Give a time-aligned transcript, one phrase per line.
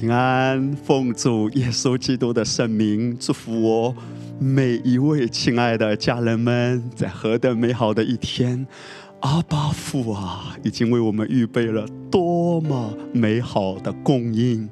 [0.00, 3.94] 平安，奉主耶稣基督的圣名祝福我
[4.38, 8.66] 每一位亲爱的家人们，在何等美好的一天！
[9.20, 14.66] 阿巴父啊，已经为我们预备了多么美好的供应。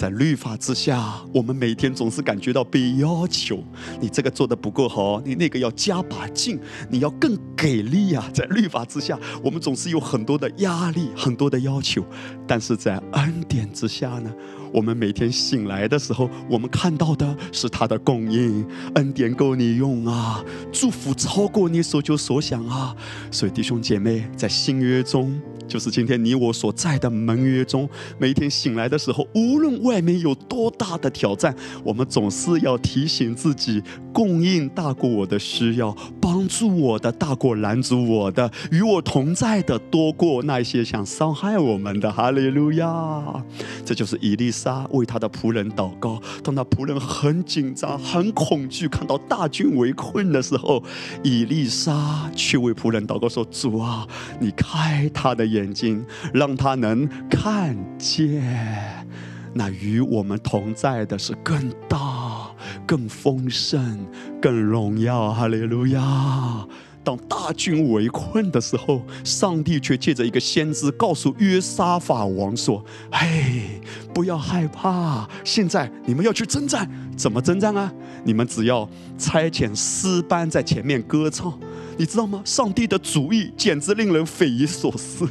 [0.00, 3.62] 在律法之下，我们每天总是感觉到被要求，
[4.00, 8.26] 你这个做的不够好，你那个要加把劲，你要更给力啊！
[8.32, 12.02] 在律法之下，我们总是有很多的压力，很多的要求，
[12.46, 14.32] 但是在恩典之下呢？
[14.72, 22.96] 我们每天醒来的时候，我们看到的是他的供应，恩典够你用啊，祝福超过你所求所想啊！
[23.30, 25.38] 所以弟兄姐妹，在新约中。
[25.70, 27.88] 就是今天你我所在的盟约中，
[28.18, 33.80] 每天醒来的时候，无论外面有多大的挑战，我们总是要提醒自己：
[34.12, 42.10] 供应大过我的需要，帮助我的大过拦阻我的，与我同在的多过那些想伤害我们的。
[42.10, 43.44] 哈利路亚！
[43.84, 46.20] 这就是伊丽莎为他的仆人祷告。
[46.42, 50.82] 当他仆人很紧张、很恐惧，看到大军围困的时候，
[51.22, 54.06] 伊丽莎却为仆人祷告说：“主啊，
[54.40, 59.04] 你开他的。”眼睛让他能看见，
[59.52, 62.50] 那与我们同在的是更大、
[62.86, 64.06] 更丰盛、
[64.40, 65.32] 更荣耀。
[65.32, 66.66] 哈利路亚！
[67.02, 73.80] 当大军围困的时候，上帝却借着一个先知告诉约沙法王说：“嘿，
[74.12, 76.88] 不要害怕，现在你们要去征战。
[77.16, 77.90] 怎么征战啊？
[78.22, 81.58] 你们只要差遣诗班在前面歌唱。
[81.96, 82.42] 你知道吗？
[82.44, 85.26] 上帝的主意简直令人匪夷所思。”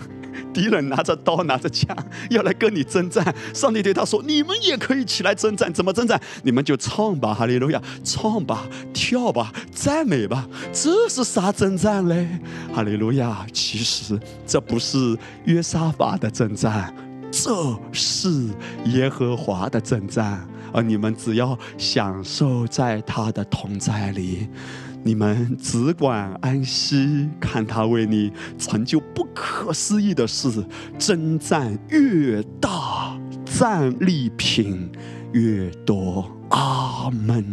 [0.54, 1.96] 敌人拿着刀拿着枪
[2.30, 6.20] 要来跟你征战，上帝对他说：“你们也可以起来征战，怎么征战？
[6.44, 10.48] 你们就唱吧，哈利路亚，唱吧，跳吧，赞美吧。
[10.72, 12.28] 这是啥征战嘞？
[12.74, 13.46] 哈利路亚！
[13.54, 16.94] 其实这不是约沙法的征战，
[17.32, 17.52] 这
[17.92, 18.48] 是
[18.86, 24.48] 耶和华的征战，而你们只要享受在他的同在里。”
[25.04, 30.64] 你们只管安息，看他为你成就不可思议的事。
[30.98, 34.92] 征战越大，战利品
[35.32, 36.30] 越多。
[36.50, 37.46] 阿门，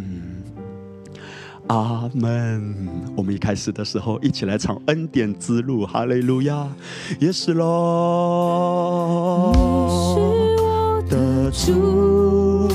[1.69, 2.89] 阿门。
[3.17, 6.67] 我们一开始的时候，一起来唱恩典之路，哈利路亚，
[7.21, 9.53] 也是喽。
[9.89, 10.19] 是
[10.63, 12.71] 我的主，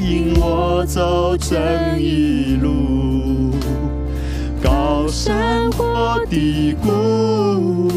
[0.00, 1.56] 引我走正
[2.00, 3.52] 义路。
[4.62, 7.90] 高山或低谷，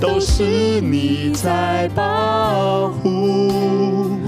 [0.00, 4.18] 都是你在保护。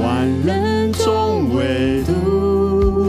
[0.00, 3.06] 万人中唯独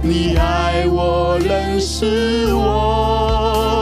[0.00, 3.76] 你爱我，认识我，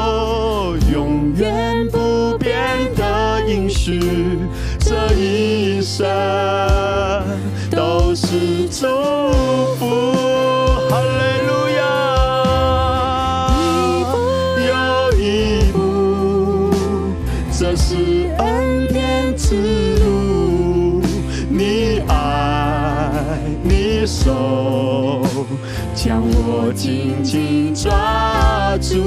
[0.90, 4.00] 永远不变的应许，
[4.78, 6.06] 这一生
[7.70, 8.86] 都是祝
[25.94, 29.03] 将我紧紧抓住，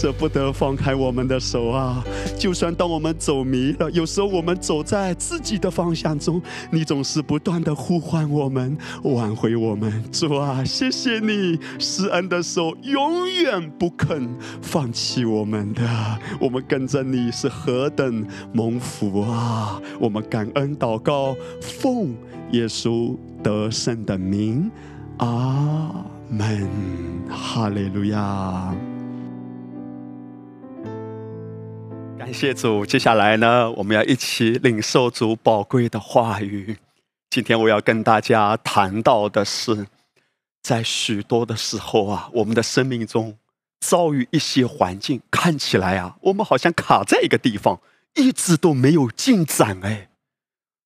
[0.00, 2.02] 舍不得放开我们的手啊！
[2.38, 10.02] 就算当我们走迷了，有时候我们走在自己的方向中，你总是不断的呼唤我们，挽回我们。
[10.10, 14.26] 主啊，谢谢你施恩的手永远不肯
[14.62, 15.86] 放弃我们的，
[16.40, 19.78] 我们跟着你是何等蒙福啊！
[20.00, 22.14] 我们感恩祷告，奉
[22.52, 24.70] 耶稣得胜的名，
[25.18, 25.94] 阿
[26.30, 26.66] 门，
[27.28, 28.74] 哈利路亚。
[32.32, 36.76] 谢主，接下来呢，我们要一起领受主宝贵的话语。
[37.28, 39.86] 今天我要跟大家谈到的是，
[40.62, 43.36] 在许多的时候啊，我们的生命中
[43.80, 47.80] 遭遇一些环境，看起来啊，我们好像卡在一个地方，
[48.14, 49.80] 一直都没有进展。
[49.84, 50.08] 哎，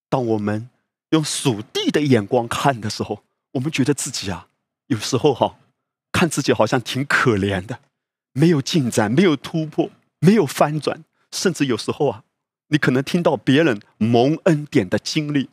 [0.08, 0.69] 当我们
[1.11, 4.49] 用属地的眼光看的时候，我们觉得自己啊，
[4.87, 5.56] 有时候哈，
[6.12, 7.81] 看自己好像挺可怜的，
[8.32, 9.90] 没有进展，没有突破，
[10.20, 11.05] 没有翻转。
[11.34, 12.22] 甚至有时候啊，
[12.69, 15.50] 你可能听到别人蒙恩典的经历，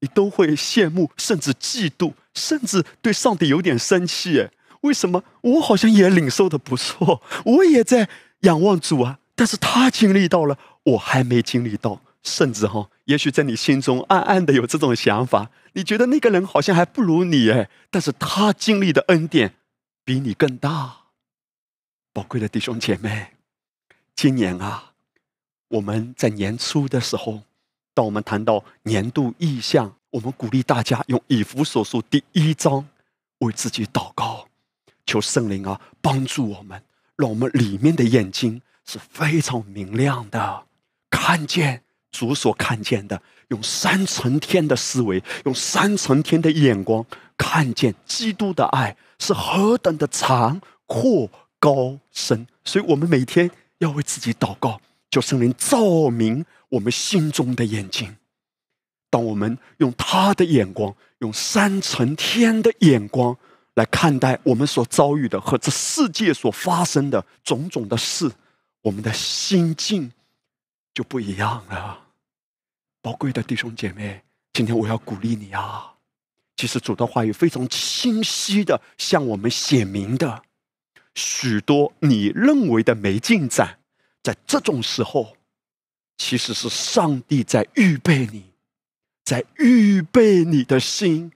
[0.00, 4.40] 你都会羡慕，甚至嫉妒，甚至对上帝有点生气。
[4.40, 4.50] 哎，
[4.82, 8.08] 为什么我好像也领受的不错，我也在
[8.40, 9.20] 仰望主啊？
[9.36, 12.00] 但是他经历到了，我还没经历到。
[12.22, 19.56] 甚至哈，也许在你心中暗暗的有这种想法，你觉得那个人好像还不如你哎，但是他经历的恩典
[20.06, 21.00] 比你更大。
[22.14, 23.34] 宝贵的弟兄姐妹，
[24.16, 24.93] 今年啊。
[25.74, 27.42] 我们在年初的时候，
[27.94, 32.86] 当我们谈到年度意向，我们鼓励大家用以弗所书第一章
[33.38, 34.46] 为自己祷告，
[35.04, 36.80] 求圣灵啊帮助我们，
[37.16, 40.64] 让我们里面的眼睛是非常明亮的，
[41.10, 41.82] 看见
[42.12, 47.04] 主所看见的，用三层天的思维，用三层天的眼光，
[47.36, 51.28] 看见基督的爱是何等的长阔
[51.58, 52.46] 高深。
[52.62, 54.80] 所以，我们每天要为自己祷告。
[55.14, 58.16] 求圣灵照明我们心中的眼睛，
[59.08, 63.36] 当我们用他的眼光，用三层天的眼光
[63.74, 68.28] 来看待我们所遭遇的和这世界所发生的种种的事，
[68.82, 70.10] 我们的心境
[70.92, 72.08] 就不一样了。
[73.00, 75.92] 宝贵的弟兄姐妹，今天我要鼓励你啊！
[76.56, 80.42] 其实主的话语非常清晰的向我们写明的，
[81.14, 83.78] 许多你认为的没进展。
[84.24, 85.36] 在这种时候，
[86.16, 88.42] 其实是上帝在预备你，
[89.22, 91.30] 在预备你的心，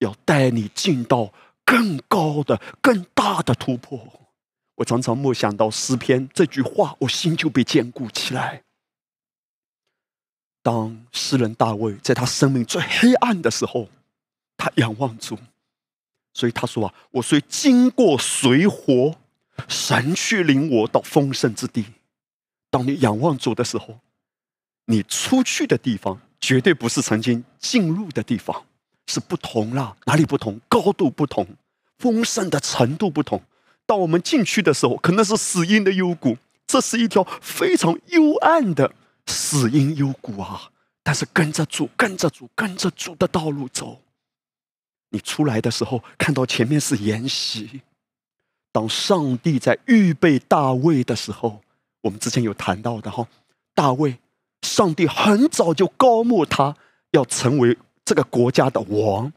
[0.00, 1.32] 要带你进到
[1.64, 3.98] 更高的、更大的突破。
[4.74, 8.64] 我常常默想到诗篇这句话，我心就被坚固起来。
[10.62, 13.88] 当诗人大卫在他生命最黑暗的时候，
[14.58, 15.38] 他仰望主，
[16.34, 19.16] 所以他说啊：“我虽经过水火，
[19.68, 21.86] 神却领我到丰盛之地。”
[22.70, 23.98] 当你仰望主的时候，
[24.86, 28.64] 你出去的地方绝对不是曾经进入的地方，
[29.08, 29.96] 是不同了。
[30.06, 30.60] 哪里不同？
[30.68, 31.46] 高度不同，
[31.98, 33.42] 丰盛的程度不同。
[33.86, 38.94] 当我们进去的时候，可能是死荫的幽谷，这是一条非常幽暗的
[39.26, 40.70] 死荫幽谷啊！
[41.02, 44.00] 但是跟着主，跟着主，跟着主的道路走，
[45.08, 47.80] 你出来的时候，看到前面是筵席。
[48.70, 51.60] 当上帝在预备大卫的时候。
[52.02, 53.26] 我们之前有谈到的哈，
[53.74, 54.18] 大卫，
[54.62, 56.74] 上帝很早就高牧他
[57.10, 59.32] 要成为这个国家的王，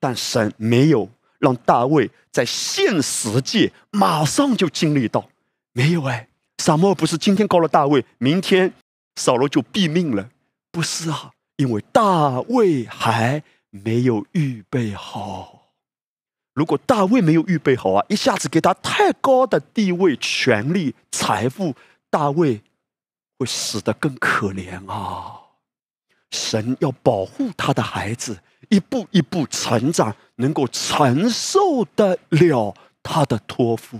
[0.00, 1.08] 但神没有
[1.38, 5.28] 让大卫在现实界马上就经历到，
[5.72, 8.72] 没有哎，撒母不是今天高了大卫，明天
[9.16, 10.28] 扫罗就毙命了，
[10.72, 15.70] 不是啊，因为大卫还没有预备好。
[16.54, 21.76] 如果大卫没有预备好啊，一下子给他太高的地位、权力、财富。
[22.10, 22.62] 大卫
[23.38, 25.34] 会死得更可怜啊！
[26.30, 33.98] 神要保护他的孩子，一步一步成长，能够承受得了他的托付。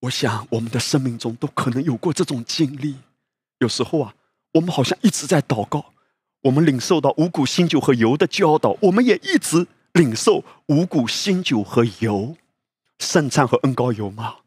[0.00, 2.96] 我想，我们的生命中都可能有过这种经历。
[3.58, 4.14] 有时候啊，
[4.54, 5.92] 我们好像一直在祷告，
[6.42, 12.36] 我们领受到五谷新酒和油的教导，我们也一直领受五谷新酒和油、
[12.98, 14.38] 圣餐和恩膏油吗？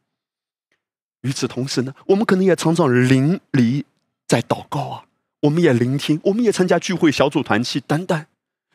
[1.26, 3.84] 与此同时呢，我们可能也常常淋漓
[4.28, 5.06] 在祷告啊，
[5.42, 8.26] 我们也聆听，我们也参加聚会、小组团契等等。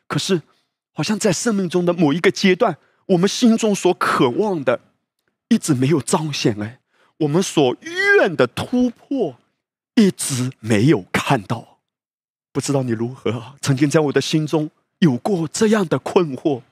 [0.09, 0.43] 可是，
[0.93, 2.77] 好像在生命中的某一个阶段，
[3.07, 4.81] 我们心中所渴望的
[5.49, 6.81] 一直没有彰显哎，
[7.19, 7.77] 我们所
[8.19, 9.37] 愿的突破
[9.95, 11.79] 一直没有看到。
[12.53, 13.55] 不知道你如何？
[13.61, 16.63] 曾经在我的心中有过这样的困惑：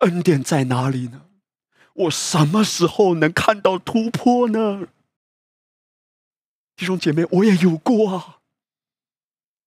[0.00, 1.22] 恩典在哪里呢？
[1.94, 4.86] 我什么时候能看到突破呢？
[6.82, 8.38] 弟兄姐妹，我也有过啊。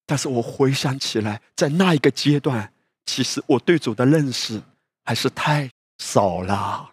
[0.05, 2.73] 但是我回想起来，在那一个阶段，
[3.05, 4.61] 其实我对主的认识
[5.05, 6.91] 还是太少了，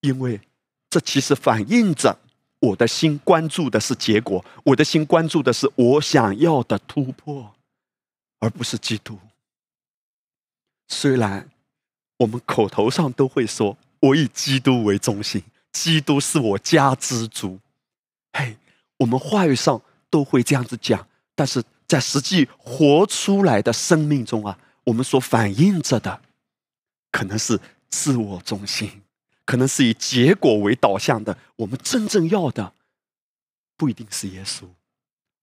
[0.00, 0.40] 因为
[0.88, 2.18] 这其实反映着
[2.58, 7.54] 我的心关注的是结果，我的心关注的是我想要的突破，
[8.38, 9.18] 而不是基督。
[10.88, 11.50] 虽然
[12.16, 17.60] 我们口头上都会说我以基督为中心，基督是我家之主，
[18.32, 18.56] 嘿，
[19.02, 26.22] 我们话语上都会这样子讲，但是在实际活出来的生命中啊，我们所反映着的，
[27.10, 27.58] 可能是
[27.90, 29.02] 自我中心，
[29.44, 31.36] 可能是以结果为导向的。
[31.56, 32.72] 我们真正要的，
[33.76, 34.64] 不一定是耶稣，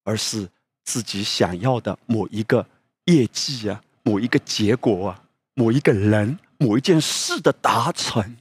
[0.03, 0.49] 而是
[0.85, 2.65] 自己想要的某一个
[3.05, 5.25] 业绩啊，某一个结果啊。
[5.55, 8.37] 某一个人、某一件事的达成，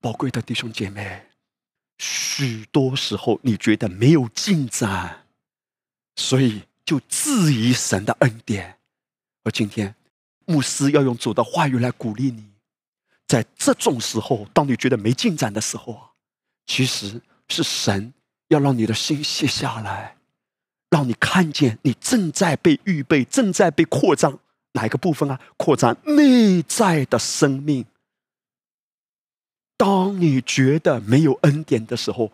[0.00, 1.24] 宝贵的弟兄姐妹，
[1.98, 5.24] 许多时候你觉得没有进展，
[6.16, 8.78] 所以就质疑神的恩典。
[9.44, 9.94] 而今天，
[10.44, 12.44] 牧师要用主的话语来鼓励你，
[13.26, 16.10] 在这种时候，当你觉得没进展的时候，
[16.66, 18.12] 其实是神
[18.48, 20.16] 要让你的心卸下来，
[20.90, 24.38] 让你看见你正在被预备，正在被扩张。
[24.72, 25.40] 哪一个部分啊？
[25.56, 27.86] 扩张内在的生命。
[29.76, 32.32] 当你觉得没有恩典的时候，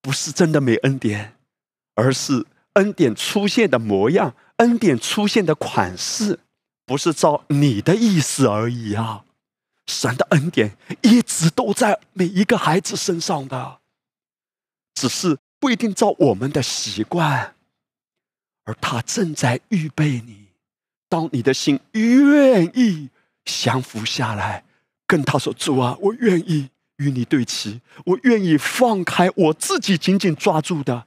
[0.00, 1.36] 不是真的没恩典，
[1.94, 6.40] 而是恩典出现的模样，恩典出现的款式，
[6.84, 9.24] 不是照你的意思而已啊！
[9.86, 13.80] 神的恩典一直都在每一个孩子身上的，
[14.94, 17.54] 只是不一定照我们的习惯，
[18.64, 20.48] 而他正在预备你。
[21.08, 23.10] 当你的心愿意
[23.44, 24.64] 降服下来，
[25.12, 31.06] 跟他说：“主啊，我愿意与你对齐，我愿意放开我自己紧紧抓住的，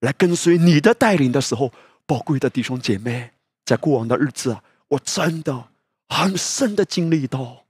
[0.00, 1.70] 来跟随你的带领的时候，
[2.04, 3.30] 宝贵的弟兄姐妹，
[3.64, 5.68] 在过往的日子啊，我真的
[6.08, 7.66] 很深的经历到，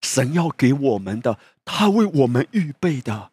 [0.00, 3.30] 神要给我们的，他为我们预备的，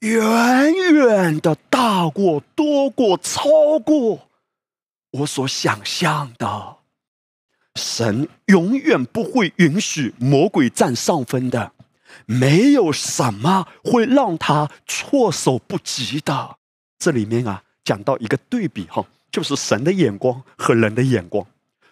[0.00, 4.28] 远远的大过、多过、超过
[5.12, 6.76] 我所想象的。”
[7.74, 11.72] 神永远不会允许魔鬼占上风的，
[12.26, 16.56] 没有什么会让他措手不及的。
[16.98, 21.46] 这里面啊，讲到一个对比哈，就是神的眼光和人的眼光。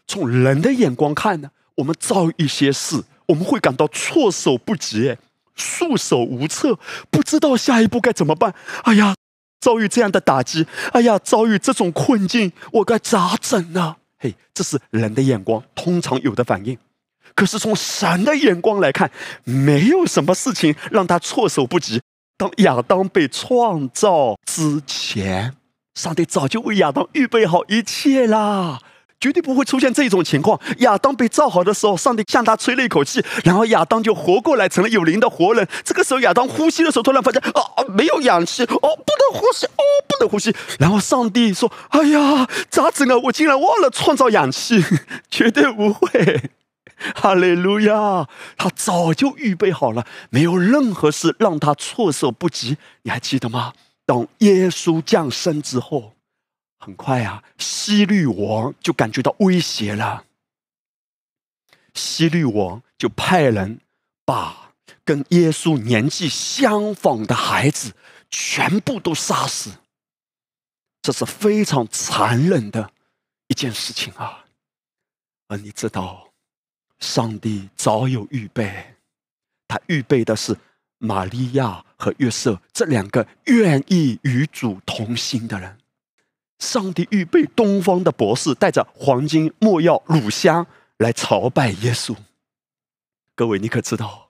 [0.06, 5.16] 从人的眼光看呢，我们遭遇一些事，我们会感到措手不及，
[5.54, 6.78] 束手无策，
[7.10, 8.54] 不知道下一步该怎么办。
[8.82, 9.14] 哎呀，
[9.60, 13.96] 遭遇这样的打击，哎呀，遭遇这种困境，我该咋整呢？
[14.22, 16.76] 嘿，这是人的眼光通常有的反应，
[17.34, 19.10] 可是从神的眼光来看，
[19.44, 22.02] 没有什么事情让他措手不及。
[22.36, 25.56] 当亚当被创造之前，
[25.94, 28.80] 上帝早就为亚当预备好一切啦。
[29.20, 30.58] 绝对不会出现这种情况。
[30.78, 35.66] 亚当被造好的时候，上帝向他吹了一口气，然后亚当就活过来，成了有灵的活人。
[35.84, 40.54] 这个时候，亚当呼吸的时候，突然发现啊，没有氧气，哦，不能呼吸，哦，不能呼吸。
[40.78, 43.16] 然后上帝说：“哎呀，咋整啊？
[43.24, 44.82] 我竟然忘了创造氧气，
[45.30, 46.50] 绝对不会。”
[47.14, 48.28] 哈利路亚！
[48.58, 52.76] 他早就预备好了，没有任何事让他措手不及。
[53.02, 53.72] 你还记得吗？
[54.04, 56.12] 当耶稣降生之后。
[56.82, 60.24] 很快啊，希律王就感觉到威胁了。
[61.92, 63.80] 希律王就派人
[64.24, 64.72] 把
[65.04, 67.92] 跟耶稣年纪相仿的孩子
[68.30, 69.72] 全部都杀死。
[71.02, 72.92] 这是非常残忍的
[73.48, 74.46] 一件事情啊！
[75.48, 76.30] 而你知道，
[76.98, 78.94] 上帝早有预备，
[79.68, 80.56] 他预备的是
[80.98, 85.79] 玛利亚和约瑟这两个愿意与主同行的人。
[86.60, 90.64] 上帝预备东方的博士带着黄金、没药、乳香
[90.98, 92.14] 来朝拜耶稣。
[93.34, 94.28] 各位，你可知道，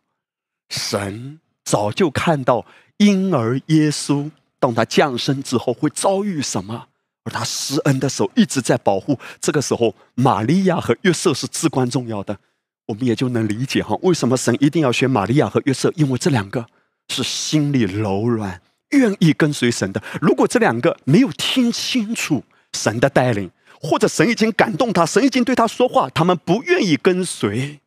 [0.68, 2.64] 神早就看到
[2.98, 6.86] 婴儿耶稣当他降生之后会遭遇什么，
[7.24, 9.18] 而他施恩的手一直在保护。
[9.40, 12.38] 这个时候，玛利亚和约瑟是至关重要的。
[12.86, 15.92] 我们也就能理解哈，为什么神一定要选玛利亚和约瑟？
[15.96, 16.66] 因为这两个
[17.08, 18.62] 是心里柔软。
[18.90, 22.42] 愿意跟随神的，如果这两个没有听清楚
[22.72, 27.80] 神的带领，或者神已经感动他，神已经对他说话，他们不愿意跟随，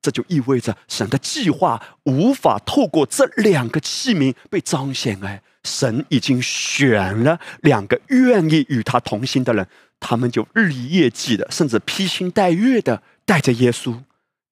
[0.00, 5.22] 这就意味着神的计划无法透过这两个器皿被彰显。
[5.24, 9.66] 哎，神已经选了两个愿意与他同行的人，
[9.98, 14.02] 他们就日以夜继的，甚至披星戴月的带着耶稣，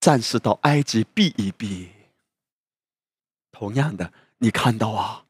[0.01, 1.91] 暂时到埃及避一避。
[3.53, 5.24] 同样的，你看到啊，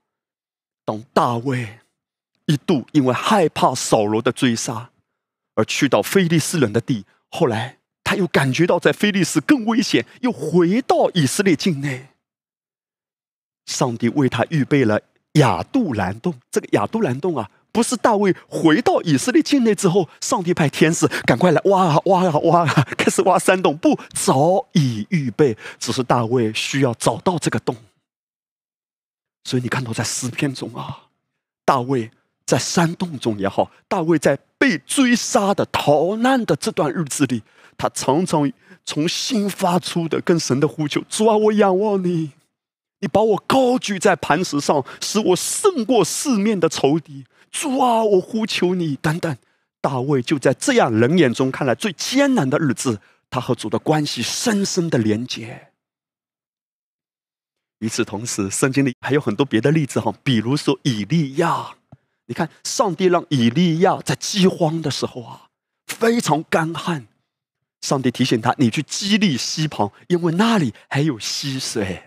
[0.85, 1.81] 当大卫
[2.47, 4.91] 一度因为害怕扫罗的追杀，
[5.55, 12.09] 而去到非利士人的地，后来他又感觉到在非利士更危险，又回到以色列境内。
[13.67, 15.01] 上帝为他预备了
[15.33, 17.51] 亚杜兰洞，这个亚杜兰洞啊。
[17.73, 23.77] 不是大卫回到以色列境内之后，上帝派天使赶快来挖啊挖啊挖啊，开始挖山洞。
[23.77, 27.75] 不，早已预备，只是大卫需要找到这个洞。
[29.45, 31.05] 所以你看到在诗篇中啊，
[31.65, 32.11] 大卫
[32.47, 37.43] 在山洞中也好，大卫在被追杀的逃难的这段日子里，
[37.77, 38.51] 他常常
[38.85, 42.33] 从心发出的跟神的呼求：主啊，我仰望你，
[43.01, 47.25] 你把我高举在磐石上，使我胜过四面的仇敌。
[47.51, 48.97] 主啊，我呼求你！
[48.97, 49.37] 等等，
[49.81, 55.69] 大卫就在这样人眼中看来最艰难的日子，他和主的关系深深的连接。
[57.85, 61.75] 与此同时，圣经里还有很多别的例子哈，比如说以利亚。
[62.25, 65.49] 你看，上帝让以利亚在饥荒的时候啊，
[65.87, 67.07] 非常干旱。
[67.83, 72.05] 上帝提醒他：“你去基利溪旁，因为那里还有溪水。”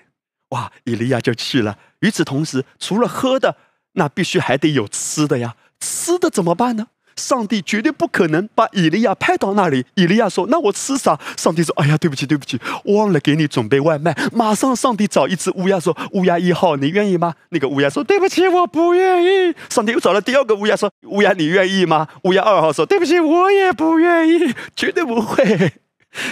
[0.50, 1.78] 哇，以利亚就去了。
[2.00, 3.56] 与此同时，除了喝的。
[3.94, 6.88] 那必须还得有吃的呀，吃的怎么办呢？
[7.18, 9.86] 上帝绝对不可能把以利亚派到那里。
[9.96, 25.72] 以利亚说：“那我吃啥？”上帝说：“哎呀，对不起，对不起，忘了给你准备外卖。”马上，上帝找一只乌鸦说：“乌鸦一号，你愿意吗？”那个乌鸦说：“对不起，我不愿意。”上帝又找了第二个乌鸦说：“乌鸦，你愿意吗？”乌鸦二号说：“对不起，我也不愿意，绝对不会。”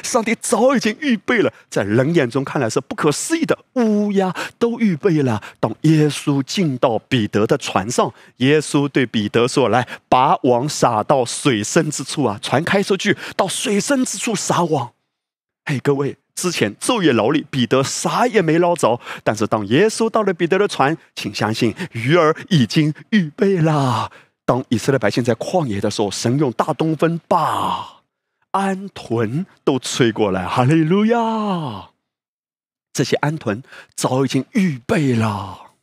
[0.03, 5.41] 上帝早已经预备了，在人眼中看来是不可思议的乌鸦都预备了。
[5.59, 12.39] 当耶稣进到彼得的船上，耶稣对彼得说：“来，把网撒到水深之处啊！
[12.41, 14.91] 船开出去，到水深之处撒网。”
[15.65, 18.99] 嘿，各位，之前昼夜劳力，彼得啥也没捞着。
[19.23, 24.11] 但是当耶稣到了彼得的船，请相信，鱼儿已经预备了。
[24.45, 27.94] 当以色列百姓在旷野的时候，神用大东风把。
[28.55, 31.89] 安屯都吹过来，哈利路亚！
[32.93, 33.61] 这些安屯
[33.95, 35.73] 早已经预备了，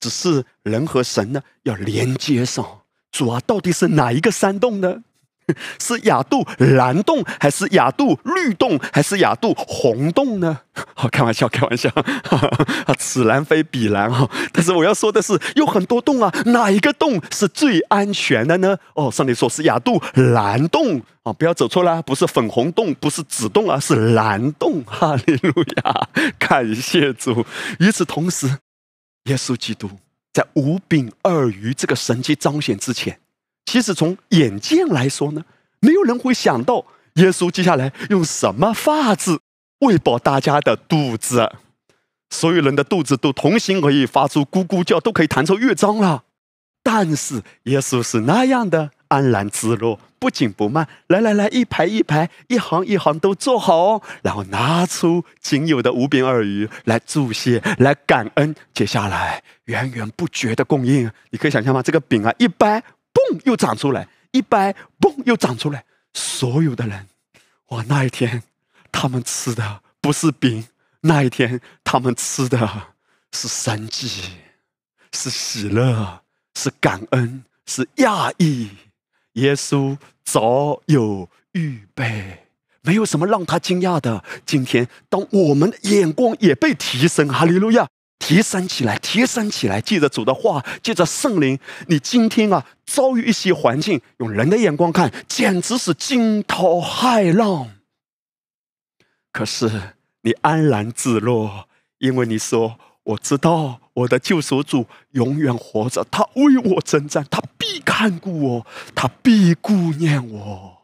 [0.00, 2.80] 只是人和神呢要连接上。
[3.12, 5.04] 主啊，到底是哪一个山洞呢？
[5.80, 10.60] 是亚度蓝洞，还是亚度绿洞，还是亚度红洞呢？
[10.94, 11.90] 好，开玩笑，开玩笑，
[12.98, 14.28] 此蓝非彼蓝哈。
[14.52, 18.76] 但是我要说的是，有很多洞啊，哪一个洞是最安全的呢？
[18.94, 24.82] 哦，上帝说是亚度蓝洞啊，不要走错了，不是粉红洞，不是紫洞啊，是蓝洞。
[24.86, 25.52] 哈利路
[25.84, 26.08] 亚，
[26.38, 27.44] 感谢主。
[27.80, 28.58] 与此同时，
[29.24, 29.90] 耶稣基督
[30.32, 33.18] 在五饼二鱼这个神迹彰显之前。
[33.68, 35.44] 其实从眼见来说呢，
[35.80, 39.42] 没有人会想到耶稣接下来用什么法子
[39.80, 41.52] 喂饱大家的肚子，
[42.30, 46.24] 所有人的肚子都同心合意发出咕咕叫，都可以弹奏乐章了。
[46.82, 50.88] 但是耶稣是那样的安然自若，不紧不慢。
[51.08, 58.56] 来来来，一排一排，一行一行都做好，然后拿出仅有的五饼二鱼来祝谢，来感恩。
[58.72, 61.82] 接下来源源不绝的供应，你可以想象吗？
[61.82, 62.82] 这个饼啊，一掰。
[63.18, 65.84] 嘣，又长出来，一掰，嘣，又长出来。
[66.14, 67.08] 所有的人，
[67.68, 68.42] 哇，那一天
[68.92, 70.68] 他们吃的不是饼，
[71.00, 72.88] 那一天他们吃的
[73.32, 74.08] 是生机，
[75.12, 76.22] 是喜乐，
[76.54, 78.70] 是感恩，是讶异。
[79.34, 82.46] 耶稣早有预备，
[82.82, 84.24] 没有什么让他惊讶的。
[84.46, 87.86] 今天，当我们的眼光也被提升，哈利路亚。
[88.18, 89.80] 提升起来，提升起来！
[89.80, 91.58] 记着主的话，记着圣灵。
[91.86, 97.70] 你今天啊，遭遇一些环境，用人的眼光看，简直是惊涛骇浪。
[99.32, 110.76] 可是你安然自若，因为你说：“我知道我的救赎主永远活着，他为我征战，他必看顾我，他必顾念我。”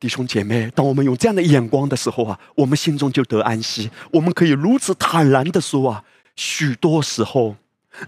[0.00, 3.90] 弟兄姐妹，当我们用这样的眼光的时候啊，我们心中就得安息。
[4.10, 6.04] 我们可以如此坦然的说啊。
[6.36, 7.56] 许多时候，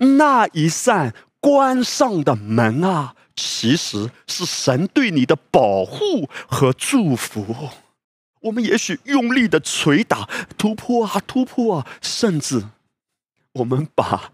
[0.01, 7.71] 那一扇关上的门啊，其实是神对你的保护和祝福。
[8.43, 12.65] 我们也许用力的捶打、突破啊、突破啊，甚至
[13.55, 14.33] 我们把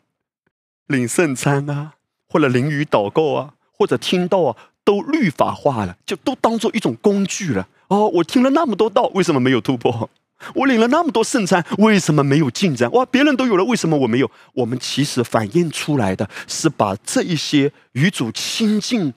[0.86, 1.94] 领圣餐啊，
[2.28, 7.68] 或者淋雨祷告啊，或者听到啊，都律法化了，就都当做一种工具了。
[7.88, 10.08] 哦，我听了那么多道，为什么没有突破？
[10.54, 12.90] 我领了那么多圣餐，为什么没有进展？
[12.92, 14.30] 哇，别人都有了，为什么我没有？
[14.54, 19.12] 我们其实反映出来的是把这一些与主亲近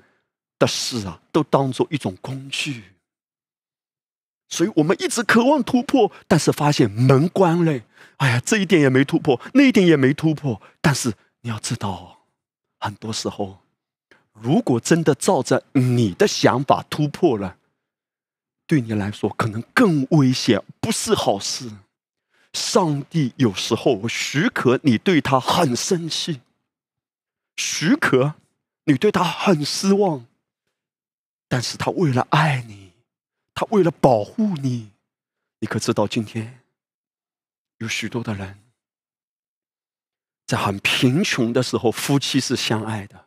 [0.58, 2.84] 的事啊，都当做一种工具。
[4.50, 7.80] 所以我们一直渴望突破，但是发现门关了。
[8.18, 10.62] 哎呀，这一点也没突破，那一点也没突破。
[10.82, 12.20] 但是你要知道，
[12.80, 13.60] 很多时候，
[14.34, 17.56] 如果真的照着你的想法突破了，
[18.72, 21.70] 对你来说可能更危险，不是好事。
[22.54, 26.40] 上帝有时候许可你对他很生气，
[27.58, 28.36] 许可
[28.86, 30.26] 你对他很失望，
[31.50, 32.94] 但是他为了爱你，
[33.54, 34.92] 他为了保护你，
[35.60, 36.62] 你可知道今天？
[37.80, 38.58] 有许多的人，
[40.48, 43.18] 在很贫穷的时候，夫妻是相爱的；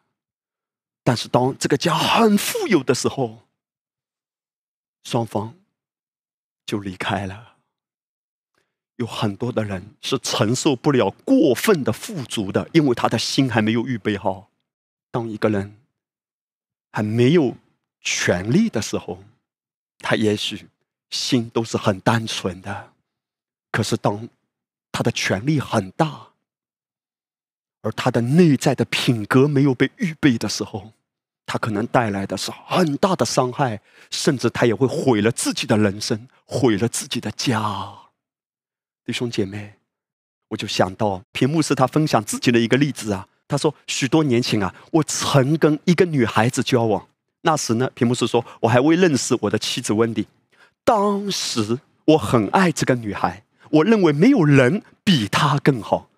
[1.03, 3.44] 但是当这个家很富有的时候，
[5.05, 5.55] 双方
[6.67, 7.53] 就离开了。
[8.97, 14.51] 有很多的人是承受不了过分的富足的，因为他的心还没有预备好。
[15.11, 15.77] 当一个人
[16.93, 17.57] 还没有
[18.01, 19.25] 权利的时候，
[19.99, 20.69] 他也许
[21.11, 22.93] 心都是很单纯的。
[23.73, 24.29] 可是当
[24.93, 26.29] 他的权力很大，
[27.83, 30.93] 而他的内在的品格没有被预备的时候，
[31.47, 33.81] 他可能带来的是很大的伤害，
[34.11, 37.93] 甚至他也会毁了自己的人生，毁了自己的家。
[39.05, 39.75] 弟兄姐妹，
[40.49, 43.29] 我就想到屏幕是他分享自己的一个例子啊。
[43.47, 47.07] 他说，许多年前啊，我曾跟一个女孩子交往，
[47.43, 50.27] 那时呢，屏幕是说我还未认识我的妻子温迪，
[50.83, 53.45] 当时我很爱这个女孩。
[53.71, 56.09] 我认为没有人比她更好。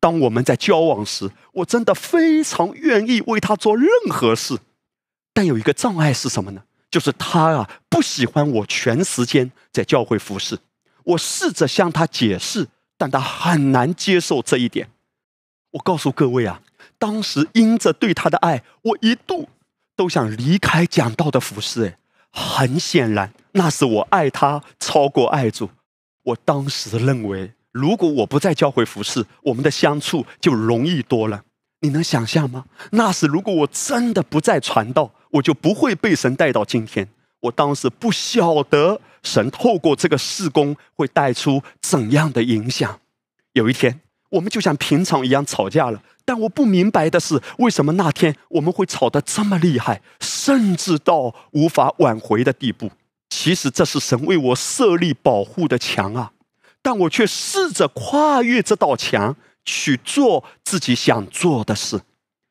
[0.00, 4.58] 当我们在交往时，我真的非常愿意为她做任何事。
[5.34, 6.62] 但有一个障碍是什么呢？
[6.90, 10.56] 就是他啊不喜欢我全时间在教会服侍。
[11.02, 14.88] 我试着向他解释，但他很难接受这一点。
[15.72, 16.62] 我告诉各位啊，
[16.98, 19.48] 当时因着对他的爱，我一度
[19.96, 21.84] 都想离开讲道的服侍。
[21.84, 21.98] 哎，
[22.30, 25.68] 很显然，那是我爱他超过爱主。
[26.22, 31.42] 我当时认为，如果我不在教会服侍，我们的相处就容易多了。
[31.80, 32.64] 你能想象吗？
[32.92, 37.08] 那时如果我真的不再传道，我就不会被神带到今天。
[37.40, 43.00] 我当时不晓得神透过这个事工会带出怎样的影响。
[43.52, 52.90] 有一天，我们就像平常一样吵架了，但我不明白的是，为什么那天我们会吵得这么厉害，甚至到无法挽回的地步。
[53.28, 56.32] 其实这是神为我设立保护的墙啊，
[56.80, 62.00] 但我却试着跨越这道墙去做自己想做的事。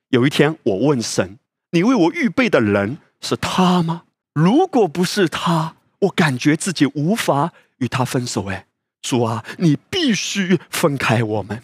[0.10, 1.40] 有一天，我问神
[1.74, 4.04] ：“你为我预备的人是他吗？
[4.34, 8.68] 如果不是他，我感觉自己无法与他分手。”哎，
[9.02, 11.64] 主啊，你必须分开我们。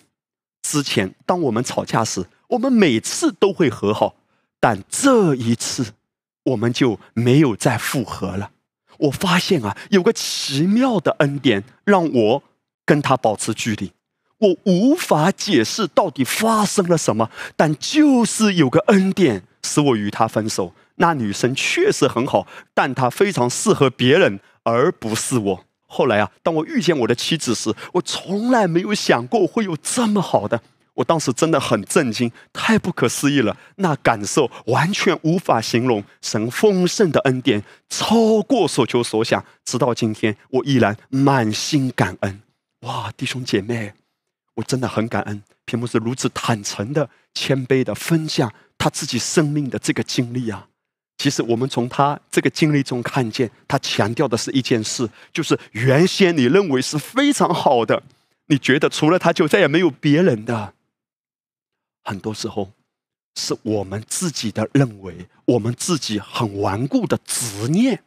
[0.64, 4.16] 之前当我们吵架时，我们每次都会和好，
[4.60, 5.94] 但这一次
[6.44, 8.52] 我们就没有再复合了。
[8.98, 12.44] 我发现啊，有个奇妙的恩典让我
[12.84, 13.92] 跟他保持距离。
[14.40, 20.74] 我无法解释到底发生了什么，但就是有个恩典使我与他分手。
[20.96, 25.66] 那女生确实很好，但她非常适合别人，而不是我。
[25.88, 30.62] 后来啊，当我遇见我的妻子时，我从来没有想过会有这么好的。
[30.96, 36.04] 我当时真的很震惊，太不可思议了，那感受完全无法形容。
[36.22, 42.42] 神丰盛的恩典超过所求所想，直到今天，我依然满心感恩。
[42.82, 43.94] 哇，弟兄姐妹，
[44.56, 45.42] 我真的很感恩。
[45.64, 50.68] 屏幕是如此坦诚的、谦卑的分享他自己生命的这个经历啊。
[51.20, 58.02] 其实我们从他这个经历中看见，他强调的是一件事，就是原先你认为是非常好的，
[58.48, 60.74] 你觉得除了他就再也没有别人的。
[62.06, 62.72] 很多时候，
[63.36, 68.04] 是我们自己的认为，我们自己很顽固的执念。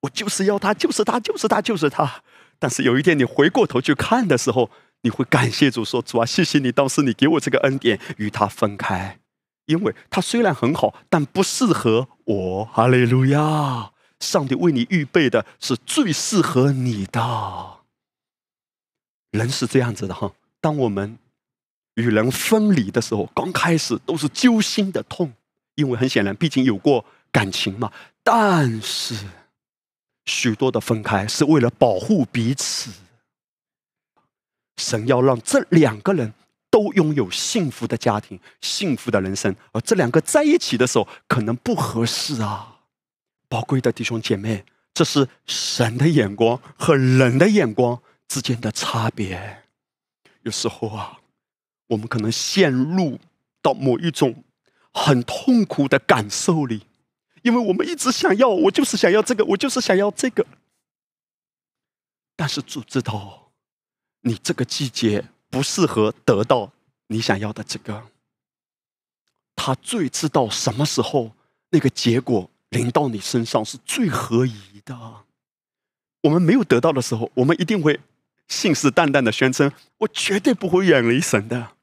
[0.00, 2.22] 我就是要他，就是他，就是他，就是他。
[2.58, 4.70] 但是有一天你回过头去看的时候，
[5.02, 9.20] 你会感谢主，说主啊，谢谢你当时你给我这个恩典，与他分开，
[9.66, 12.64] 因为他虽然很好，但不适合我。
[12.64, 13.92] 哈利路亚！
[14.20, 17.80] 上帝为你预备的是最适合你的。
[19.32, 21.18] 人是这样子的哈，当我们。
[21.96, 25.32] 与人分离的时候，刚开始都是揪心的痛，
[25.76, 27.92] 因为很显然，毕竟有过感情嘛。
[28.24, 29.14] 但是，
[30.24, 32.90] 许多的分开是为了保护彼此。
[34.76, 36.34] 神要让这两个人
[36.74, 42.80] 都拥有幸福的家庭、幸福的人生，而这两个在一起的时候，可能不合适啊。
[43.48, 49.62] 宝贵的弟兄姐妹，这是神的眼光和人的眼光之间的差别。
[50.42, 51.20] 有时候啊。
[51.88, 53.20] 我们可能陷入
[53.60, 54.42] 到某一种
[54.90, 56.86] 很痛苦的感受里，
[57.42, 60.46] 因为我们一直想要，我就是想要这个，我就是想要这个。
[62.34, 63.52] 但是主知道，
[64.22, 66.72] 你这个季节不适合得到
[67.06, 68.02] 你想要的这个。
[69.54, 71.30] 他最知道什么时候
[71.70, 74.98] 那个结果临到你身上是最合宜的。
[76.22, 78.00] 我们没有得到的时候，我们一定会
[78.48, 81.76] 信誓旦旦的宣称：“我绝对不会远离神的。”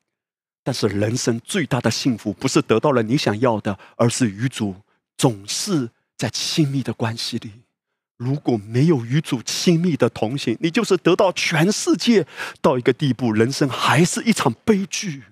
[0.63, 4.75] 但是人生最大的幸福，不是得到了你想要的，而是与主
[5.15, 7.51] 总是在亲密的关系里。
[8.21, 12.23] 如果没有与主亲密的同行，你就是得到全世界
[12.61, 15.23] 到一个地步，人生还是一场悲剧，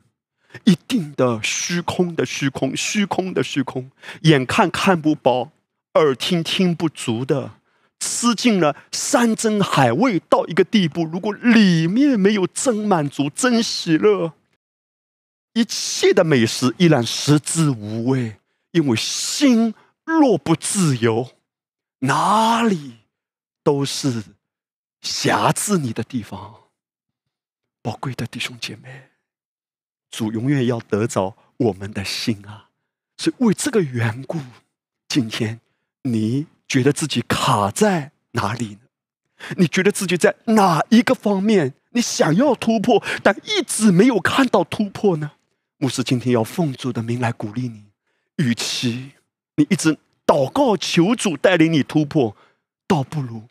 [0.63, 3.91] 一定的虚空的虚空，虚空的虚空，
[4.23, 5.51] 眼看看不饱，
[5.93, 7.51] 耳听听不足的，
[7.99, 14.33] 吃尽了山珍海味到一个地步，如果里面没有真满足、真喜乐，
[15.53, 18.37] 一切的美食依然食之无味，
[18.71, 21.29] 因为心若不自由。
[21.99, 22.99] 哪里
[23.63, 24.23] 都是
[25.01, 26.55] 辖制你的地方，
[27.81, 29.09] 宝贵的弟兄姐妹，
[30.09, 32.69] 主永远要得着我们的心啊！
[33.17, 34.39] 所以为这个缘故，
[35.07, 35.59] 今天
[36.03, 38.79] 你觉得自己卡在哪里呢？
[39.57, 45.31] 你觉得自己在哪一个方面你想要突破，但一直没有看到突破呢？
[45.77, 47.85] 牧师今天要奉主的名来鼓励你，
[48.37, 49.11] 与其
[49.55, 49.97] 你一直。
[50.29, 52.35] 祷告求主带领你突破，
[52.87, 53.45] 倒不如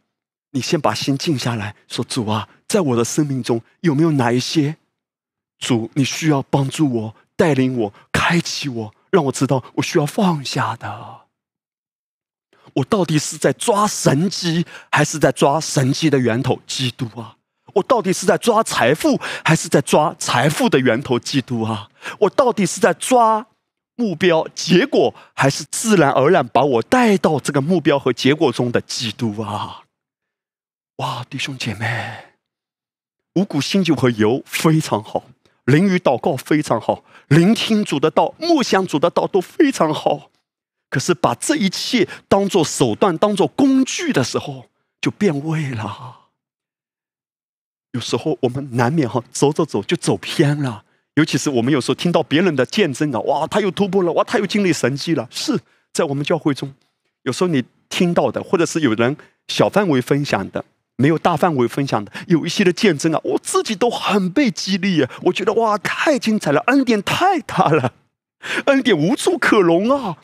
[0.53, 4.77] 你先把心静下来说：“主啊，在我的生命中有没有哪一些
[5.59, 11.23] 主你需要帮助我、带领我、开启我，让我知道我需要放下的？
[12.75, 17.39] 我到底是在抓神机，还是在抓神机的源头——基督啊？
[17.75, 21.89] 我到底是在抓财富，还是在抓财富的源头——基督啊？
[22.21, 23.45] 我到底是在抓？”
[23.99, 29.83] 目标、结果，还是自然而然把我带到这个目标和结果中的基督啊！
[30.99, 32.37] 哇，弟兄姐妹，
[33.35, 35.25] 五谷新酒和油非常好，
[35.65, 40.31] 淋雨祷告非常好，聆听主的道、默想主的道都非常好。
[40.89, 44.67] 可是把这一切当做手段、当做工具的时候，
[45.01, 46.29] 就变味了。
[47.93, 50.85] 有时候我们难免哈，走走走就走偏了。
[51.19, 55.27] 尤其是我们有时候听到别人的见证啊，哇，他又突破了，哇，他又经历神迹了。
[55.33, 55.59] 是
[55.93, 56.73] 在我们教会中，
[57.25, 59.17] 有时候你听到的，或者是有人
[59.49, 65.11] 小范围分享的，没有大范围分享的，有一些的见证啊，我自己都很被激励啊。
[65.23, 67.95] 我觉得哇，太精彩了，恩典太大了，
[68.67, 70.19] 恩典无处可容啊，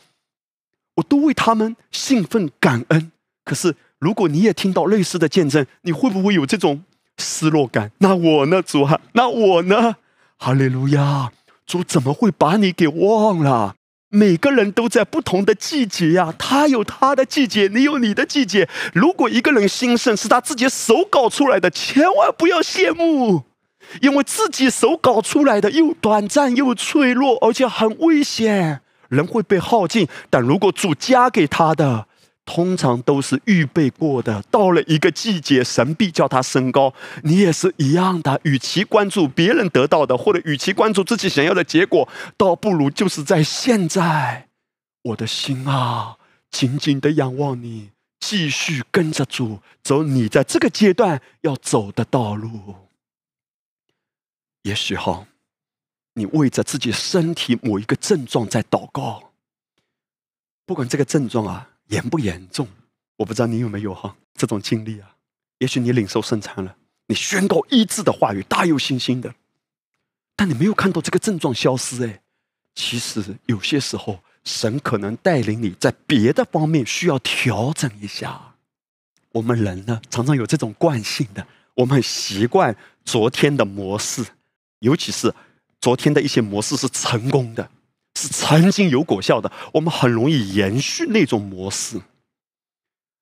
[0.95, 3.11] 我都为他们兴奋感恩。
[3.43, 6.85] 可是如果你也听到类似的见证，你会不会有这种
[7.17, 7.91] 失落感？
[7.97, 9.97] 那我呢，主啊，那我呢？
[10.45, 11.31] 哈利路亚！
[11.65, 13.73] 主怎么会把你给忘了？
[14.09, 18.69] 每个人都在不同的季节呀，他有他的季节，你有你的季节。
[18.93, 23.45] 如果一个人兴盛是他自己手搞出来的，千万不要羡慕，
[24.03, 30.07] 因为自己手搞出来的又短暂又脆弱，而且很危险，人会被耗尽。
[30.29, 32.07] 但如果主加给他的，
[32.45, 36.93] 通常都是预备过的，到了一个季节，神必叫他升高。
[37.23, 44.47] 你也是一样的，与其关注别人得到的，或者与其关注自己想要的结果，倒不如就是在现在，
[45.01, 46.17] 我的心啊，
[46.51, 52.75] 紧紧的仰望你，继续跟着主走你在这个阶段要走的道路。
[54.61, 55.25] 也许哈，
[56.13, 59.31] 你为着自己身体某一个症状在祷告，
[60.67, 61.71] 不管这个症状啊。
[61.87, 62.67] 严不严重？
[63.17, 65.15] 我不知道你有没有哈这种经历啊？
[65.59, 66.75] 也许你领受圣餐了，
[67.07, 69.33] 你宣告医治的话语，大有信心的，
[70.35, 72.21] 但你没有看到这个症状消失哎。
[72.73, 78.55] 其实有些时候，神可能带领你在别的方面需要调整一下。
[79.31, 84.25] 我们人呢，常常有这种惯性的，我们习惯昨天的模式，
[84.79, 85.33] 尤其是
[85.79, 87.69] 昨天的一些模式是成功的。
[88.15, 92.01] 是曾经有果效的，我们很容易延续那种模式。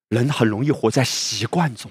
[0.08, 1.90] 人很容易活在习惯中，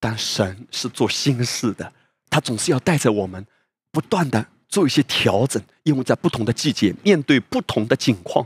[0.00, 1.92] 但神是做新事的，
[2.28, 3.46] 他总是要带着我们
[3.92, 8.44] 不断的做一些调整，因为在不同的季节面对不同的境况，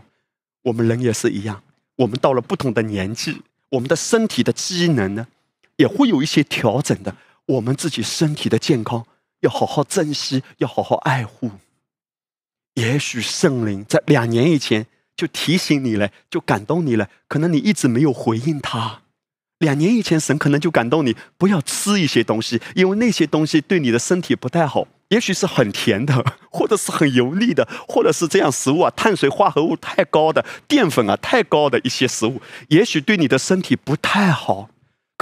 [0.63, 1.63] 我们人也是一样。
[1.97, 5.27] 我们到了不同的年纪，我们的身体的机能呢，
[5.77, 7.17] 也会有一些调整的。
[7.47, 9.07] 我们自己身体的健康
[9.41, 11.51] 要好好珍惜，要好好爱护。
[12.75, 17.09] 也许圣灵在两年以前就提醒你了，就感动你了。
[17.29, 19.03] 可能你一直没有回应他。
[19.59, 24.89] 两年以前，神可能就感动你不要吃一些东西，因为那些东西对你的身体不太好。
[25.09, 34.71] 也许是很甜的， 或者是很油腻的，或者是这样食物啊，碳水化合物太高的、淀粉啊太高的一些食物，也许对你的身体不太好。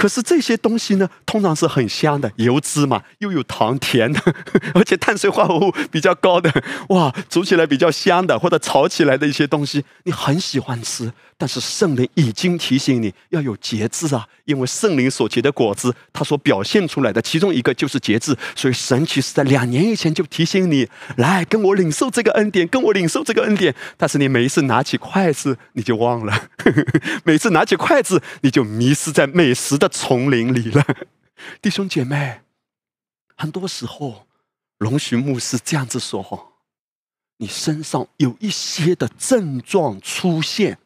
[0.01, 4.19] 可是这些东西呢，通常是很香的，油脂嘛，又有糖甜的，
[4.73, 6.51] 而且碳水化合物比较高的，
[6.89, 11.13] 哇，煮起来比较香的，或者炒起来的一些东西，你很喜欢吃。
[11.37, 18.35] 但是圣灵已经提醒你要有节制啊，因为圣灵所结的果子，它所表现出来的其中一个就是节制。
[18.55, 20.87] 所以神其实在两年以前就提醒你，
[21.17, 23.73] 来跟我领受这个恩典，跟我领受这个恩典。
[23.97, 26.33] 但是你每一次拿起筷子，你就忘了；
[27.25, 30.83] 每次拿起筷子，你就迷失在美食的丛林里了。
[31.61, 32.41] 弟兄姐妹，
[33.35, 34.25] 很多时候，
[34.77, 36.39] 龙寻牧师这样子说：哈，
[37.37, 40.79] 你身上有一些的症状出现。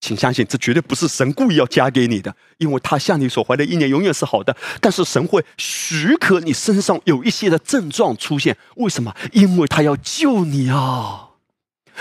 [0.00, 4.56] 请相信，这绝对不是神故意要加给你的，因为他向你所怀的意念永远是好的。
[4.80, 9.14] 但是神会许可你身上有一些的症状出现，为什么？
[9.30, 11.28] 因为他要救你啊！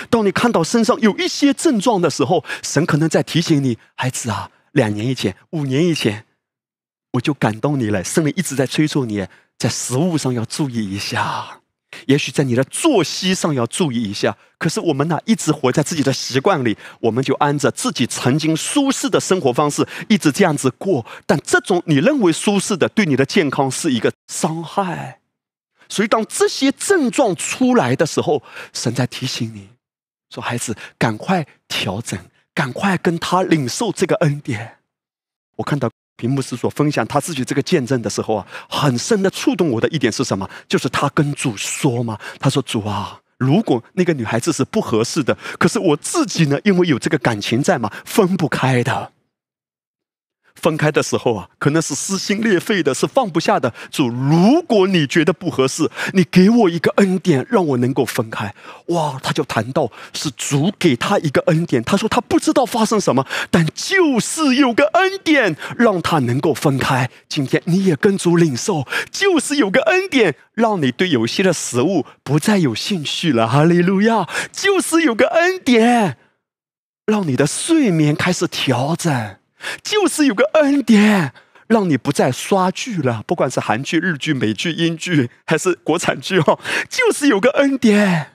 [0.09, 6.25] 当你看到身上有一些症状的时候，神可能在提醒你，孩子啊，两年以前、五年以前，
[7.11, 8.03] 我就感动你了。
[8.03, 11.59] 圣灵一直在催促你，在食物上要注意一下。
[12.07, 21.05] 也许在你的作息上要注意一下，可是我们呢，一直活在自己的习惯里，我们就按着自己曾经舒适的生活方式一直这样子过。
[21.25, 25.19] 但这种你认为舒适的，对你的健康是一个伤害。
[25.89, 29.67] 所以，当这些症状出来的时候，神在提醒你
[30.29, 32.17] 说：“孩子，赶快调整，
[32.53, 34.77] 赶快跟他领受这个恩典。”
[35.57, 35.91] 我看到。
[36.21, 40.47] 屏幕是所分享他自己这个见证的时候啊，很深的触动我的一点是什么？
[40.67, 49.13] 就是他跟主说嘛，他说：“主啊，如果那个女孩子是不合适的，可是我自己呢，因为有这个感情在嘛，分不开的。”
[50.61, 53.73] 分开的时候啊，可能是撕心裂肺的，是放不下的。
[53.89, 58.53] 主，如果你觉得不合适，你给我一个恩典，让我能够分开。
[58.87, 61.83] 哇，他就谈到是主给他一个恩典。
[61.83, 67.09] 他说他不知道发生什么，但就是有个恩典让他能够分开。
[67.27, 73.47] 今天你也跟主领受，就是有个恩典让你对有些的食物不再有兴趣了。
[73.47, 74.29] 哈利路亚！
[74.51, 76.17] 就是有个恩典，
[77.07, 79.37] 让你的睡眠开始调整。
[79.83, 81.33] 就是有个恩典，
[81.67, 88.31] 让你不再刷剧了，不管是韩剧、日剧、美剧、英剧，还是国产剧哦，就是有个恩典，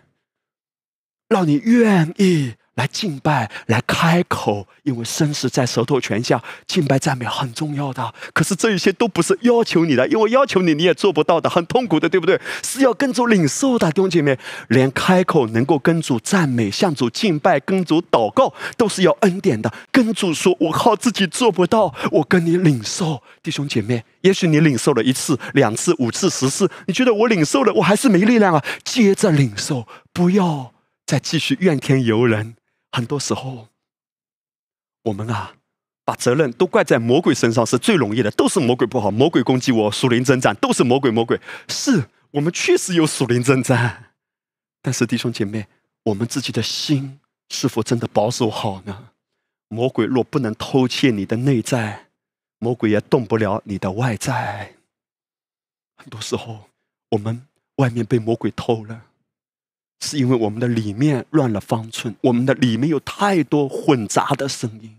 [1.29, 2.55] 让你愿意。
[2.77, 8.15] 来敬拜，来开口，因为生死在舌头泉下，敬拜赞美很重要的。
[8.33, 12.39] 可是这一些都不是要求你的，因为要求你你也做不到的，很痛苦的，对不对？
[12.63, 19.73] 是要跟主领受的，弟兄姐妹，连开口能够跟主赞美、向主敬拜、跟主祷告，都是要恩典的。
[19.91, 30.75] 跟主说，我靠自己做不到，我跟你领受，弟兄姐妹，也许你领受了一次、两次、五次、十次，你觉得我领受了，我还是没力量啊，接着领受，不要
[31.07, 32.56] 再继续怨天尤人。
[32.97, 33.69] 很多时候，
[35.03, 35.57] 我们啊，
[36.03, 44.15] 把责任都怪在魔鬼身上是最容易的，都是魔鬼不好，魔鬼攻击我，属灵征战都是魔鬼，魔鬼是我们确实有属灵征战，
[44.81, 45.67] 但是弟兄姐妹，
[46.05, 49.11] 我们自己的心是否真的保守好呢？
[49.69, 52.07] 魔鬼若不能偷窃你的内在，
[52.61, 54.73] 魔鬼也动不了你的外在。
[55.99, 56.71] 很多时候，
[57.11, 59.03] 我们外面被魔鬼偷了。
[60.01, 64.97] 是因为我们的里面乱了方寸，我们的里面有太多混杂的声音。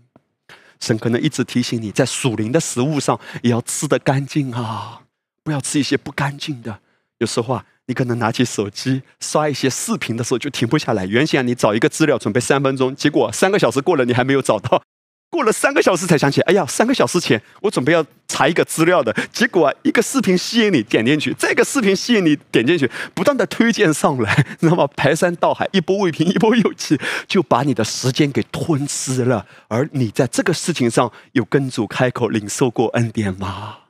[0.80, 5.02] 神可能一直提醒你在属灵的食物上也要吃得干净啊，
[5.42, 6.80] 不要吃一些不干净的。
[7.18, 11.04] 有时候啊，你可能拿起手机刷一些视频的时候就停不下来。
[11.06, 14.82] 原先你找一个资料准备三分钟，结果三个小时过了你还没有找到。
[15.30, 24.86] 过了三个小时才想起，哎呀，三个小时前我准备要查一个资料的，结果，一个视频吸引你点进去，这个视频吸引你点进去，不断的推荐上来， 知道吗？
[24.96, 29.46] 排山倒海，一波未平，一波又起，就把你的时间给吞吃了。
[29.68, 33.80] 而你在这个事情上有跟主开口领受过恩典吗？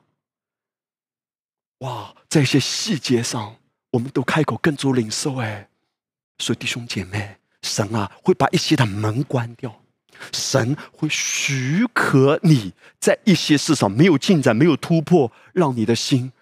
[1.79, 3.55] 哇，在一些细节上，
[3.93, 5.69] 我们都开口跟主领受哎，
[6.39, 9.81] 所以弟兄姐妹，神啊会把一些的门关掉。
[10.33, 16.33] 神会许可你在一些事上没有进展、没有突破，让你的心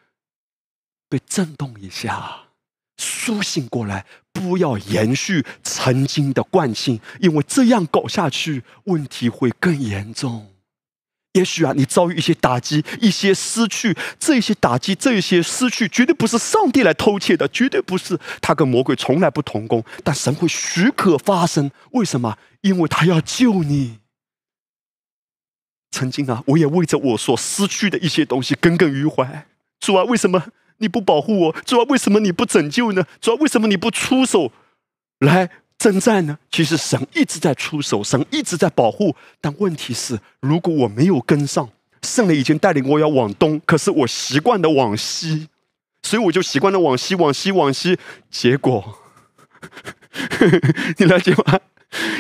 [1.09, 2.49] 被震动一下，
[2.97, 4.07] 苏醒过来。
[4.33, 10.55] 不要延续曾经的惯性，因为这样搞下去，问题会更严重。
[11.37, 18.18] 也许啊，你遭遇一些打击、一些失去，这些打击、这些失去，绝对不是上帝来偷窃的，绝对不是。
[18.41, 21.70] 他跟魔鬼从来不同工，但神会许可发生。
[21.91, 22.39] 为什么？
[22.62, 23.99] 因为他要救你。
[25.91, 29.47] 曾经啊，我也为着我所失去的一些东西耿耿于怀。
[29.78, 30.43] 主啊，为什么
[30.78, 31.53] 你不保护我？
[31.66, 33.05] 主啊，为什么你不拯救呢？
[33.20, 34.51] 主啊，为什么你不出手
[35.18, 35.51] 来？
[35.79, 36.39] 征战呢？
[36.51, 39.14] 其实神一直在出手，神一直在保护。
[39.41, 41.68] 但问题是，如果我没有跟上，
[42.03, 45.49] 圣灵已经带领我要往东，可是我习惯的往西，
[46.03, 47.99] 所以我就习惯的往西，往西，往西。
[48.31, 48.99] 结果，
[50.99, 51.61] 你了解吗？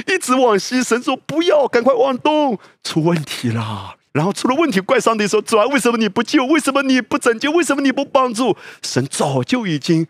[0.06, 3.96] 一直往西，神说不要，赶快往东，出问题了。
[4.12, 6.46] 然后出了问题，怪上帝说：“主啊，为什么你不救？
[6.46, 7.50] 为什么你不拯救？
[7.52, 10.06] 为什么你不帮助？”神早就已经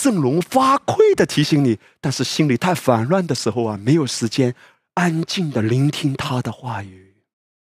[0.00, 4.54] 振聋发聩的提醒你，但是心里太烦乱的时候啊，没有时间
[4.94, 7.14] 安静的聆听他的话语。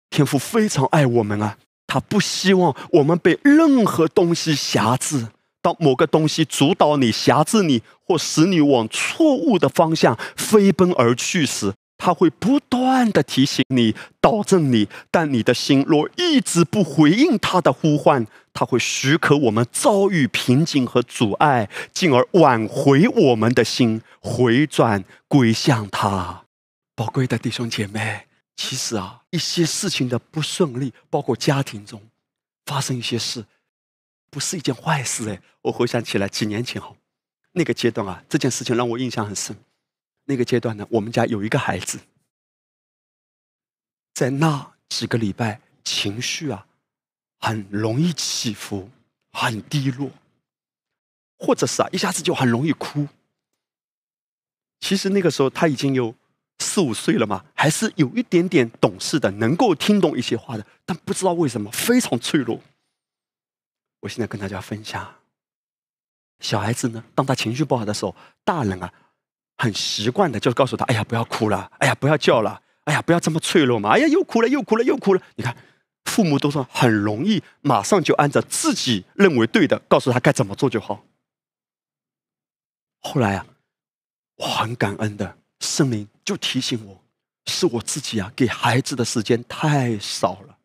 [0.09, 5.27] 天父非常爱我们啊，他不希望我们被任何东西辖制。
[5.61, 14.87] 当某个东西主导你、辖制你，或使你往错误的方向飞奔而去时，他会不断的提醒你、导正你。
[15.11, 18.25] 但你的心若一直不回应他的呼唤，
[18.57, 26.45] 他会许可我们遭遇瓶颈和阻碍，进而挽回我们的心，回转归向他。
[26.95, 32.01] 宝贵的弟兄姐妹，其实啊，一些事情的不顺利，包括家庭中
[32.65, 33.45] 发生一些事。
[34.31, 35.39] 不是一件坏事哎！
[35.61, 36.97] 我回想起来，几年前后，
[37.51, 39.55] 那个阶段啊，这件事情让我印象很深。
[40.25, 41.99] 那个阶段呢，我们家有一个孩子，
[44.15, 46.66] 在那几个礼拜，情绪啊，
[47.39, 48.89] 很容易起伏，
[49.31, 50.09] 很低落，
[51.37, 53.07] 或者是啊，一下子就很容易哭。
[54.79, 56.13] 其实那个时候他已经有
[56.59, 62.61] 四五岁了嘛，还是有一点点懂事的，能够听懂一些话的，但不知道为什么非常脆弱。
[64.01, 65.15] 我现在跟大家分享，
[66.39, 68.93] 小孩子呢，当他情绪不好的时候，大人啊，
[69.57, 75.57] 很习惯的就告诉他：“哎呀，不要哭了，哎呀，不要叫了，哎呀，不要这么脆弱嘛，哎呀，又哭了，又哭了，又哭了。”你看，
[76.07, 81.03] 父母都说很容易，马上就按照自己认为对的，告诉他该怎么做就好。
[83.01, 83.45] 后来啊，
[84.37, 87.03] 我很感恩的，圣灵就提醒我，
[87.45, 90.57] 是我自己啊，给孩子的时间太少了。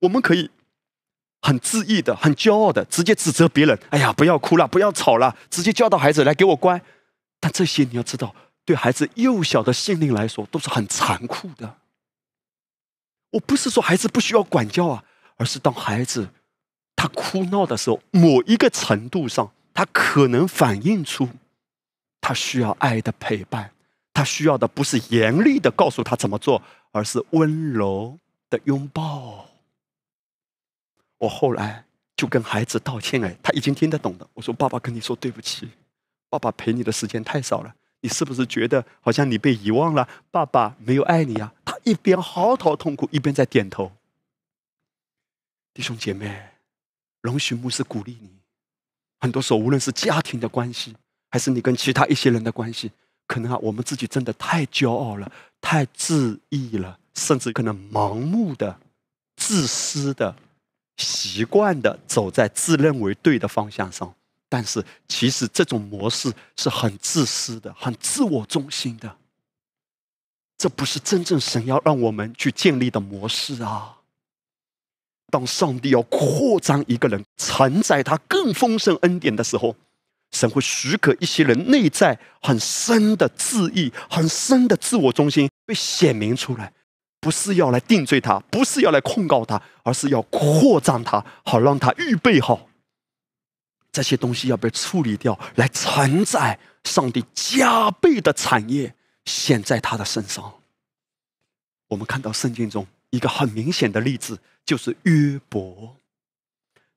[0.00, 0.50] 我们可以。
[1.44, 3.76] 很自意的，很骄傲的，直接指责别人。
[3.90, 6.80] 哎呀，不要哭了，不要吵了，直接教导孩子来给我乖。
[7.40, 8.32] 但这些你要知道，
[8.64, 11.78] 对孩子幼小的心灵来说都是很残酷的。
[13.32, 15.04] 我不是说孩子不需要管教啊，
[15.36, 16.28] 而是当孩子
[16.94, 21.28] 他哭闹的时候，某一个程度上，他可能反映出
[22.20, 23.72] 他需要爱的陪伴，
[24.14, 26.62] 他需要的不是严厉的告诉他怎么做，
[26.92, 28.18] 而是温柔
[28.48, 29.46] 的拥抱。
[31.18, 31.84] 我后来
[32.16, 34.28] 就跟孩子道歉哎，他已经听得懂的。
[34.34, 35.68] 我说：“爸爸跟你说对不起，
[36.28, 37.74] 爸爸陪你的时间太少了。
[38.02, 40.06] 你是不是觉得好像你被遗忘了？
[40.30, 43.90] 爸爸没有爱你啊？”他一边嚎啕痛哭，一边在点头。
[45.72, 46.50] 弟兄姐妹，
[47.22, 48.28] 容许牧师鼓励你。
[49.20, 50.94] 很多时候，无论是家庭的关系，
[51.30, 52.92] 还是你跟其他一些人的关系，
[53.26, 58.78] 可能啊，我们自己真的太骄傲了，太自意了，甚至可能盲目的、
[59.36, 60.36] 自私的。
[60.98, 64.14] 习惯的走在自认为对的方向上，
[64.52, 69.16] 但是其实这种模式是很自私的、很自我中心的。
[70.58, 73.96] 这不是真正神要让我们去建立的模式啊！
[75.30, 79.74] 当上帝要扩张一个人、承载他更丰盛恩典的时候，
[80.32, 86.70] 神会许可一些人内在很深的自义、很深的自我中心被显明出来。
[87.20, 92.68] 不是要来定罪他，不是要来控告他，而是要扩张他，好让他预备好
[93.92, 98.94] 这些东西要被处理掉，来承载上帝加倍的产业
[99.26, 100.60] 显在他的身上。
[101.88, 105.96] 我们看到圣经中一个很明显的例子，就是约伯。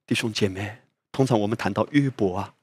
[0.07, 0.77] 弟兄姐妹，
[1.11, 2.53] 通常我们谈到约伯啊，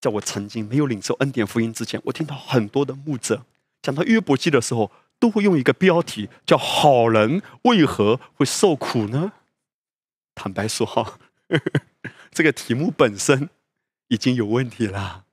[0.00, 3.46] 在我曾经没有领受恩典福音之前，我听到很多的牧者
[3.80, 4.90] 讲到约伯记的时候。
[5.20, 9.34] 都会用一个标题叫“好人为何会受苦呢？”
[10.34, 11.18] 坦白说，哈，
[12.30, 13.48] 这个题目本身
[14.08, 15.24] 已经有问题了。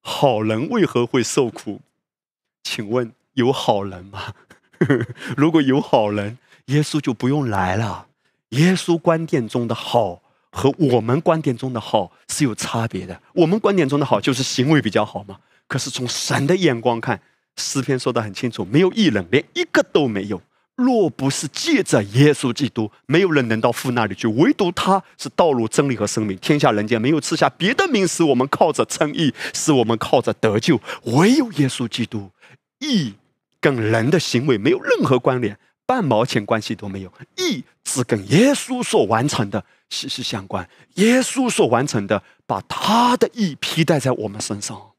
[0.00, 1.80] 好人为何会受苦？
[2.62, 4.34] 请问有好人吗？
[5.36, 8.08] 如果有好人，耶稣就不用来了。
[8.50, 13.20] 耶稣观点中的好和我们观点中的好是有差别的。
[13.32, 15.40] 我们观点中的好就是行为比较好嘛。
[15.66, 17.20] 可是从神的眼光看。
[17.56, 20.42] 诗篇说的很清楚，没有一人，连一个都没有。
[20.76, 24.26] 若不是借着耶稣基督，没有人能到父那里去。
[24.26, 26.36] 唯独他是道路、真理和生命。
[26.38, 30.80] 天下人间没有赐下别的名，使我们靠着称义，使我们靠着得救。
[31.04, 32.30] 唯有耶稣基督，
[32.80, 33.14] 义
[33.60, 35.56] 跟人的行为没有任何关联，
[35.86, 37.12] 半毛钱关系都没有。
[37.36, 40.68] 义只跟耶稣所完成的息息相关。
[40.94, 44.93] 耶稣所完成的，把他的义披戴在我们身上。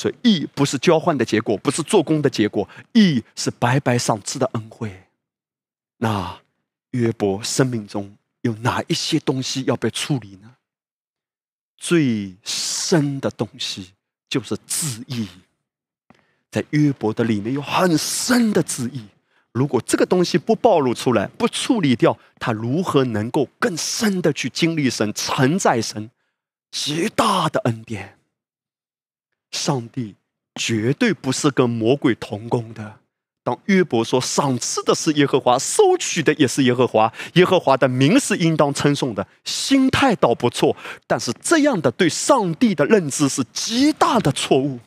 [0.00, 4.90] 所以义不是交换的结果，不是做工的结果，义是白白赏赐的恩惠。
[5.98, 6.40] 那
[6.92, 10.54] 约伯生命中有哪一些东西要被处理呢？
[11.76, 13.92] 最深的东西
[14.26, 15.28] 就是自义，
[16.50, 19.04] 在约伯的里面有很深的自义。
[19.52, 26.10] 如果这个东西不暴露出来，不处理掉，他如何能够更深的去经历神、承载神
[26.70, 28.16] 极大的恩典？
[29.50, 30.14] 上帝
[30.54, 32.96] 绝对不是跟魔鬼同工的。
[33.42, 40.76] 当约伯说：“赏赐的是耶和华，收取的也是耶和华，耶和华的名是应当称颂的。”心态倒不错，
[41.06, 44.78] 但是这样的对上帝的认知是极大的错误。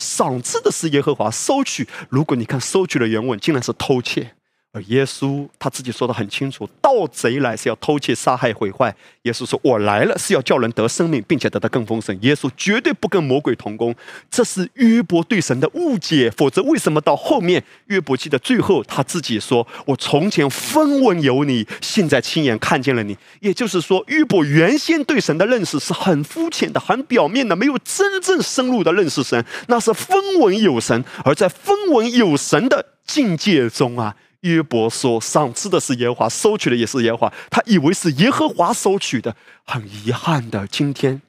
[0.00, 1.88] 赏赐的是耶和华，收取。
[2.08, 4.34] 如果你看收取的原文，竟然是偷窃。
[4.74, 8.94] 而耶稣他自己说的很清楚：盗贼来是要偷窃、杀害、毁坏。
[9.24, 13.94] 耶稣说：“我来了是要叫人得生命，并且得到更丰盛。”耶稣绝对不跟魔鬼同工，
[14.30, 16.30] 这是约伯对神的误解。
[16.30, 29.44] 否则，为什么到后面约伯记的最后他自己说：“我从前分文有你，现在亲眼看见了你。”也就是说，约伯原先对神的认识是很肤浅的、很表面的，没有真正深入的认识神。
[29.68, 34.16] 那是分文有神，而在分文有神的境界中啊。
[34.42, 39.34] 约伯说：“赏赐的是耶和华，收取的也是耶和华。”他以为是耶和华收取的。
[39.64, 41.22] 很遗憾的，今天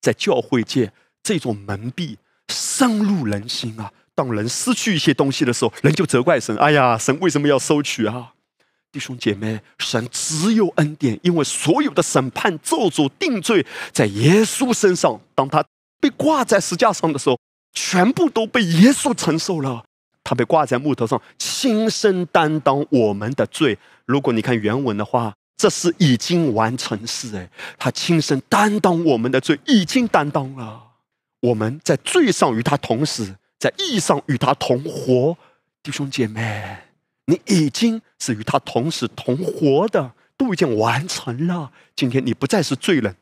[0.00, 2.16] 在教会界，这种蒙蔽
[2.48, 3.90] 深入人心啊！
[4.14, 8.34] 当人失去一些东西的时候，人就责怪神：“哎呀，神为什么要收取啊？”
[8.92, 15.18] 弟兄姐妹，神只有恩典，因为所有的审判、咒诅、定罪在耶稣身上。
[15.34, 15.64] 当他
[16.00, 17.38] 被挂在石架上的时候，
[17.72, 19.85] 全部都被耶稣承受了。
[20.28, 23.78] 他被挂在木头上，亲身担当我们的罪。
[24.06, 27.36] 如果你看原文的话，这是已经完成式。
[27.36, 27.48] 哎，
[27.78, 30.82] 他亲身担当我们的罪，已经担当了。
[31.42, 35.38] 我们在罪上与他同死，在义上与他同活。
[35.80, 36.76] 弟兄姐妹，
[37.26, 41.70] 你已经是与他同死同活的，都已经完成了。
[41.94, 43.14] 今天你不再是罪人，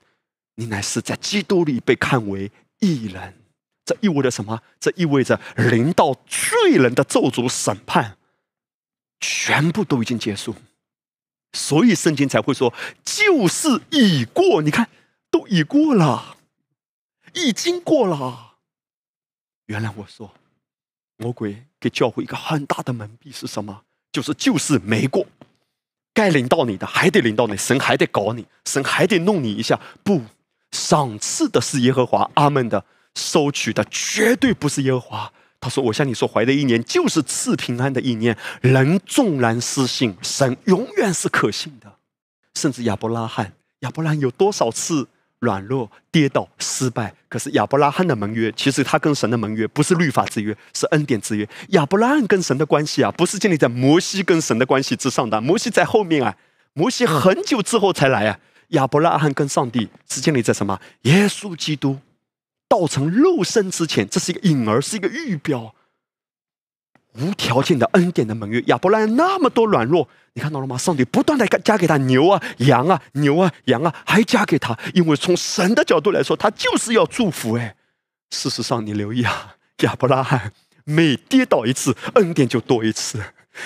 [0.55, 2.51] 你乃是在基督里被看为
[2.81, 3.35] 义人。
[3.85, 4.62] 这意味着什么？
[4.80, 8.16] 这意味着临到罪人的咒诅审判，
[9.20, 10.55] 全部都已经结束，
[11.53, 12.72] 所以圣经才会说
[13.05, 14.62] 旧事已过。
[14.62, 14.89] 你看，
[15.30, 16.37] 都已过了，
[17.35, 18.55] 已经过了。
[19.66, 20.32] 原来我说，
[21.18, 23.82] 魔鬼给教会一个很大的蒙蔽是什么？
[24.12, 25.26] 就是旧事没过，
[26.14, 29.78] 该领到你的还得领到你，神还得搞你，神还得弄你一下。
[30.03, 30.22] 不，
[30.70, 32.82] 赏赐的是耶和华，阿门的。
[33.15, 35.33] 收取的绝对不是耶和华。
[35.61, 38.37] 他说：“我向你说，怀的一年就是赐平安的一年。
[38.61, 41.91] 人纵然失信，神永远是可信的。
[42.55, 45.09] 甚至亚伯拉罕，亚伯拉罕有多少次
[45.39, 47.15] 软弱、跌倒、失败？
[47.31, 51.49] 可是亚伯拉罕的盟约，其实他跟神的盟约不是律法之约，是恩典之约。
[51.71, 55.41] 亚伯拉罕跟神的关系啊，不是建立在摩西跟神的关系之上的。
[55.41, 56.37] 摩西在后面啊，
[56.75, 58.39] 摩西很久之后才来啊。
[58.69, 60.79] 亚伯拉罕跟上帝是建立在什么？
[61.03, 61.99] 耶稣基督。”
[62.69, 65.75] 道成肉身之前，这是一个影儿，是一个预表，
[67.15, 68.61] 无条件的恩典的盟约。
[68.67, 70.77] 亚伯拉罕那么多软弱，你看到了吗？
[70.77, 77.55] 上帝不断的加给他牛啊、羊啊、牛啊、羊啊，还加给他，因为从神的角度来说，他就是要祝福。
[77.55, 77.77] 哎，
[78.31, 80.53] 事实上，你留意啊， 亚伯拉罕
[80.85, 83.23] 每跌倒一次，恩典就多一次。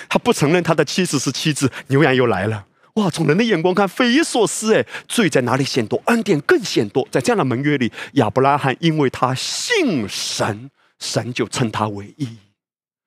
[0.08, 2.66] 他不承认他的妻子是妻子，牛羊又来了。
[2.98, 3.08] 哇！
[3.08, 7.06] 从人的眼光看，匪夷所思哎，罪在哪里显多，恩典更显多。
[7.10, 12.36] 在这样的盟约里，亚伯拉罕因为他信神，神就称他为义。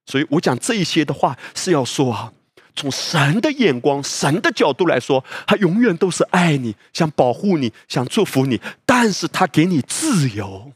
[0.05, 2.31] 所以我讲这一些的话，是要说啊，
[2.75, 8.61] 从神的眼光、神的角度来说，他永远都是爱你，想保护你，想祝福你。
[8.85, 10.71] 但是他给你自由，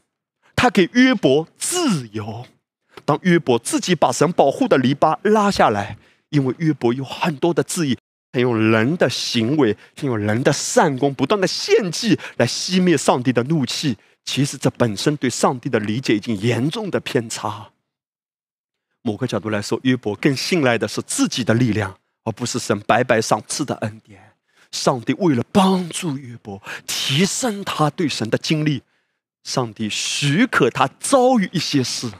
[0.54, 2.46] 他给约伯自由。
[3.04, 5.96] 当约伯自己把神保护的篱笆拉下来，
[6.30, 7.96] 因为约伯有很多的质疑。
[8.40, 13.96] 用人的行为，用人的善功，不断的献祭来熄灭上帝的怒气。
[14.24, 17.70] 其实这本身对上帝的理解已经严重的偏差。
[19.02, 24.32] 某个角度来说，约伯更信赖的是自己的力量，而不是神白白赏赐的恩典。
[24.72, 28.82] 上帝为了帮助约伯，提升他对神的经历，
[29.44, 32.10] 上帝许可他遭遇一些事。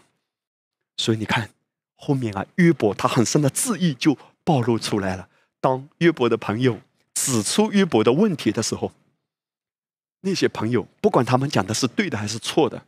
[0.97, 1.51] 所以你看
[1.97, 5.29] 后面啊，约伯他很深的自意就暴露出来了。
[5.67, 6.79] 当约伯的朋友
[7.13, 8.93] 指出约伯的问题的时候，
[10.21, 12.85] 那些朋友不管他们讲的是对的还是错的，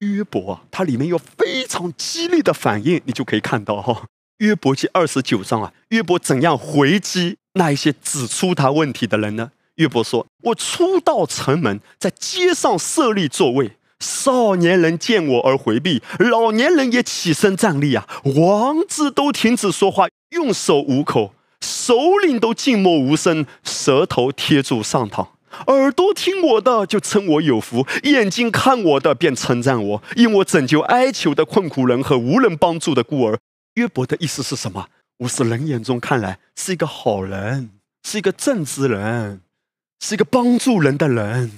[0.00, 4.08] 约伯啊，他里面有非常激烈的反应，你就可以看到哈。
[4.38, 9.52] 约伯记二十九章啊，约伯怎样回击那一些指出他问题的人呢？
[9.76, 25.28] 约伯说：“我初到城门，在街上设立座位，少年人见我而回避，老年人也起身站立啊，王子都停止说话，用手捂口。”首领都静默无声，舌头贴住上膛。
[25.66, 33.38] 耳朵听我的，就称我有福；眼睛看我的，便称赞我，因我拯救哀求的困苦人和无人帮助的孤儿。
[33.74, 34.86] 约伯的意思是什么？
[35.18, 37.70] 我是人眼中看来是一个好人，
[38.04, 39.40] 是一个正直人，
[39.98, 41.50] 是一个帮助人的人。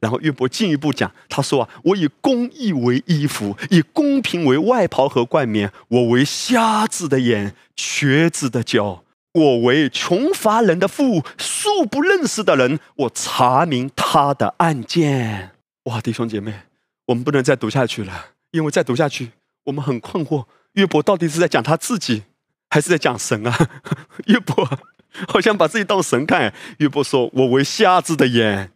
[0.00, 9.02] 然后约伯进一步讲，他说啊，我以公义为衣服，以公平为外袍和冠冕，我为瞎子的眼，瘸子的脚。
[9.34, 15.50] 我为穷乏人的父，素不认识的人，我查明他的案件。
[15.84, 16.54] 哇，弟兄姐妹，
[17.06, 19.32] 我们不能再读下去了，因为再读下去，
[19.64, 22.22] 我们很困惑：约伯到底是在讲他自己，
[22.70, 23.70] 还是在讲神啊？
[24.26, 24.78] 约伯
[25.26, 26.54] 好像把自己当神看。
[26.78, 28.70] 约伯说：“我为瞎子的眼，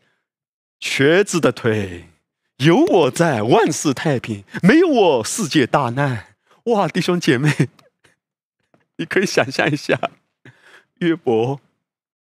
[0.80, 2.09] 瘸子的腿，
[2.56, 6.34] 有我在，万事太平；没有我，世界大难。”
[6.66, 7.68] 哇，弟兄姐妹，
[8.98, 9.98] 你可以想象一下。
[10.99, 11.61] 约伯，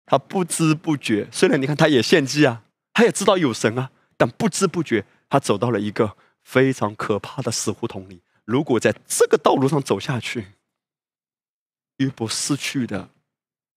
[0.06, 8.22] 他不知不觉，虽然你看他也献祭啊，他也知道有神啊，但不知不觉，他走到了一个非常可怕的死胡同里。
[8.44, 10.52] 如果在这个道路上走下去，
[11.98, 13.10] 约伯失去的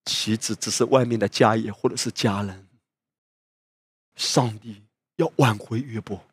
[0.05, 2.67] 岂止只是外面的家业或者是家人？
[4.15, 4.83] 上帝
[5.17, 6.23] 要挽回约伯，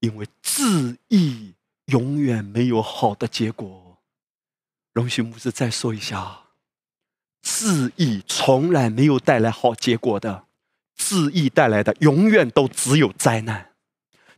[0.00, 1.54] 因为自义
[1.86, 3.98] 永远没有好的结果。
[4.92, 6.49] 容许牧师再说一下。
[7.42, 10.44] 自义从来没有带来好结果的，
[10.96, 13.70] 自义带来的永远都只有灾难。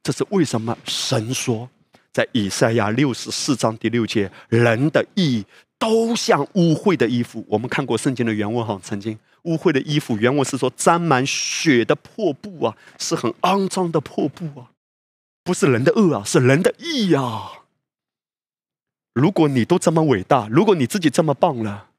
[0.03, 0.77] 这是为什么？
[0.85, 1.69] 神说，
[2.13, 5.45] 在以赛亚六十四章第六节，人的义
[5.79, 7.45] 都像污秽的衣服。
[7.49, 14.71] 我们看过圣经的原文哈，曾经污秽的衣服，原文是说沾满血的破布啊，是很肮脏的破布啊，
[15.45, 17.65] 不是人的恶啊，是人的义啊。
[19.13, 21.91] 如果你都这么伟大，如果你自己这么棒了。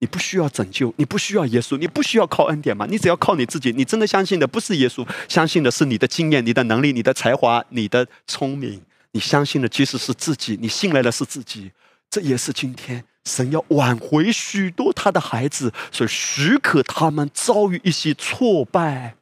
[0.00, 2.86] 你不需要拯救，你不需要耶稣，你不需要靠恩典吗？
[2.88, 3.70] 你只要靠你自己。
[3.72, 8.80] 你真的相信的不是耶稣，相信的是你的经验、你的能力、你的才华、你的聪明。
[9.12, 11.70] 你相信的其实是自己，你信赖的是自己。
[12.08, 19.16] 这也是今天神要挽回许多他的孩子，所以许可他们遭遇一些挫败，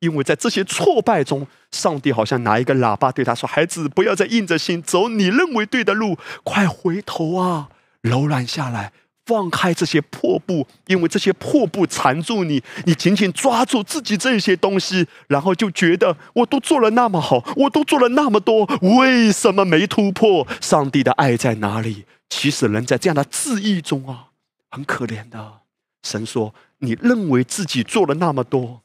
[0.00, 7.68] 因为在这些挫败中，上帝好像拿一个喇叭对他说：“孩子，不要再硬着心走你认为对的路，快回头啊，
[8.00, 8.92] 柔软下来。”
[9.26, 20.46] 放开这些破布，因为这些破布缠住你，你紧紧抓住自己这些东西，然后就觉得我都做了那么好，我都做了那么多，为什么没突破？
[20.60, 22.04] 上帝的爱在哪里？
[22.30, 24.28] 其实人在这样的质疑中啊，
[24.70, 25.60] 很可怜的。
[26.04, 28.82] 神说：“你认为自己做了那么多，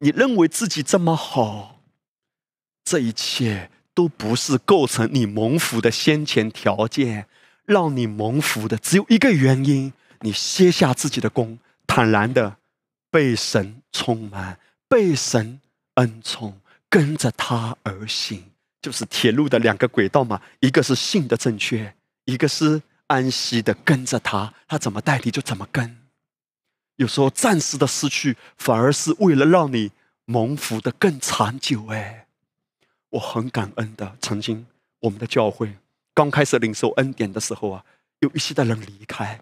[0.00, 1.80] 你认为自己这么好，
[2.84, 7.26] 这一切都不是构成你蒙福的先前条件。”
[7.68, 12.56] 让你蒙福的只有一个原因：你卸下自己的功，坦然的
[13.10, 14.58] 被神充满，
[14.88, 15.60] 被神
[15.96, 16.58] 恩宠，
[16.88, 18.42] 跟着他而行。
[18.80, 21.94] 就是铁路的两个轨道嘛，一个是信的正确，
[22.24, 25.98] 一个是安息的跟着他，他怎么带你就怎么跟。
[26.96, 29.90] 有时候暂时的失去，反而是为了让你
[30.24, 31.88] 蒙福的更长久。
[31.88, 32.26] 哎，
[33.10, 34.66] 我很感恩的，曾经
[35.00, 35.76] 我们的教会。
[36.18, 37.84] 刚开始领受恩典的时候啊，
[38.18, 39.40] 有一些的人离开，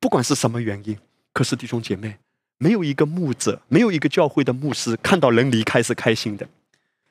[0.00, 0.96] 不管是什么原因。
[1.34, 2.16] 可是弟兄姐妹，
[2.56, 6.48] 没有一个牧者，没有一个教会的牧师看到人离开是开心的。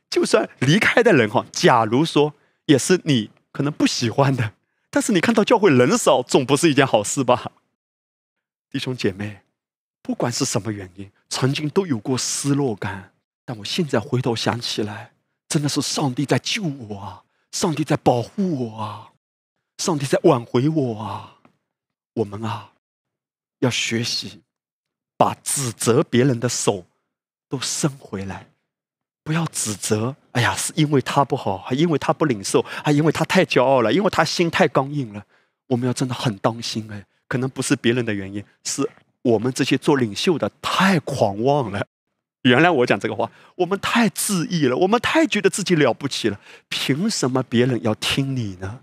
[0.09, 2.33] 就算离开的人哈，假如说
[2.65, 4.53] 也是你可能不喜欢的，
[4.89, 7.51] 但是你看到教会人少，总不是一件好事吧？
[8.71, 9.41] 弟兄姐妹，
[10.01, 13.11] 不管是什么原因，曾经都有过失落感，
[13.45, 15.11] 但我现在回头想起来，
[15.47, 17.21] 真的是上帝在救我啊！
[17.55, 19.13] 上帝在保护我啊！
[19.77, 21.37] 上帝在挽回我啊！
[22.15, 22.73] 我们啊，
[23.59, 24.41] 要学习
[25.17, 26.83] 把指责别人的手
[27.47, 28.49] 都伸回来，
[29.23, 30.17] 不要指责。
[30.33, 35.25] 哎呀，是因为他不好，还因为他不领受，还因为他太骄傲了，因为他心太刚硬了。
[35.67, 38.85] 我们要真的很当心哎，可能不是别人的原因，是
[39.21, 41.87] 我们这些做领袖的太狂妄了。
[42.45, 46.39] 原来我讲这个话，我们太自义了，我们太觉得自己了不起了。
[46.69, 48.81] 凭什么别人要听你呢？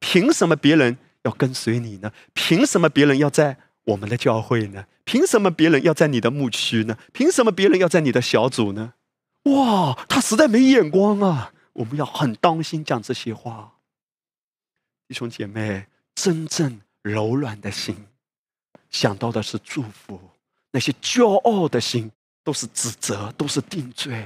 [0.00, 2.12] 凭什么别人要跟随你呢？
[2.34, 4.84] 凭什么别人要在我们的教会呢？
[5.04, 6.98] 凭什么别人要在你的牧区呢？
[7.14, 8.92] 凭什么别人要在你的小组呢？
[9.44, 11.54] 哇，他实在没眼光啊！
[11.72, 13.76] 我们要很当心讲这些话。
[15.08, 17.96] 弟兄姐妹，真正柔软的心，
[18.90, 20.18] 想到的是祝福；
[20.72, 22.12] 那些骄傲的心。
[22.44, 24.24] 都是指责，都是定罪。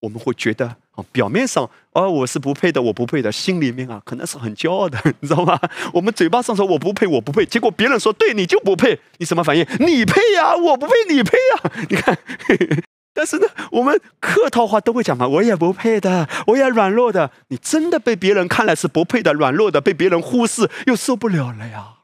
[0.00, 5.60] 我们会觉得啊，表面上啊我是不配的，我不配的，心里面啊可能是很骄傲的， 你知道吗？
[5.92, 9.64] 我们嘴巴上说我不配，我不配，结果别人说对你就不配，你什么反应？
[9.78, 11.72] 你配呀，我不配，你配呀？
[11.88, 12.18] 你看，
[13.14, 17.30] 但是呢，我们客套话都会讲嘛，我也不配的，我也软弱的。
[17.48, 21.98] 你真的被别人看来是不配的、软弱的，被别人忽视又受不了了呀，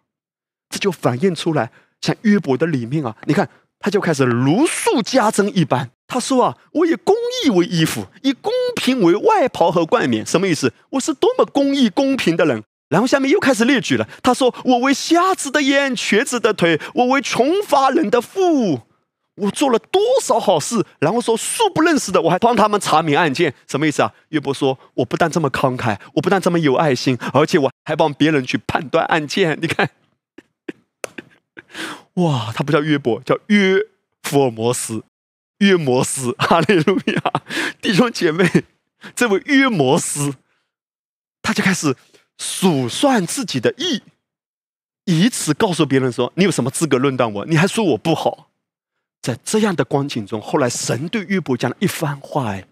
[0.70, 5.90] 这就反映出来，像约伯的里面啊，你看他就开始如数家珍一般。
[6.06, 7.14] 他说啊，我以公
[7.44, 10.72] 义为衣服，以公平为外袍和冠冕，什么意思？
[10.90, 12.62] 我是多么公义公平的人。
[12.88, 14.08] 然后下面又开始列举了。
[14.22, 18.80] 他说，我为瞎子的眼，瘸子的腿，我为穷乏人的腹，
[19.34, 20.82] 我做了多少好事。
[20.98, 24.10] 然后说，素不认识的，我还帮他们查明案件，什么意思啊？
[24.30, 29.58] 岳伯说，我不但这么慷慨，我不但这么有爱心，而且我还帮别人去判断案件。
[29.60, 29.90] 你看，
[32.22, 33.78] 哇，他不叫约伯，叫约
[34.22, 35.02] 福尔摩斯。
[35.58, 37.42] 约摩斯， 哈利路亚，
[37.82, 38.48] 弟兄姐妹，
[39.16, 40.34] 这位约摩斯，
[41.42, 41.96] 他就开始
[42.38, 44.02] 数算自己的义，
[45.06, 47.44] 以此告诉别人说：“你有什么资格论断我？
[47.46, 48.50] 你还说我不好。”
[49.20, 52.64] 在这样的光景中，后来神对约伯讲了一番话：“哎，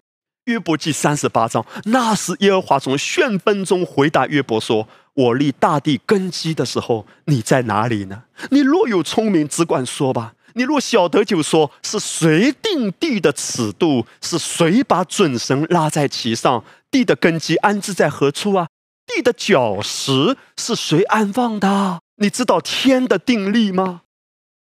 [0.45, 4.87] 约伯记三十八章，那时耶和华从旋风中回答约伯说
[5.17, 8.23] ：‘我立大地根基的时候，你在哪里呢？
[8.51, 14.07] 你若有聪明，只管说吧。’”你若晓得，就说是谁定地的尺度？
[14.21, 16.63] 是谁把准绳拉在其上？
[16.89, 18.67] 地的根基安置在何处啊？
[19.05, 21.99] 地的脚石是谁安放的？
[22.15, 23.19] 你知道天的？
[23.19, 24.01] 定力吗？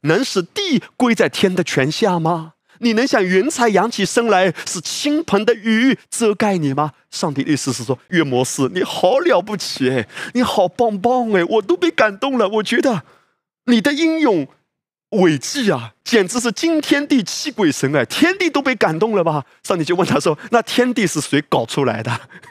[0.03, 1.64] 能使地归在天的？
[1.64, 2.53] 权下吗？
[2.82, 6.92] 你能想云彩扬起身来，使倾盆的雨遮盖你吗？
[7.10, 12.48] 上帝意思是说，约摩斯，你好了不起哎，你好棒棒哎，我都被感动了。
[12.48, 13.04] 我觉得
[13.66, 14.46] 你的英勇。
[15.12, 18.02] 伟绩啊，简直是惊天地泣鬼神哎！
[18.06, 19.44] 天地都被感动了吧？
[19.62, 22.10] 上帝就问他说：“那天地是谁搞出来的？”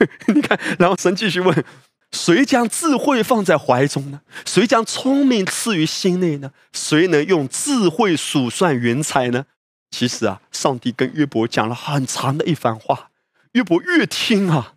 [0.32, 1.66] 你看，然后神继续问
[2.14, 4.22] ：“谁将智慧放在怀中呢？
[4.46, 6.52] 谁将聪明赐于心内呢？
[6.72, 9.44] 谁能用智慧数算云彩呢？”
[9.92, 13.12] 其实啊，上帝跟约伯讲了很长的一番话，
[13.52, 14.74] 约伯越听啊，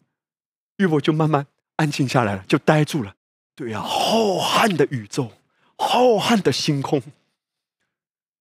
[0.77, 1.47] 约伯就慢慢
[1.77, 3.15] 安静下来了，就呆住了。
[3.55, 5.33] 对呀，浩瀚的宇宙，
[5.79, 7.01] 浩瀚的星空。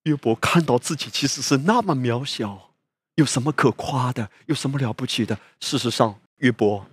[0.03, 2.71] 约伯看到自己其实是那么渺小，
[3.15, 4.29] 有什么可夸的？
[4.47, 5.37] 有什么了不起的？
[5.59, 6.85] 事实上，约伯，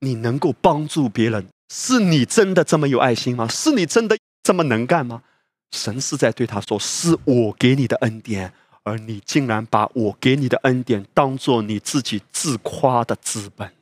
[0.00, 3.46] 你能够帮助别人，是你真的这么有爱心吗？
[3.46, 5.22] 是你真的这么能干吗？
[5.72, 8.52] 神是在对他说：“是我给你的恩典，
[8.84, 13.74] 而你竟然把我给你的恩典当做你自己自夸的资本。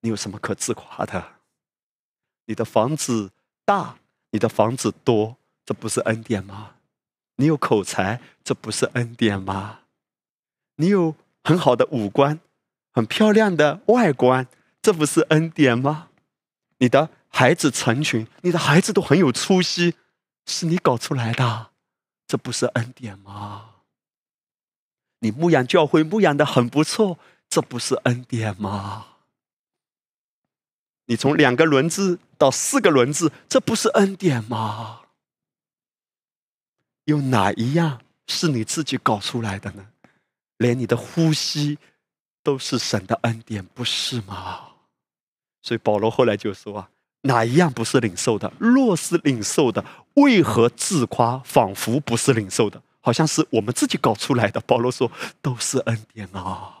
[0.00, 1.32] 你有什么可自夸的？
[2.46, 3.30] 你的房子
[3.64, 3.96] 大，
[4.30, 6.72] 你的房子多，这不是恩典吗？”
[7.40, 9.80] 你有口才，这不是恩典吗？
[10.74, 11.14] 你有
[11.44, 12.40] 很好的五官，
[12.90, 14.48] 很漂亮的外观，
[14.82, 16.08] 这不是恩典吗？
[16.78, 19.94] 你的孩子成群，你的孩子都很有出息，
[20.46, 21.67] 是你搞出来的，
[22.28, 23.76] 这不是恩典吗？
[25.20, 27.18] 你牧养教会牧养的很不错，
[27.48, 29.06] 这不是恩典吗？
[31.06, 35.00] 你从两个轮子到四个轮子，这不是恩典吗？
[37.04, 39.88] 有哪一样是你自己搞出来的呢？
[40.58, 41.78] 连你的呼吸
[42.42, 44.74] 都是神的恩典，不是吗？
[45.62, 46.90] 所以保罗后来就说啊，
[47.28, 48.52] 哪一样不是领受的？
[48.58, 52.82] 若是领受的，为何自夸，仿佛不是领受的？
[53.00, 54.58] 好像是我们自己搞出来的。
[54.60, 55.10] 保罗说，
[55.40, 56.74] 都是恩典啊。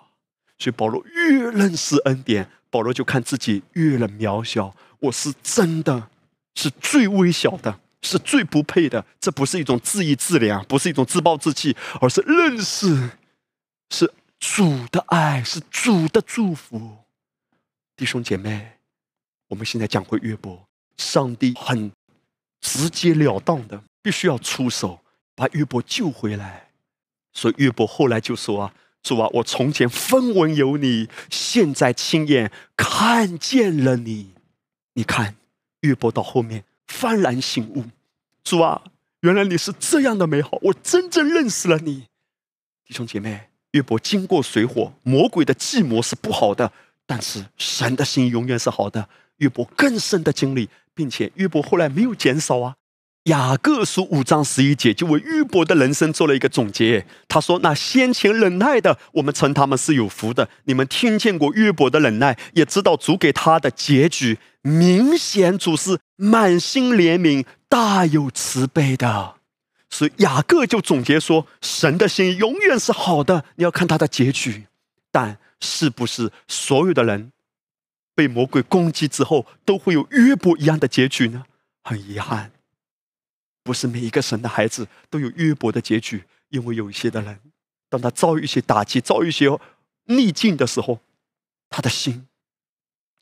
[0.58, 4.74] 所以保罗越认识恩典，保罗就看自己越了渺小。
[5.00, 6.08] 我是真的
[6.54, 7.80] 是最微小的。
[8.00, 13.10] 是最不配的，这不是一种自义自量，不是一种自暴自弃，而是认识
[13.90, 16.98] 是主的爱，是主的祝福。
[17.96, 18.77] 弟兄姐妹，
[19.48, 21.90] 我们现在讲回约伯，上帝很
[22.60, 25.00] 直截了当的，必须要出手
[25.34, 26.70] 把约伯救回来。
[27.32, 34.34] 所以约伯后来就说啊：“主啊，我从前分文有你，现在亲眼看见了你。
[34.94, 35.36] 你看，
[35.80, 37.84] 约伯到后面。”幡然醒悟，
[38.42, 38.82] 主啊，
[39.20, 42.06] 原来你是这样的美好，我真正认识了你。
[42.86, 46.72] 弟兄姐妹，约伯经过水火，魔鬼的计谋是不好的，
[47.04, 49.06] 但是神的心永远是好的。
[49.38, 52.74] 约伯更深的经历，并且约伯后来没有减少啊。
[53.24, 57.04] 雅各书五章十一节就为约伯的人生做了一个总结。
[57.28, 60.48] 他说：“那先前忍耐的，我们称他们是有福的。
[60.64, 64.38] 你们听见过约伯的忍耐，也知道主给他的结局。
[64.62, 69.34] 明显主是满心怜悯、大有慈悲的。
[69.90, 73.44] 所以雅各就总结说：神的心永远是好的。
[73.56, 74.64] 你要看他的结局。
[75.10, 77.32] 但是不是所有的人
[78.18, 81.46] 被魔鬼攻击之后都会有约伯一样的结局呢？
[81.84, 82.50] 很遗憾，
[83.62, 87.38] 不是每一个神的孩子都有约伯的结局，因为有一些的人，
[87.88, 89.48] 当他遭遇一些打击、遭遇一些
[90.06, 90.98] 逆境的时候，
[91.70, 92.26] 他的心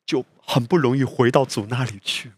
[0.03, 2.31] 就很不容易回到主那里去。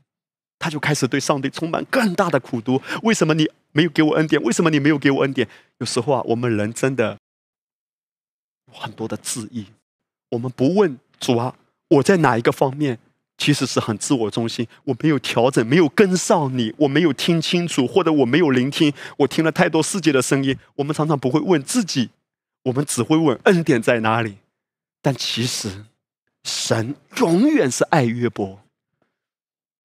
[0.59, 2.81] 他就开始对上帝充满更大的苦读。
[3.03, 4.43] 为什么你没有给我恩典？
[4.43, 5.47] 为什么你没有给我恩典？
[5.77, 7.17] 有时候啊，我们人真的
[8.67, 9.67] 有很多的质疑。
[10.31, 11.55] 我们不问主啊，
[11.89, 12.99] 我在哪一个方面
[13.37, 14.67] 其实是很自我中心？
[14.85, 20.57] 我没有调整，没有跟上你，我没有听清楚，或者我没有聆听，我听了太多世界的声音。
[20.75, 22.09] 我们常常不会问自己，
[22.63, 24.37] 我们只会问恩典在哪里。
[25.01, 25.85] 但其实，
[26.43, 28.59] 神永远是爱约伯。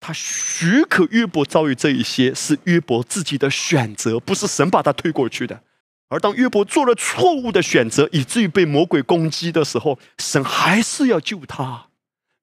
[0.01, 5.63] 他许可约伯遭遇这一些，是约伯自己的选择，不是神把他推过去的。
[6.09, 11.87] 而当约伯做了错误的选择，以至于被魔鬼攻击的时候，神还是要救他。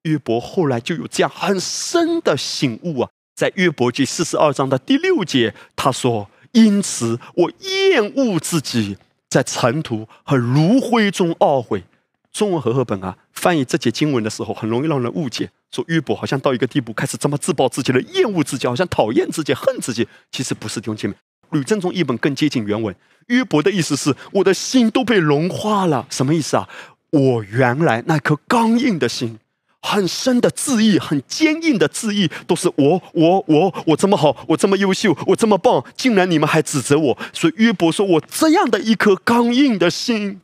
[0.02, 8.96] 约伯后来就有这样很深的醒悟啊，在约伯记四十二章的第六节，他说：“因此我厌恶自己
[9.28, 11.84] 在尘土和炉灰中懊悔。”
[12.32, 15.50] 中文和合本啊，翻译这节经文的时候，很容易让人误解。
[15.70, 20.08] 说约伯好像到一个地步，开始这么自暴自弃了，厌恶自己，好像讨厌自己、恨自己。
[20.30, 21.14] 其实不是弟兄姐妹，
[21.50, 22.94] 吕正中译本更接近原文。
[23.28, 26.06] 约伯的意思是：我的心都被融化了。
[26.10, 26.68] 什么意思啊？
[27.10, 29.38] 我原来那颗刚硬的心，
[29.82, 37.18] 很深的自意，很坚硬的自意，都是我、我、我、我这么好，我这么优秀，我这么棒，竟然你们还指责我。
[37.32, 40.40] 所以约伯说：我这样的一颗刚硬的心，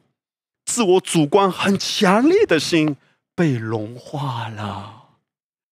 [0.66, 2.96] 自我主观很强烈的心，
[3.34, 5.04] 被融化了。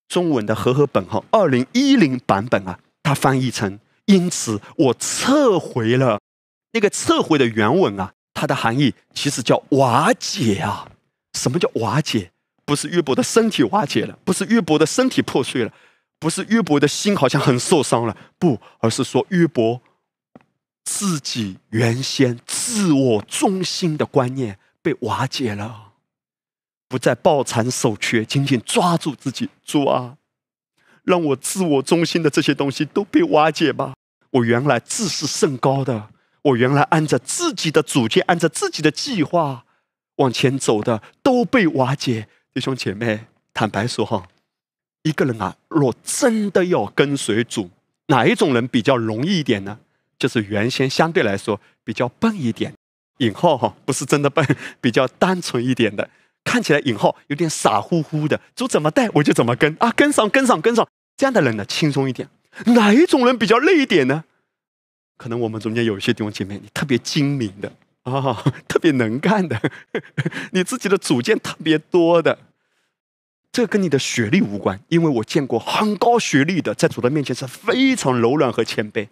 [0.08, 6.20] 中文的和合本哈，二零一零版本啊，它翻译成“因此我撤回了”。
[6.72, 10.88] 那个撤回的原文啊，它的含义其实叫瓦解啊。
[11.36, 12.30] 什么叫瓦解？
[12.66, 15.72] 不是约伯的身体瓦解了，不是约伯的身体破碎了，
[16.18, 19.80] 不是约伯的心好像很受伤了，不，而是说约伯
[20.84, 25.84] 自己原先自我中心的观念被瓦解了。
[26.88, 29.48] 不再抱残守缺，紧紧抓住自己。
[29.64, 30.16] 主啊，
[31.02, 33.94] 让我自我中心的这些东西都被瓦解吧。
[34.30, 36.10] 我原来自视甚高的，
[36.42, 39.64] 我原来按着自己的主见，按着自己的计划
[40.16, 42.28] 往前走的，都被瓦解。
[42.56, 43.20] 弟兄姐妹，
[43.52, 44.26] 坦白说哈，
[45.02, 47.68] 一个人啊，若真的要跟随主，
[48.06, 49.78] 哪一种人比较容易一点呢？
[50.18, 52.72] 就是原先相对来说比较笨一点，
[53.18, 54.42] 引号哈，不是真的笨，
[54.80, 56.08] 比较单纯一点的。
[56.44, 60.88] 看起来引号有点傻乎乎的，主怎么带我就怎么跟啊，跟上跟上跟上，
[61.18, 62.26] 这样的人呢轻松一点。
[62.64, 64.24] 哪一种人比较累一点呢？
[65.18, 67.70] 可能我们中间有一些弟兄姐妹，你特别精明的
[68.06, 69.60] 啊， 特别能干的，
[70.52, 72.38] 你自己的主见特别多的。
[73.52, 79.08] 这跟你的学历无关，因为我见过很高学历的，在主的面前是非常柔软和谦卑。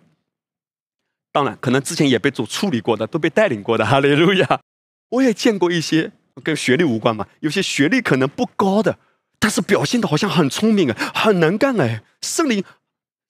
[1.33, 3.85] 当然，可能之前也被主处理过的，都被带领过的。
[3.87, 4.61] 哈利路亚！
[5.09, 6.13] 我也见过一些。
[6.43, 7.27] 跟学历无关嘛？
[7.41, 8.99] 有些学历可能不高的，
[9.39, 12.03] 但是表现的好像很聪明啊，很能干哎。
[12.21, 12.65] 圣灵，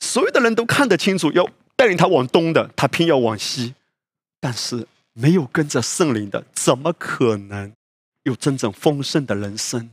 [0.01, 1.47] 所有的人都看得清楚，要
[1.77, 3.75] 带领他往东的，他偏要往西。
[4.41, 7.73] 但是没有跟着圣灵的，怎么可能
[8.25, 9.91] 有真正丰盛的人生呢？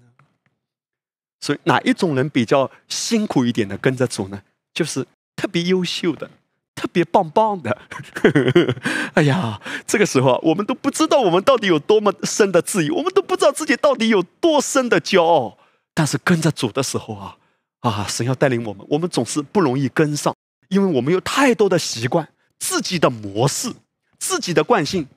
[1.40, 4.44] 所以哪一种人比较辛苦一点的跟着主呢？
[4.74, 6.30] 就是特别优秀的。
[6.74, 7.78] 特别棒棒的，
[9.14, 15.60] 哎呀，这个时候啊，我们都不知道我们到底有多么深的自疑，我们都不知道自己到底有多深的骄傲。
[15.94, 17.38] 但是跟着主的时候啊，
[17.82, 20.34] 啊，神要带领我们，我们总是不容易跟上，
[20.70, 23.72] 因为我们有太多的习惯、自己的模式、
[24.22, 25.08] 自己的惯性。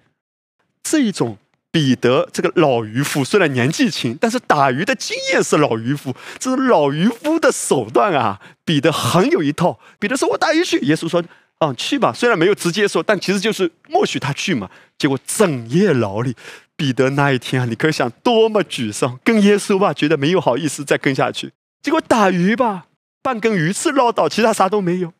[0.83, 1.37] 这一种
[1.71, 8.41] 彼得这个老渔夫虽然年纪轻，但是打鱼的经验是老渔夫，这是老渔夫的手段啊。
[8.65, 11.23] 彼得很有一套，彼得说：“我打鱼去。”耶稣说。
[11.59, 12.13] 啊，去吧！
[12.13, 14.69] 虽然没有直接说，但其实就是默许他去嘛。
[14.99, 16.35] 结果整夜劳力，
[16.77, 19.17] 彼得那一天啊，你可以想多么沮丧。
[19.23, 21.53] 跟耶稣吧，觉得没有好意思再跟下去。
[21.81, 22.87] 结果打鱼吧，
[23.23, 25.13] 半根鱼刺捞到，其他啥都没有。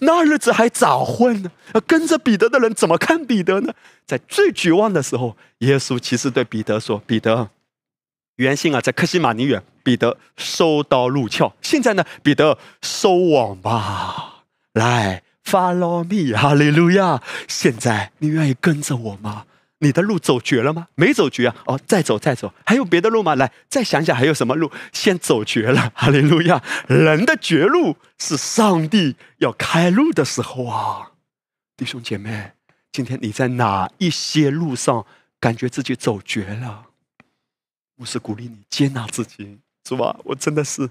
[0.00, 1.50] 那日子还早混呢？
[1.86, 3.72] 跟着彼得的人怎么看彼得呢？
[4.06, 7.50] 在最绝望的时候，耶稣其实对彼得说：“彼得，
[8.36, 11.52] 原先啊，在克西马尼园，彼得收刀入鞘。
[11.60, 17.20] 现在呢，彼得收网吧，来。” Follow me，哈利路亚！
[17.48, 19.44] 现在你愿意跟着我吗？
[19.82, 20.86] 你的路走绝了吗？
[20.94, 21.56] 没走绝啊！
[21.66, 23.34] 哦，再走，再走，还有别的路吗？
[23.34, 24.70] 来，再想想还有什么路？
[24.92, 26.62] 先走绝了， 哈利路亚！
[26.86, 31.10] 人的绝路是上帝要开路的时候啊！
[31.76, 32.52] 弟兄姐妹，
[32.92, 35.04] 今天你在哪一些路上
[35.40, 36.86] 感觉自己走绝了？
[37.96, 40.88] 我是鼓励你接纳自己，主啊，我真的是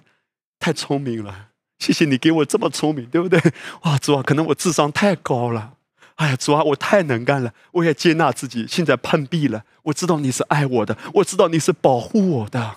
[0.60, 1.48] 太聪明了，
[1.80, 3.42] 谢谢你给我这么聪明，对不对？
[3.84, 5.76] 哇，主啊，可能我智商太高了，
[6.16, 12.76] 哎呀，主啊，我太能干了，我也接纳自己，现在碰壁了，我知道你是爱我的，我知道你是保护我的。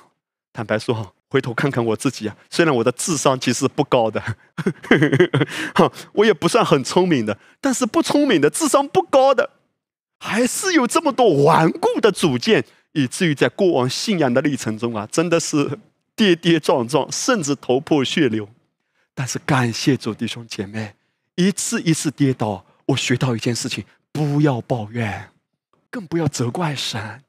[0.52, 4.20] 坦白说，回头看看我自己啊，虽然我的智商其实不高的，
[5.74, 9.50] 哈，我也不算很聪明的，但是不聪明的、智商不高的，
[10.18, 12.64] 还是有这么多顽固的主见。
[12.96, 15.80] 以至于在过往信仰的历程中啊，真的是
[16.14, 18.48] 跌跌撞撞，甚至头破血流。
[19.16, 20.94] 但是感谢主弟兄姐妹，
[21.34, 25.30] 一次一次跌倒，我学到一件事情：不要抱怨，
[25.90, 27.22] 更不要责怪神，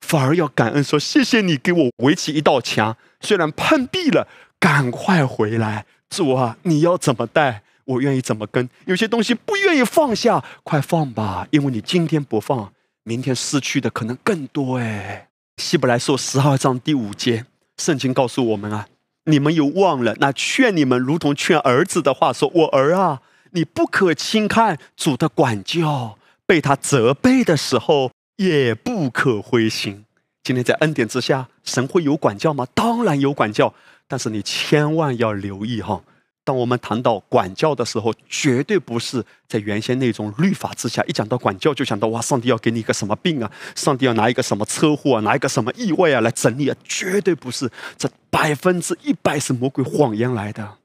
[0.00, 2.96] 反而要感恩，说谢谢你给我围起一道墙。
[3.20, 4.26] 虽然碰壁了，
[4.58, 8.68] 赶快回来，主啊，你要怎么带，我愿意怎么跟。
[8.86, 12.72] 有些东西不愿意放下，快放吧，因为你今天不放。
[13.04, 15.28] 明天失去的可能更多哎。
[15.56, 17.46] 希伯来书十二章第五节，
[17.78, 18.86] 圣经告诉我们啊，
[19.24, 23.22] 你们又忘了那劝你们如同劝儿子的话，说：“我儿啊，
[23.52, 30.04] 你不可轻看主的管教，被他责备的时候也不可灰心。”
[30.44, 32.66] 今天在恩典之下，神会有管教吗？
[32.74, 33.74] 当然有管教，
[34.06, 36.02] 但是你千万要留意哈。
[36.42, 41.04] 当我们谈到管教的时候，绝对不是在原先那种律法之下。
[41.06, 43.52] 一讲到管教，就想到哇，上帝要给你一个什么病啊？
[43.74, 45.20] 上帝要拿一个什么车祸啊？
[45.20, 46.76] 拿一个什么意外啊来整你啊？
[46.84, 50.76] 绝对不是，这百分之一百是魔鬼谎言来的。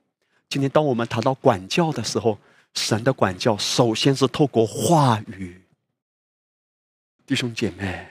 [0.49, 2.37] 今天当我们谈到管教的时候，
[2.73, 5.61] 神的管教首先是透过话语。
[7.25, 8.07] 弟兄姐妹，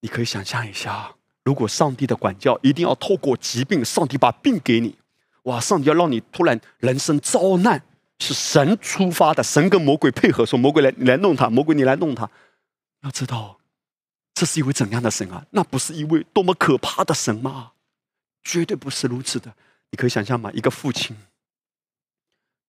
[0.00, 4.96] 你可以想象一下，如果上帝的管教一定要透过疾病，上帝把病给你。
[5.44, 5.58] 哇！
[5.60, 7.82] 上帝要让你突然人生遭难，
[8.20, 12.30] 是神出发的，神跟魔鬼配合，说魔鬼来你来弄他，魔鬼你来弄他。
[13.02, 13.58] 要知道，
[14.34, 15.44] 这是一位怎样的神啊？
[15.50, 17.72] 那不是一位多么可怕的神吗？
[18.44, 19.52] 绝对不是如此的。
[19.90, 20.50] 你可以想象吗？
[20.52, 21.16] 一个父亲，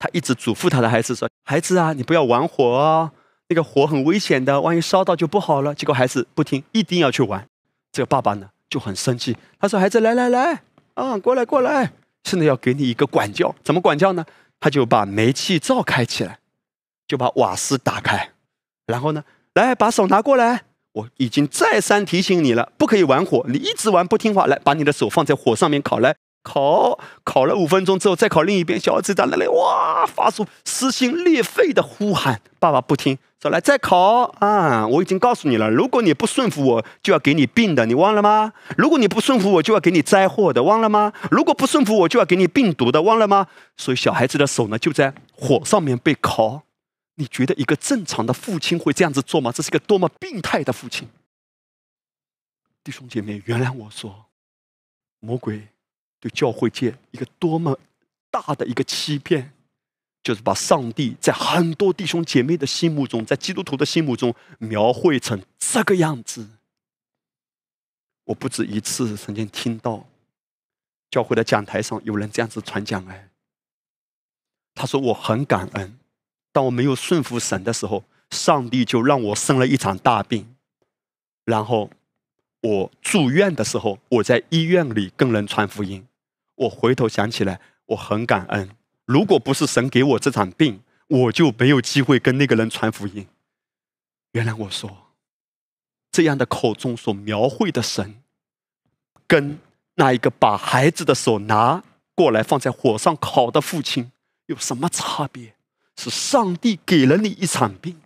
[0.03, 3.09] 他一直嘱咐他的孩子说：“孩子啊，你不要玩火哦，
[3.47, 7.47] 那个火很危险的，万一烧到就不好了。”结果孩子不听，一定要去玩。
[7.93, 10.63] 这个爸爸呢就很生气，他说：“孩子，来来来，
[10.95, 11.93] 啊，过来过来。”
[12.25, 14.25] 现在要给你一个管教，怎么管教呢？
[14.59, 16.39] 他就把煤气灶开起来，
[17.07, 18.31] 就把瓦斯打开，
[18.85, 19.23] 然后呢，
[19.53, 20.63] 来把手拿过来。
[20.91, 26.13] 我已经再三提醒你了，不可以玩火，你一直玩不听话，来把你的手放在火上面烤来。
[26.43, 28.79] 烤烤了五分钟之后，再烤另一边。
[28.79, 32.41] 小儿子在那里哇，发出撕心裂肺的呼喊。
[32.59, 34.87] 爸爸不听，说来再烤啊！
[34.87, 38.53] 我已经告诉你了，如果你不顺服我，就要给你病的，你忘了吗？
[38.77, 41.11] 如果你不顺服我，就要给你灾祸的，忘了吗？
[41.31, 43.47] 如果不顺服我，就要给你病毒的，忘了吗？
[43.75, 46.63] 所以小孩子的手呢，就在火上面被烤。
[47.15, 49.51] 你觉得一个正常的父亲会这样子做吗？
[49.51, 51.07] 这是个多么病态的父亲！
[52.83, 54.25] 弟兄姐妹，原谅我说，
[55.19, 55.67] 魔鬼。
[56.23, 57.77] 对教会界一个多么
[58.31, 59.51] 大的一个欺骗，
[60.23, 66.47] 就是把上帝在很多弟兄姐妹的心目中，在基督徒的心目中描绘成这个样子。
[68.23, 70.07] 我不止一次曾经听到
[71.11, 73.27] 教会的讲台上有人这样子传讲哎，
[74.73, 75.99] 他说我很感恩，
[76.53, 80.55] 当我没有顺服神的时候，上帝就让我生了一场大病，
[81.43, 81.89] 然后
[82.61, 86.07] 我住院的时候，我在医院里跟人传福音。
[86.55, 88.69] 我回头想起来，我很感恩。
[89.05, 93.27] 如果不是神给我这场病，我就没有机会跟那个人传福音。
[94.31, 95.09] 原来我说，
[96.11, 98.21] 这样的口中所描绘的神，
[99.27, 99.59] 跟
[99.95, 101.83] 那一个把孩子的手拿
[102.15, 104.11] 过来放在火上烤的父亲
[104.45, 105.55] 有什么差别？
[105.95, 108.01] 是上帝给了你一场病，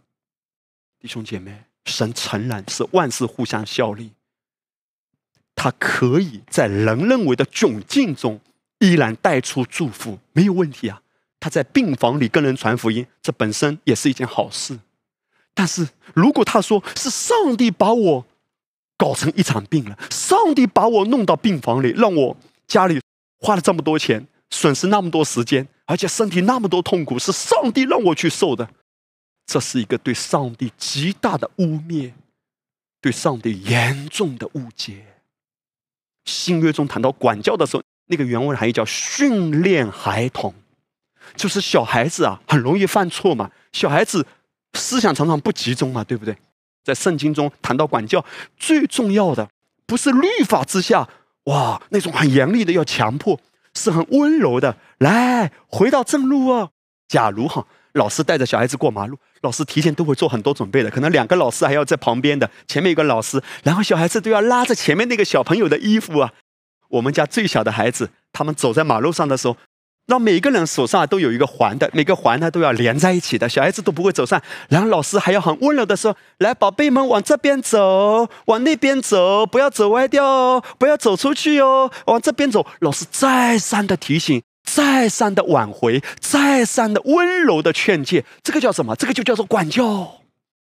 [0.99, 4.11] 弟兄姐妹，神诚然是万事互相效力。
[5.57, 8.39] 他可以在人认为的窘境中
[8.77, 11.01] 依然带出祝福，没有问题啊！
[11.39, 14.77] 他在病房里跟人传福音，这本身也是一件好事。
[15.55, 18.25] 但是如果他说是上帝把我
[18.97, 22.37] 搞成一场病了，上帝把我弄到病房里，让我
[22.67, 23.01] 家里
[23.39, 28.69] 花了这么多钱，损失那么多时间，而且身体那么多痛苦，是上帝让我去受的，
[29.47, 32.13] 这是一个对上帝极大的污蔑，
[33.01, 35.03] 对上帝严重的误解。
[36.27, 40.53] 新约中谈到管教的时候，那个原文含义叫训练孩童，
[41.35, 43.49] 就是小孩子啊，很容易犯错嘛。
[43.71, 44.23] 小孩子
[44.73, 46.37] 思想常常不集中嘛，对不对？
[46.83, 48.23] 在圣经中谈到管教，
[48.57, 49.49] 最重要的
[49.85, 51.09] 不是律法之下
[51.45, 53.39] 哇那种很严厉的要强迫，
[53.73, 54.77] 是很温柔的。
[54.99, 56.69] 来，回到正路啊。
[57.07, 57.65] 假如哈
[57.97, 66.31] 老师带着小孩子过马路，老师提前都会做很多准备的，可能两个老师还要在旁边的，前面有个老师，然后小孩子都要拉着前面那个小朋友的衣服啊。
[66.91, 69.57] 我们家最小的孩子，他们走在马路上的时候。
[70.07, 74.41] 让每个人手上都有一个环的，每个环呢都要连在一起的，小孩子都不会走散。
[74.69, 88.95] 然后老师还要很温柔的说：“来，宝贝们，往这边走，往那边走，不要走歪掉哦，不要走出去哦，往这边走。”老师再三的提醒，再三的挽回，再三的温柔的劝诫，这个叫什么？
[88.97, 90.19] 这个就叫做管教。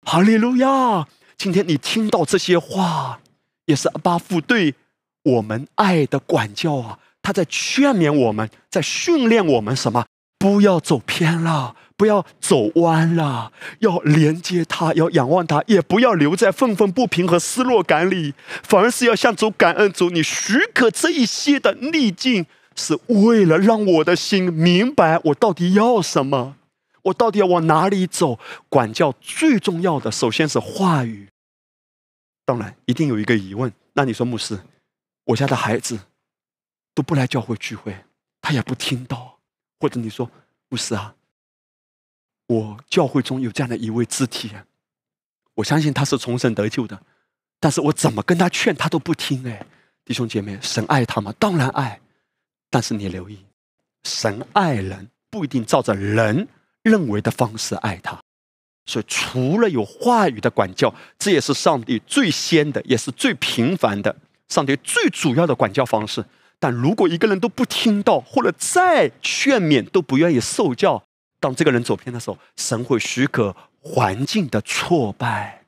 [0.04, 1.08] 哈利路亚！
[1.38, 3.22] 今天你听到这些话，
[3.66, 4.76] 也是阿巴父对
[5.24, 7.00] 我们爱的管教啊。
[7.22, 10.06] 他在劝勉我们，在训练我们什么？
[10.38, 18.34] 不要走偏了，不要走弯了，要连接他，要仰望他，也不要留在愤愤不平和失落感里，
[18.64, 22.46] 反而是要向主感恩主，你许可这一些的逆境，
[22.78, 26.56] 是为了让我的心明白我到底要什么，
[27.02, 28.40] 我到底要往哪里走。
[28.70, 31.28] 管教最重要的，首先是话语。
[32.46, 34.58] 当然，一定有一个疑问，那你说牧师，
[35.26, 36.00] 我家的孩子。
[36.98, 37.96] 都不来教会聚会，
[38.42, 39.38] 他也不听到，
[39.80, 40.32] 或者你说
[40.68, 41.14] 牧师啊？
[42.48, 44.50] 我教会中有这样的一位肢体，
[45.54, 47.00] 我相信他是重生得救的，
[47.60, 49.64] 但是我怎么跟他劝他都不听哎，
[50.06, 51.32] 弟兄姐妹，神爱他吗？
[51.38, 52.02] 当然爱，
[52.70, 53.40] 但是你留意，
[54.04, 56.48] 神爱人不一定照着人
[56.84, 58.20] 认为的方式爱他，
[58.86, 64.16] 所以除了有话语的管教，这也是上帝最先的，也是最频繁的，
[64.50, 66.26] 上帝最主要的管教方式。
[66.60, 71.04] 但如果一个人都不听到，或者再劝勉都不愿意受教，
[71.40, 75.64] 当这个人走偏的时候，神会许可环境的挫败，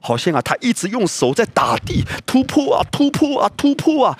[0.00, 4.18] 好像啊，他一直用手在打地，突破啊，突破啊，突破啊，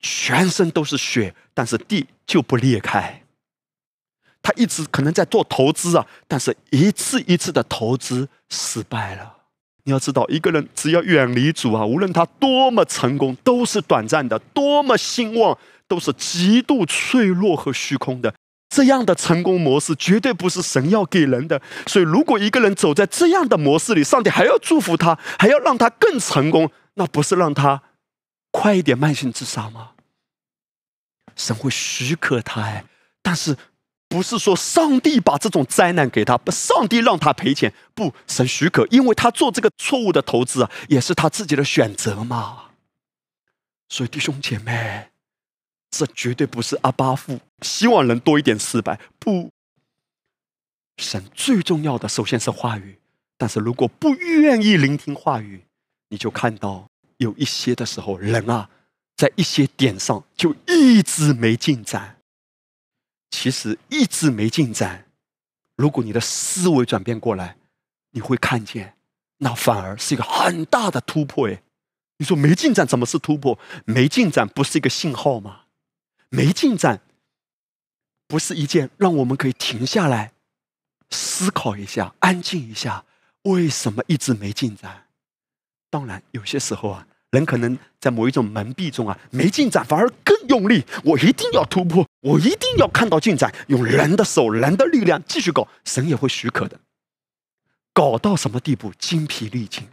[0.00, 3.22] 全身都是血，但是地就不裂开。
[4.40, 9.34] 他一直可能在做投资啊，但是一次一次的投资失败了。
[9.84, 18.32] 你要知道，一个人只要远离主啊，无论他多么成功，都是短暂的；多么兴旺，都是极度脆弱和虚空的。
[18.68, 21.60] 这样的成功模式绝对不是神要给人的。
[21.86, 27.82] 所以，如果一个人走在这样的模式里，上帝还要祝福他，还要让他更成功，那不是让他
[28.50, 29.92] 快一点慢性自杀吗？
[31.36, 32.84] 神会许可他哎，
[33.22, 33.56] 但是。
[34.10, 42.70] 不是说上帝把这种灾难给他，不，上帝让他赔钱，不，神许可，因为他做这个错误的投资啊，也是他自己的选择嘛。
[43.90, 45.10] 所以弟兄姐妹，
[45.90, 49.50] 这绝对不是阿巴父希望人多一点失败，不，
[50.96, 52.98] 神最重要的首先是话语，
[53.36, 55.66] 但是如果不愿意聆听话语，
[56.08, 56.87] 你就看到
[57.18, 58.70] 有一些的时候，人啊，
[59.16, 62.16] 在一些点上就一直没进展。
[63.30, 65.04] 其实一直没进展。
[65.76, 67.56] 如果你的思维转变过来，
[68.12, 68.96] 你会看见，
[69.38, 71.48] 那反而是一个很大的突破。
[71.48, 71.62] 哎，
[72.16, 73.58] 你说没进展怎么是突破？
[73.84, 75.62] 没进展不是一个信号吗？
[76.30, 77.02] 没进展
[78.26, 80.32] 不是一件让我们可以停下来
[81.10, 83.04] 思考一下、安静一下，
[83.42, 85.08] 为什么一直没进展？
[85.90, 87.07] 当然，有些时候啊。
[87.30, 90.84] 人可能在某一种蒙蔽中啊，没进展，反而更用力。
[91.04, 93.54] 我一定要突破，我一定要看到进展。
[93.66, 96.80] 用人的手、人的力量继续搞，神也会许可的。
[97.92, 99.88] 搞到什么地步，精疲力尽，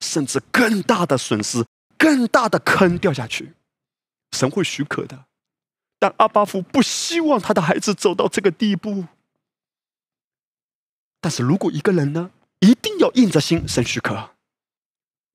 [0.00, 1.64] 甚至更大的损失、
[1.96, 3.54] 更大的坑掉下去，
[4.30, 5.24] 神会许可的。
[5.98, 9.06] 但阿巴夫不希望他的孩子走到这个地步。
[11.20, 12.30] 但是如果一个人呢，
[12.60, 14.30] 一定要硬着心，神许可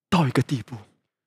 [0.09, 0.77] 到一个地步。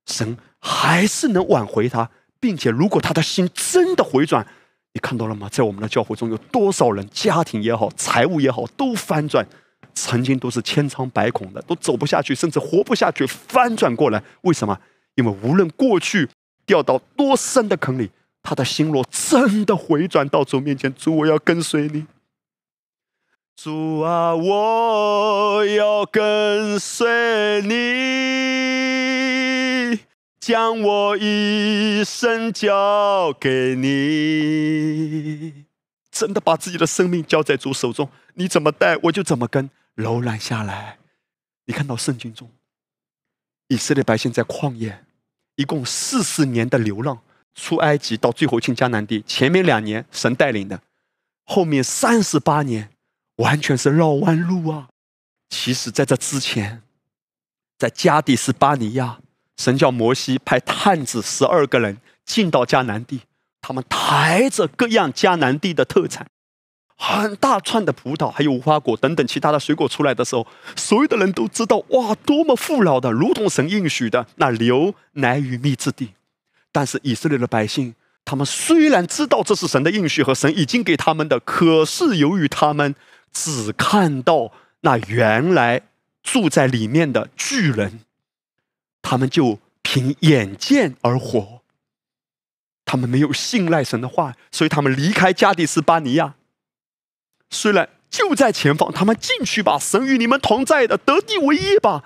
[0.07, 2.11] 神还是能挽回他，
[2.41, 4.47] 并且如果他的心真的回转，
[4.95, 5.49] 你看到了吗？
[5.51, 9.47] 在我们的教会中有多少人，家庭也好，财务也好，都翻转，
[9.95, 14.23] 曾经都是千疮百孔的，都走不下去，甚至活不下去，翻转过来。
[14.43, 14.79] 为什么？
[15.17, 16.29] 因为无论过去
[16.65, 18.11] 掉到多深的坑里，
[18.43, 22.07] 他的心若真的回转到主面前，主，我要跟随你。
[23.57, 27.73] 主啊，我要跟随你，
[30.39, 35.65] 将我一生交给你。
[36.11, 40.99] 真的把自己的生命交在主手中，你怎么带我就怎么跟，柔软下来。
[41.65, 42.51] 你看到圣经中，
[43.69, 45.03] 以色列百姓在旷野，
[45.55, 47.21] 一共四十年的流浪，
[47.55, 50.83] 出埃及到最后进迦南地，前面两年神带领的，
[51.45, 52.91] 后面三十八年。
[53.37, 54.89] 完全是绕弯路啊！
[55.49, 56.83] 其实，在这之前，
[57.79, 59.19] 在加底斯巴尼亚，
[59.57, 63.21] 神叫摩西派探子十二个人进到迦南地，
[63.61, 66.27] 他们抬着各样迦南地的特产，
[66.97, 76.15] 很大串的葡萄，还有无花果等等其他的水果出来的时候，所有的人都知道，哇，多么富饶的，如同神应许的那流奶与蜜之地。
[76.73, 77.95] 但是以色列的百姓，
[78.25, 82.95] 他们虽然知道这是神的应许和神已经给他们的，可是由于他们
[83.37, 84.51] 只看到
[84.81, 85.83] 那原来
[86.23, 88.01] 住在里面的巨人，
[89.03, 91.61] 他们就凭眼见而活。
[92.87, 96.35] 他们没有信赖神的话，所以他们离开加迪斯巴尼亚。
[97.51, 102.05] 虽然就在前方，他们进去吧，神与你们同在的，得地为业吧。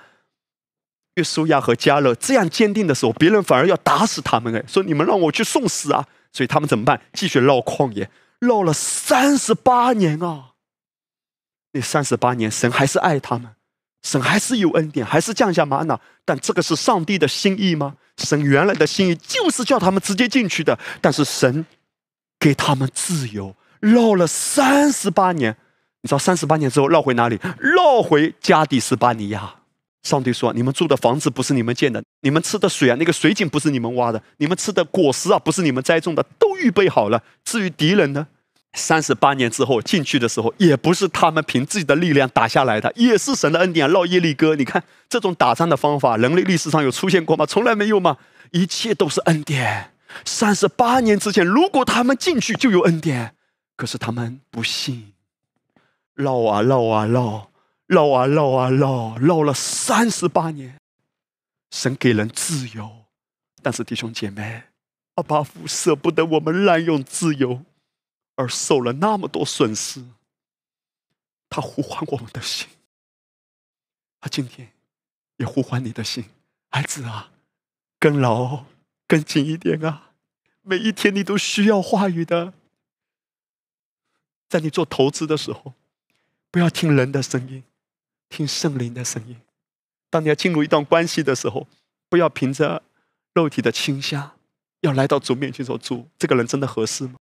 [1.15, 4.55] 约书亚和加勒这样坚定的时候，别人反而要打死他们。
[4.57, 6.07] 哎，说你们让我去送死啊！
[6.33, 7.01] 所以他们怎么办？
[7.13, 10.50] 继续绕旷野，绕了三十八年啊！
[11.73, 13.51] 那三十八年，神还是爱他们，
[14.03, 16.01] 神还是有恩典，还是降下玛瑙。
[16.25, 17.97] 但这个是上帝的心意吗？
[18.19, 21.65] 神原来的心意就是叫他们直接进去的，但是神
[22.39, 25.57] 给他们自由，绕了三十八年。
[26.03, 27.39] 你知道三十八年之后绕回哪里？
[27.59, 29.55] 绕回加底斯巴尼亚。
[30.03, 37.23] 上帝说：“你们住的房子不是你们建的，你们吃的水啊，那个水井不是你们挖的，你们吃的果实啊，不是你们栽种的，都预备好了。
[37.45, 38.27] 至于敌人呢？
[38.73, 43.89] 三十八年之后进去的时候，也不是他们凭自己的力量打下来的，也是神的恩典。
[43.91, 47.45] 绕耶利哥，你看这种打仗的方法，人类历史上有出现过吗？
[47.45, 48.17] 从来没有吗？
[48.53, 49.93] 一切都是恩典。
[50.25, 53.35] 三十八年之前，如果他们进去就有恩典，
[53.77, 55.13] 可是他们不信，
[56.15, 57.47] 绕啊绕啊绕。”
[57.91, 60.77] 绕啊绕啊绕，绕了三十八年，
[61.73, 62.89] 神给人自由，
[63.65, 64.63] 但是弟兄姐妹，
[65.17, 67.63] 阿巴夫舍不得我们滥用自由，
[68.41, 70.03] 而受了那么多损失。
[71.51, 72.69] 他呼唤我们的心，
[74.21, 74.73] 他今天
[75.37, 76.25] 也呼唤你的心，
[76.71, 77.33] 孩子啊，
[77.99, 78.65] 跟牢，
[79.07, 80.13] 跟紧一点啊！
[80.63, 82.55] 每一天你都需要话语的，
[84.49, 85.75] 在你做投资的时候，
[86.51, 87.65] 不要听人的声音。
[88.29, 89.41] 听圣灵的声音。
[90.09, 91.67] 当你要进入一段关系的时候，
[92.09, 92.83] 不要凭着
[93.35, 94.39] 肉体的倾向，
[94.81, 97.17] 要来到主面前说：“主，这个人真的合适吗？”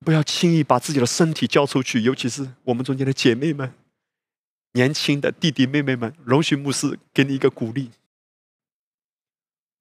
[0.00, 3.74] 不要轻易把自己的身体交出去，尤其是我们中间的姐妹们、
[4.72, 6.14] 年轻的弟弟妹妹们。
[6.24, 7.90] 容许牧师给你一个鼓励：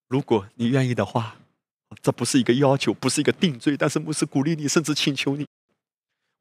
[0.07, 1.37] 如果你愿意的话，
[2.01, 5.47] 这不是一个要求，不是一个定罪，但是牧师鼓励你，甚至请求你。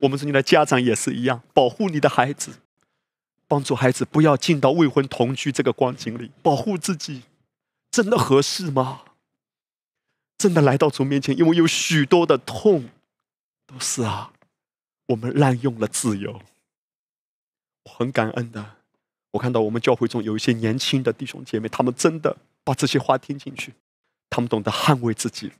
[0.00, 2.52] 我们中间的家长也是一样，保护你的孩子。
[3.46, 7.22] 帮助孩子不要进到未婚同居这个光景里，保护自己，
[7.90, 9.02] 真的合适吗？
[10.36, 12.90] 真的来到主面前，因为有许多的痛，
[13.68, 14.32] 都是啊，
[15.06, 16.42] 我们滥用了自由。
[17.84, 18.78] 我很感恩的，
[19.30, 23.74] 我看到我们教会中有一些年轻的弟兄姐妹，他们真的把这些话听进去，
[24.28, 25.52] 他们懂得捍卫自己，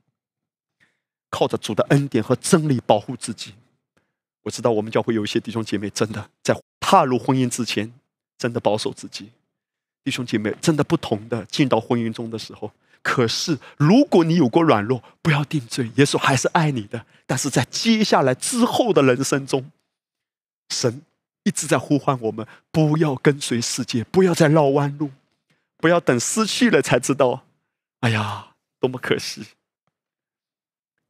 [1.29, 3.53] 靠着主的恩典和真理保护自己。
[4.41, 6.59] 我知道我们教会有一些弟兄姐妹真的在。
[6.81, 7.93] 踏入婚姻之前，
[8.35, 9.29] 真的保守自己，
[10.03, 12.71] 弟兄姐妹，真的不同的进到婚姻中的时候。
[13.01, 17.05] 可是，如果你有过软弱，不要定罪，耶稣还是爱你的。
[17.25, 19.71] 但是在接下来之后的人生中，
[20.69, 21.01] 神
[21.43, 25.11] 一直在呼唤我们，不要跟随世界，不要再绕弯路，
[25.77, 27.45] 不要等失去了才知道，
[28.01, 28.49] 哎呀，
[28.79, 29.45] 多么可惜！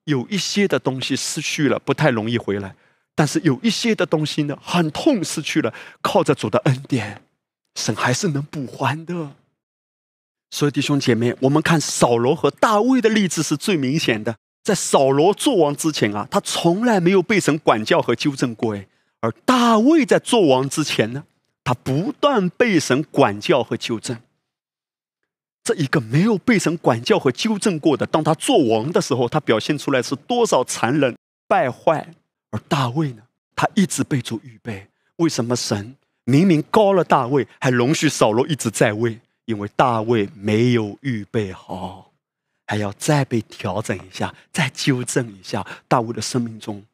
[0.06, 2.76] 有一些的东西失去了，不太容易回来。
[3.16, 7.22] 但是有一些的东西呢，很痛，失去了，靠着主的恩典，
[7.76, 9.32] 神还是能补还的。
[10.52, 14.36] 所以弟兄姐妹，我们看扫罗和大卫的例子是最明显的。
[14.64, 18.76] 在扫罗做王之前啊，他从来没有被神管教和纠正过；
[19.22, 21.24] 而大卫在做王之前呢，
[21.64, 24.18] 他不断被神管教和纠正。
[25.64, 31.16] 这一个没有被神管教和纠正过的，当他做王的时候，他表现出来是多少残忍
[31.48, 32.14] 败坏。
[32.52, 33.22] 而大卫呢？
[33.56, 34.88] 他一直被主预备。
[35.18, 39.20] 为什么神明明高了大卫，还容许扫罗一直在位？
[39.50, 42.12] 因为大卫没有预备好，
[42.68, 45.66] 还要再被调整一下，再纠正一下。
[45.88, 46.86] 大卫的生命中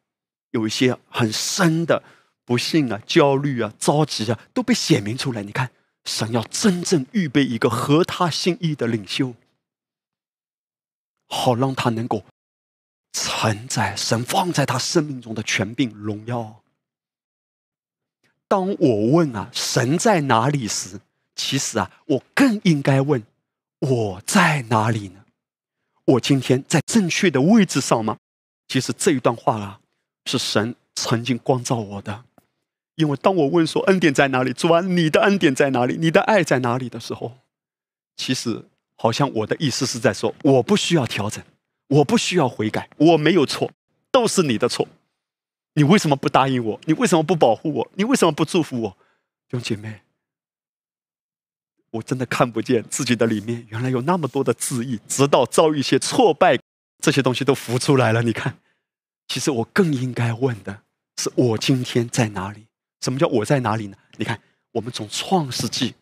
[0.52, 2.02] 有一些很深的
[2.46, 5.42] 不幸啊、焦虑啊、着急啊，都被显明出来。
[5.42, 5.70] 你看，
[6.06, 9.34] 神要真正预备一个合他心意的领袖，
[11.26, 12.24] 好让他能够。
[13.12, 16.62] 承载神放在他生命中的权柄荣耀。
[18.48, 21.00] 当我问啊，神在哪里时，
[21.36, 23.22] 其实啊，我更应该问，
[23.78, 25.24] 我在哪里呢？
[26.06, 28.16] 我今天在正确的位置上吗？
[28.66, 29.80] 其实这一段话啊，
[30.24, 32.24] 是神曾经光照我的。
[32.96, 35.96] 因为当我问说恩典在哪里，主啊，你的恩典在哪里？
[35.98, 37.36] 你的爱在哪里的时候，
[38.16, 38.64] 其实
[38.96, 41.44] 好像我的意思是在说，我不需要调整。
[41.88, 43.70] 我不需要悔改，我没有错，
[44.10, 44.88] 都是你的错。
[45.74, 46.80] 你为什么不答应我？
[46.86, 47.88] 你为什么不保护我？
[47.94, 48.90] 你为什么不祝福我？
[49.48, 50.00] 弟兄姐妹，
[51.90, 56.58] 我真的看不见自己的里面原来有那么多的自意，直到遭遇一些挫败，
[57.02, 58.22] 这些东西都浮出来了。
[58.22, 58.58] 你看，
[59.28, 60.82] 其实我更应该问的
[61.18, 62.66] 是：我今天在哪里？
[63.00, 63.96] 什么叫我在哪里呢？
[64.16, 64.40] 你看，
[64.72, 65.94] 我们从创世纪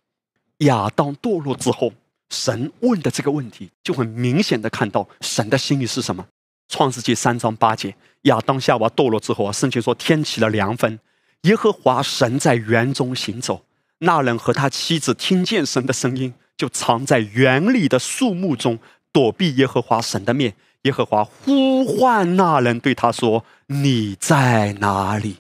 [0.58, 1.92] 亚当堕落之后，
[2.30, 6.26] 神问的这个问题，就很明显的看到神的心意是什么。
[6.68, 10.98] 创世纪三章八节，亚当夏娃堕落之后啊，圣经说天起了凉风，
[11.42, 13.64] 耶和华神在园中行走，
[13.98, 18.78] 那人和他妻子听见神的声音，就藏在园里的树木中，
[19.12, 20.54] 躲避耶和华神的面。
[20.82, 25.38] 耶和华呼唤那人，对他说：“你在哪里？”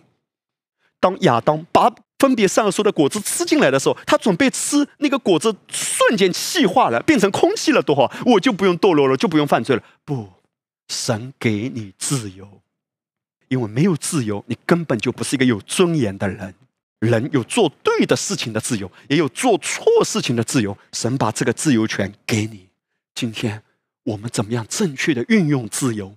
[0.98, 8.10] 当亚当把分别善恶的果子吃进来的时候，他准备吃那个果子，瞬间气化了，变成空气了，多好！
[8.24, 9.82] 我就不用堕落了，就不用犯罪了。
[10.04, 10.28] 不。
[10.88, 12.46] 神给你自由，
[13.48, 16.54] 因为没有自由，你根本就不是一个有尊严的人。
[17.04, 20.76] 人有做对的事情的自由，也有做错事情的自由。
[20.92, 22.68] 神把这个自由权给你。
[23.14, 23.62] 今天
[24.04, 26.16] 我们怎么样正确的运用自由？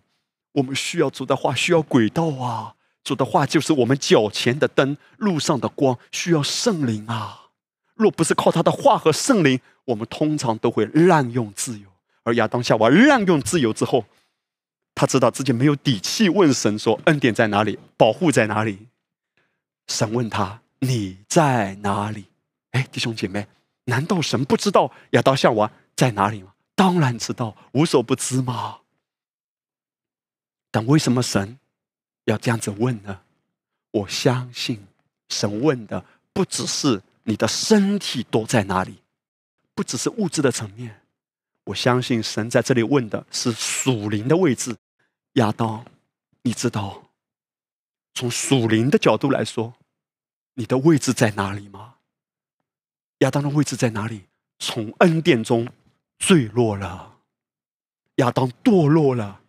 [0.53, 2.73] 我们需要主的话，需要轨道啊！
[3.03, 7.49] 主的话就是我们脚前的灯，路上的光，需要圣灵啊！
[7.93, 11.85] 若不是靠他的话和圣灵，我们通常都会滥用自由。
[12.23, 14.05] 而亚当夏娃滥用自由之后，
[14.93, 17.79] 他知道自己没有底气问神说：“恩典在哪里？
[17.95, 18.87] 保护在哪里？”
[19.87, 22.27] 神问他：“你在哪里？”
[22.71, 23.47] 哎，弟兄姐妹，
[23.85, 26.53] 难道神不知道亚当夏娃在哪里吗？
[26.75, 28.79] 当然知道，无所不知嘛。
[30.69, 31.57] 但为什么神
[32.25, 33.21] 要这样子问呢？
[33.91, 34.85] 我相信
[35.29, 39.01] 神问的不只是你的身体都在哪里，
[39.73, 41.01] 不只是物质的层面。
[41.63, 44.75] 我相信神在这里问的是属灵的位置。
[45.33, 45.83] 亚当，
[46.43, 47.09] 你知道，
[48.13, 49.73] 从属灵的角度来说，
[50.57, 51.95] 你的位置在哪里吗？
[53.19, 54.23] 亚当的位置在哪里？
[54.59, 55.67] 从恩典中
[56.17, 57.17] 坠落了，
[58.15, 59.41] 亚当堕落了，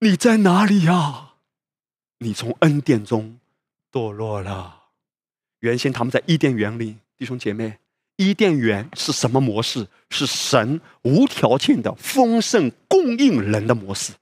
[0.00, 1.32] 你在哪里呀？
[2.18, 3.38] 你从恩典中
[3.90, 4.84] 堕落了。
[5.60, 7.78] 原先他们在伊甸园里，弟兄姐妹，
[8.16, 9.88] 伊甸园是什么模式？
[10.10, 14.12] 是神无条件的丰盛供应人的模式。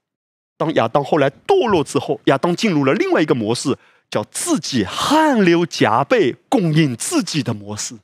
[0.55, 3.77] 当亚当后来堕落之后，亚当进入了另外一个模式，
[4.09, 7.95] 叫自己汗流浃背供应自己的模式。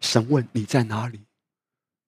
[0.00, 1.20] 神问你在哪里？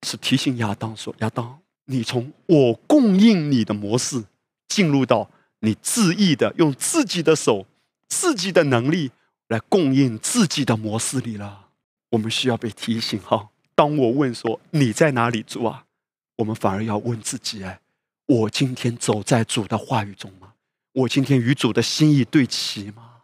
[0.07, 4.25] 是提醒亚当说：亚当，你从我供应你的模式，
[4.69, 5.31] 进入到
[5.61, 7.67] 你自意的用自己的手、
[8.09, 9.13] 自己的能力
[9.49, 11.69] 来供应自己的模式里了。
[12.11, 13.49] 我们需要被提醒哈。
[13.75, 15.85] 当我问说你在哪里住啊？
[16.37, 17.81] 我们反而要问自己：哎。
[18.27, 20.44] 我今天走在主的话语中吗？
[20.95, 23.23] 我今天与主的心意对齐吗？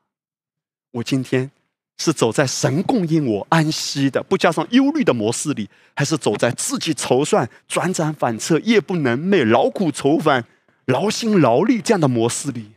[0.93, 1.51] 我今天
[1.99, 10.45] 是走在神供应我安息的、不加上忧虑的模式里，还是走在自己筹算、转转反侧、夜不能寐、劳苦愁烦、
[10.87, 12.73] 劳心劳力这样的模式里？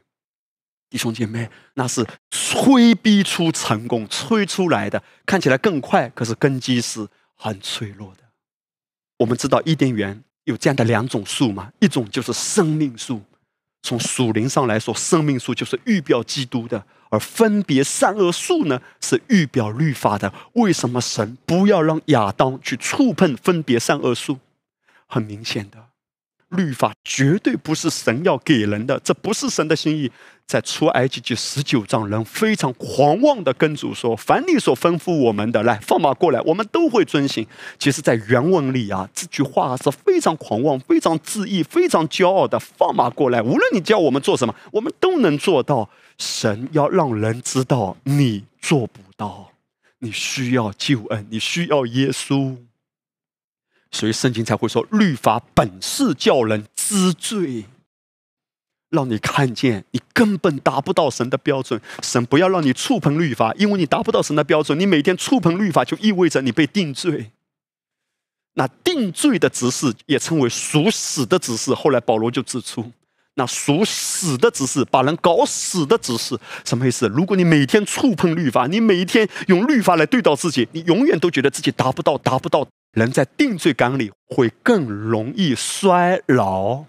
[0.91, 8.23] 弟兄姐妹，那是催逼出成功、催出来的，看起来更快，可是根基是很脆弱的。
[9.17, 10.23] 我们知道伊甸园。
[10.45, 11.71] 有这样的两种树嘛？
[11.79, 13.21] 一种就是生命树，
[13.83, 16.79] 从属灵上来说，生命树就是预表基督的；
[17.09, 20.33] 而分别善恶树呢，是预表律法的。
[20.53, 24.39] 为什么神不要让亚当去触碰分别善恶树？
[25.05, 25.77] 很明显的。
[26.49, 30.11] 律法绝对不是神要给人的，这不是神的心意。
[30.45, 37.47] 在出埃及记十九章，人非常狂妄的跟主说：“凡你所吩咐我们的，来放马过来，我们都会遵行。”
[37.79, 42.59] 其实，在原文里啊，这句话是非常狂妄、非常自意、非常骄傲的。
[42.59, 45.89] 放马过来，无论你叫我们做什么，我们都能做到。
[46.19, 49.49] 神要让人知道你做不到，
[49.99, 52.55] 你需要救恩，你需要耶稣。
[53.89, 57.65] 所以圣经才会说，律法本是叫人知罪，
[58.93, 61.81] 让你看见你根本达不到神的标准。
[62.01, 64.79] 神不要让你触碰律法，因为你达不到神的标准。
[64.79, 67.31] 你每天触碰律法，就意味着你被定罪。
[68.53, 71.73] 那定罪的指示也称为属死的指示。
[71.73, 72.91] 后来保罗就指出，
[73.33, 77.07] 那属死的指示，把人搞死的指示，什么意思？
[77.07, 82.67] 如果你每天触碰律法，你每一天用律法来对待自己，你永远都觉得自己达不到，达不到。
[82.91, 86.85] 人在定罪感里会更容易衰老，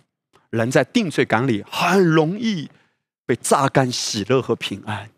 [0.55, 2.71] 人在定罪感里很容易
[3.27, 5.11] 被榨干喜乐和平安。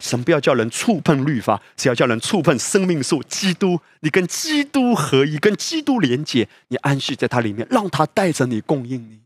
[0.00, 3.78] 神不要叫人触碰律法，只要叫人触碰生命树基督。
[4.00, 9.20] 你跟基督合一，跟基督连接，你安息在他里面，让他带着你供应你。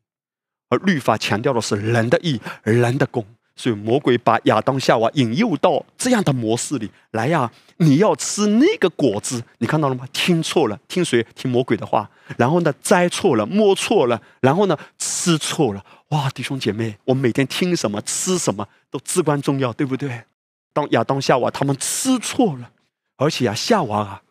[0.68, 3.24] 而律法强调的是人的义、人的功，
[3.56, 7.50] 所以魔鬼把亚当夏娃引诱到这样的模式里来呀！
[7.78, 10.06] 你要吃那个果子，你看到了吗？
[10.12, 11.26] 听错了，听谁？
[11.34, 12.08] 听魔鬼的话。
[12.36, 15.84] 然后呢，摘错了，摸错了，然后呢，吃错了。
[16.08, 20.24] 哇，弟兄姐妹，我们每天听什么、吃什么都至关重要，对不对？
[20.72, 22.70] 当亚当夏娃他们吃错了，
[23.16, 24.22] 而且啊，夏娃啊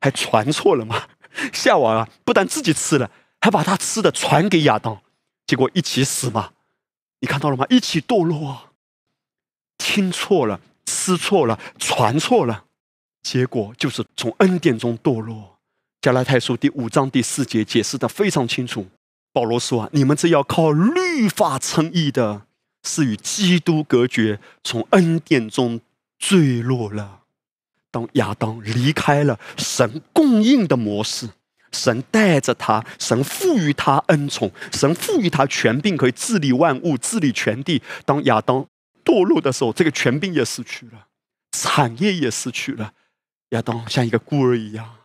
[0.00, 1.04] 还传错了嘛？
[1.52, 5.00] 夏娃啊，不但自己吃了，还把他吃的传给亚当，
[5.46, 6.50] 结果一起死嘛？
[7.20, 7.64] 你看到了吗？
[7.70, 8.70] 一起堕落啊！
[9.78, 12.64] 听错了，吃错了，传错了。
[13.22, 15.58] 结果就是从恩典中堕落。
[16.02, 18.86] 加拉太书第五章第四节解释的非常清楚。
[19.32, 22.42] 保罗说啊，你们这要靠律法称义的，
[22.82, 25.80] 是与基督隔绝，从恩典中
[26.18, 27.20] 坠落了。
[27.90, 31.30] 当亚当离开了神供应的模式，
[31.72, 37.80] 神带着他，神赋予他恩宠，神赋予他权柄，可以治理万物，治理全地。
[38.04, 38.66] 当亚当
[39.04, 41.08] 堕落的时候，这个权柄也失去了，
[41.52, 42.94] 产业也失去了。
[43.50, 44.96] 亚当像一个孤儿一样，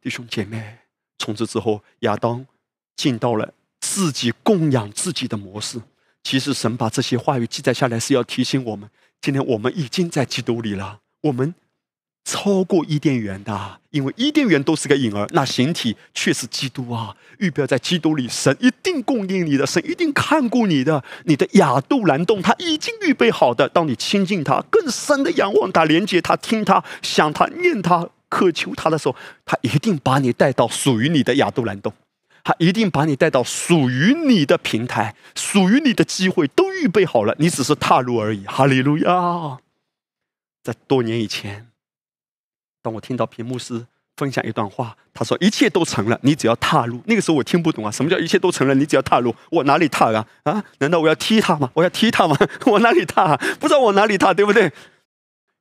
[0.00, 0.78] 弟兄姐妹，
[1.18, 2.46] 从此之后，亚当
[2.96, 5.80] 进到了自己供养自己的模式。
[6.22, 8.90] 其实，神把这些话语记载下来，是要提醒我们：
[9.20, 11.00] 今天我们已经在基督里了。
[11.20, 11.54] 我们。
[12.24, 17.16] 超过伊甸园的，因为伊甸园都是个影儿，那形体却是基督啊！
[17.38, 21.02] 预表在基督里，神一定供应你的，神一定看顾你的。
[21.24, 23.68] 你的亚杜兰洞，他已经预备好的。
[23.68, 31.92] 当你亲近他，更深的仰望他、连接他、听他、想他、念他、渴求他的时候，他一定把你带到属于你的亚杜兰洞，
[32.44, 38.44] 他一定把你带到属于你的平台、属于你的机会，都预备好了，你只是踏入而已。
[38.44, 39.58] 哈利路亚！
[40.62, 41.69] 在多年以前。
[42.82, 43.84] 当我听到屏幕师
[44.16, 48.74] 分享一段话，他说：“一切都成了，你只要踏入。”那个时候我听不懂啊，什么叫一切都成了？
[48.74, 50.26] 你只要踏入，我哪里踏啊？
[50.44, 50.64] 啊？
[50.78, 51.70] 难道我要踢他吗？
[51.74, 52.36] 我要踢他吗？
[52.66, 53.36] 我哪里踏？
[53.58, 54.72] 不知道我哪里踏，对不对？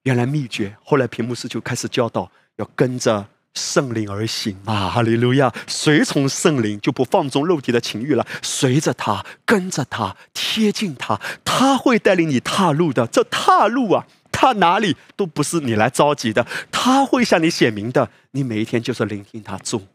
[0.03, 4.89] 原来秘诀，后来屏幕师就开始教导，要跟着圣灵而行啊！
[4.89, 13.05] 哈利路亚，随从圣灵就不放纵肉体的情欲了，随着他，跟着他，贴近他，他会带领你踏入的。
[13.07, 14.05] 这踏入啊！
[14.31, 18.09] 他哪里都不是你来着急的，他会向你显明的。
[18.31, 19.85] 你每一天就是聆听他主，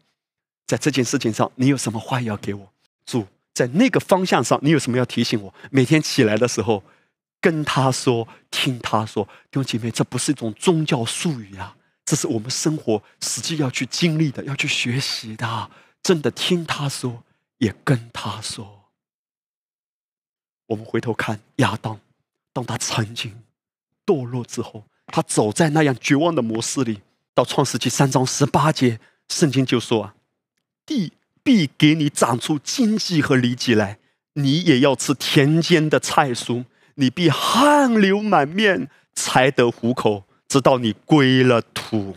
[0.67, 2.71] 在这件事情上，你有什么话要给我？
[3.05, 5.53] 主，在那个方向上，你有什么要提醒我？
[5.71, 6.83] 每天起来的时候，
[7.39, 9.23] 跟他说，听他说。
[9.49, 15.71] 弟兄姐妹，这不是一种宗教术语啊，这是我们生活实际要去经历的，要去学习的。
[16.03, 17.23] 真的听他说，
[17.57, 18.91] 也跟他说。
[20.67, 21.99] 我们回头看亚当，
[22.51, 23.33] 当他曾经。
[24.05, 27.01] 堕落之后，他走在那样绝望的模式里。
[27.33, 30.15] 到创世纪三章十八节，圣经就说：“啊，
[30.85, 31.13] 地
[31.43, 33.99] 必给你长出荆棘和荆棘来，
[34.33, 36.65] 你也要吃田间的菜蔬，
[36.95, 42.15] 你必汗流满面才得糊口，直到你归了土。”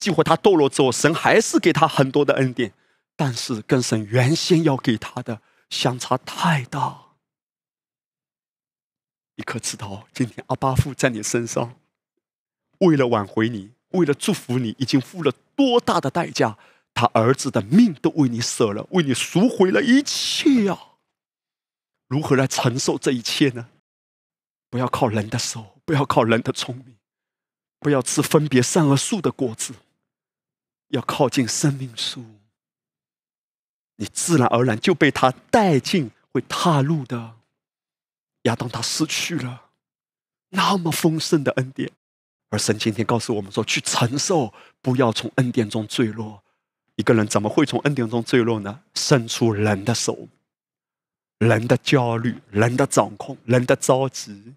[0.00, 2.72] 几乎他堕落之后，神还是给他很多的恩典，
[3.16, 5.40] 但是跟神原先要给他的
[5.70, 7.07] 相差太大。
[9.38, 11.76] 你可知道，今天阿巴父在你身上，
[12.80, 16.58] 为了挽回你，为了祝福你，已经付了多大的代价？
[16.92, 20.94] 他儿子的命都为你舍了，为你赎回了一切啊！
[22.08, 23.68] 如何来承受这一切呢？
[24.68, 26.96] 不要靠人的手，不要靠人的聪明，
[27.78, 29.72] 不要吃分别善恶树的果子，
[30.88, 32.24] 要靠近生命树。
[33.94, 37.37] 你自然而然就被他带进，会踏入的。
[38.48, 39.70] 亚当他失去了
[40.50, 41.90] 那么丰盛的恩典，
[42.48, 46.42] 而神今天告诉我们说：去承受，不要从恩典中坠落。
[46.96, 48.80] 一个人怎么会从恩典中坠落呢？
[48.94, 50.26] 伸出人的手，
[51.38, 54.54] 人的焦虑，人的掌控，人的着急。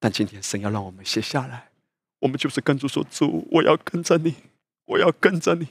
[0.00, 1.70] 但今天神要让我们歇下来，
[2.18, 4.34] 我们就是跟主说：主，我要跟着你，
[4.84, 5.68] 我要跟着你，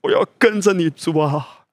[0.00, 1.66] 我要跟着你，主啊！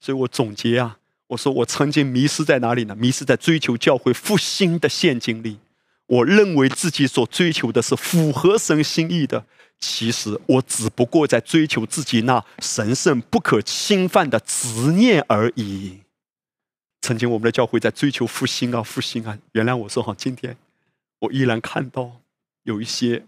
[0.00, 1.00] 所以我总结啊。
[1.34, 2.94] 我说我曾经迷失在哪里呢？
[2.94, 5.58] 迷失在追求教会复兴的陷阱里。
[6.06, 9.44] 我认为自己所追求的是符合神心意的，
[9.80, 15.98] 其实我只不过在追求自己那神圣不可侵犯的执念而已。
[17.00, 19.36] 曾经我们的教会在追求复兴啊，复兴啊。
[19.52, 20.56] 原谅我说哈，今天
[21.18, 22.12] 我依然看到
[22.62, 23.24] 有一些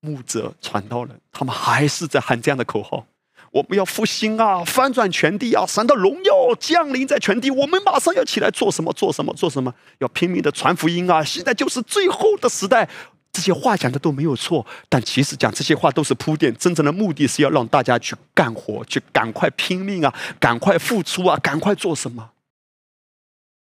[0.00, 3.06] 牧者传道人，他们还是在喊这样的口号。
[3.52, 7.50] 我们要复兴啊，翻转全地啊，神的荣耀降临在全地。
[7.50, 8.92] 我们马上要起来做什么？
[8.94, 9.32] 做什么？
[9.34, 9.72] 做什么？
[9.98, 11.22] 要拼命的传福音啊！
[11.22, 12.88] 现在就是最后的时代。
[13.30, 22.32] 这些话讲的都没有错，但其实讲这些话都是铺垫，真正的目的是要让大家去干活，去赶快拼命啊，赶快付出啊，赶快做什么？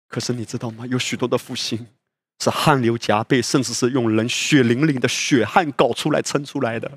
[0.08, 0.86] 可是你知道吗？
[0.88, 1.88] 有许多的复兴
[2.42, 6.90] 是汗流浃背，甚至是用人血淋淋的血汗搞出来、撑出来的。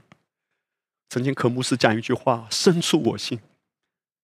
[1.13, 3.39] 曾经，科牧师讲一句话，深处我心。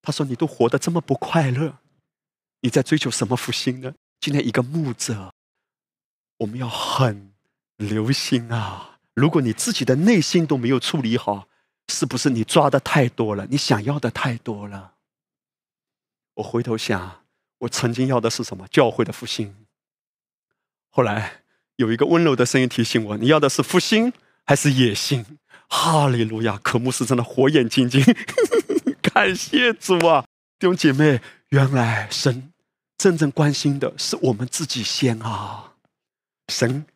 [0.01, 1.81] 他说：“你都活得这么不快乐，
[2.63, 5.35] 你在追求什么复兴呢？”今天，一个牧者，
[6.39, 7.35] 我们要很
[7.77, 9.01] 留心啊！
[9.13, 11.47] 如果你自己的内心都没有处理好，
[11.89, 13.47] 是不是你抓的太多了？
[13.51, 14.95] 你想要的太多了？
[16.37, 17.27] 我回头想，
[17.59, 18.67] 我曾经要的是什么？
[18.69, 19.55] 教会的复兴。
[20.89, 21.43] 后来
[21.77, 24.11] 有一个温柔的声音提醒我：“你要的是复兴
[24.45, 25.39] 还是野心？”
[25.69, 26.59] 哈利路亚！
[26.63, 28.03] 可牧师真的火眼金睛，
[29.03, 30.25] 感谢主啊！
[30.59, 31.21] 弟兄姐妹，
[31.51, 32.51] 原来神
[32.97, 35.75] 真正关心的是我们自己先啊！
[36.49, 36.87] 神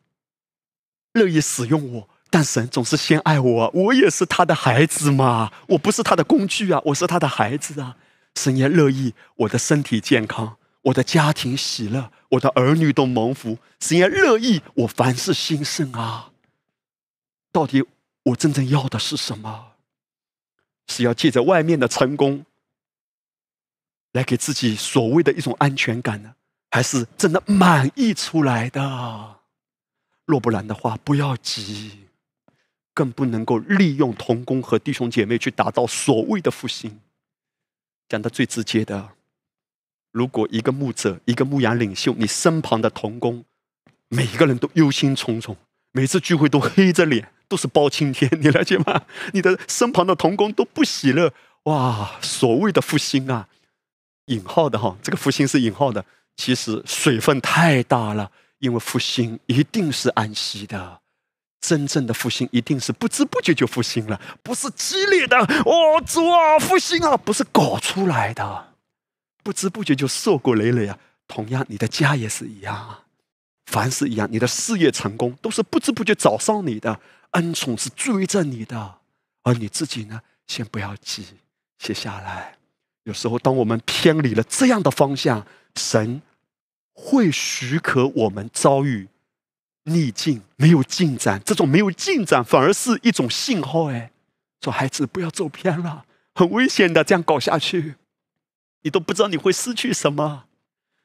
[1.12, 7.97] 乐意使用我，但神总是先爱我，我也是他的孩子嘛，我不是他的工具啊，我是他的孩子啊！
[8.35, 16.31] 神也乐意我的身体健康，我的家庭喜乐，我的儿女都蒙福，神也乐意我凡事兴盛啊！
[17.53, 17.85] 到底？
[18.24, 19.73] 我真正要的是什么？
[20.89, 22.44] 是要借着外面的成功，
[24.12, 26.35] 来给自己所谓的一种安全感呢，
[26.70, 29.40] 还是真的满意出来的？
[30.27, 32.09] 若不然的话，不要急，
[32.93, 37.01] 更不能够利用童工和弟兄姐妹去达到所谓的复兴。
[38.09, 39.11] 讲的最直接的，
[40.11, 43.44] 如果一个牧者、一个牧羊领袖，你身旁的童工，
[44.09, 45.57] 每一个人都忧心忡忡，
[45.93, 47.32] 每次聚会都黑着脸。
[47.53, 49.03] 都是包青天，你了解吗？
[49.35, 51.35] 你的身旁的同工都不喜乐，
[51.65, 52.12] 哇！
[52.23, 53.47] 所谓的复兴啊，
[54.29, 56.03] 引号的哈，这个复兴是引号的，
[56.35, 58.31] 其实水分太大了。
[58.61, 61.01] 因为复兴一定是安息的，
[61.61, 68.69] 真正的复兴一定是不知不觉就复兴了，不是激烈的哦，主啊，复兴啊，不是搞出来的，
[69.43, 70.99] 不知不觉就硕果累累啊。
[71.29, 73.03] 同样，你的家也是一样，
[73.66, 77.01] 凡是一样，你的事业成功都是不知不觉找上你的。
[77.32, 78.98] 恩宠是追着你的，
[79.43, 80.20] 而你自己呢？
[80.47, 81.24] 先不要急，
[81.78, 82.59] 写下来。
[83.05, 86.20] 有时候，当我们偏离了这样的方向，神
[86.93, 89.09] 会许可我们遭遇
[89.84, 91.40] 逆境，没有进展。
[91.43, 93.90] 这种没有进展，反而是一种信号。
[93.90, 94.12] 哎，
[94.60, 97.02] 说孩子不要走偏了，很危险的。
[97.02, 97.94] 这样搞下去，
[98.82, 100.44] 你都不知道你会失去什么。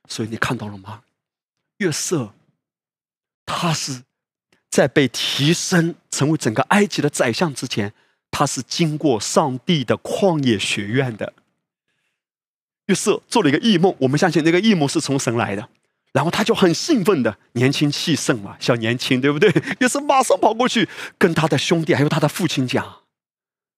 [0.09, 1.03] 所以你看到了吗？
[1.77, 2.33] 月色，
[3.47, 4.03] 他是。
[4.69, 7.93] 在被提升成为整个埃及的宰相之前，
[8.29, 11.33] 他是经过上帝的旷野学院的。
[12.85, 15.69] 约瑟做了一个异梦，我们相信那个异梦是从神来的。
[16.11, 19.49] 然后他就很兴奋的，年轻气盛嘛，小年轻，对不对？
[19.79, 20.87] 约瑟马上跑过去
[21.17, 23.03] 跟他的兄弟还有他的父亲讲。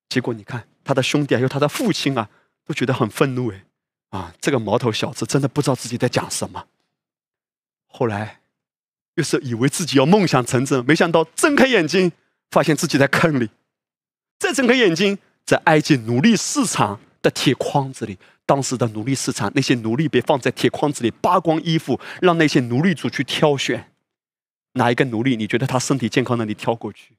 [0.10, 2.30] 结果你看，他的兄弟还有他的父亲啊，
[2.66, 3.64] 都觉得很愤怒哎，
[4.10, 6.66] 啊，这个毛头小子真的不知道自己在讲什么。
[7.88, 8.39] 后来。
[9.20, 12.10] 就是以为自己要梦想成真，没想到睁开眼睛，
[12.52, 13.50] 发现自己在坑里。
[14.40, 23.92] 再睁开眼睛，在埃及奴隶市场的铁筐子里，当时的奴隶市场，那些奴隶被放在铁筐子里，扒光衣服，让那些奴隶主去挑选
[24.76, 27.14] 哪一个奴隶，你觉得他身体健康的，你挑过去。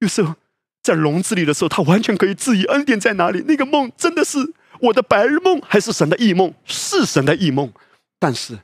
[0.00, 0.34] 有时候
[0.82, 3.42] 在笼子里的时候，他完全可以质疑恩典在哪里。
[3.48, 4.36] 那个梦真的是
[4.80, 6.52] 我的白日梦，还是神的异梦？
[6.66, 7.72] 是神的异梦。
[8.18, 8.58] 但是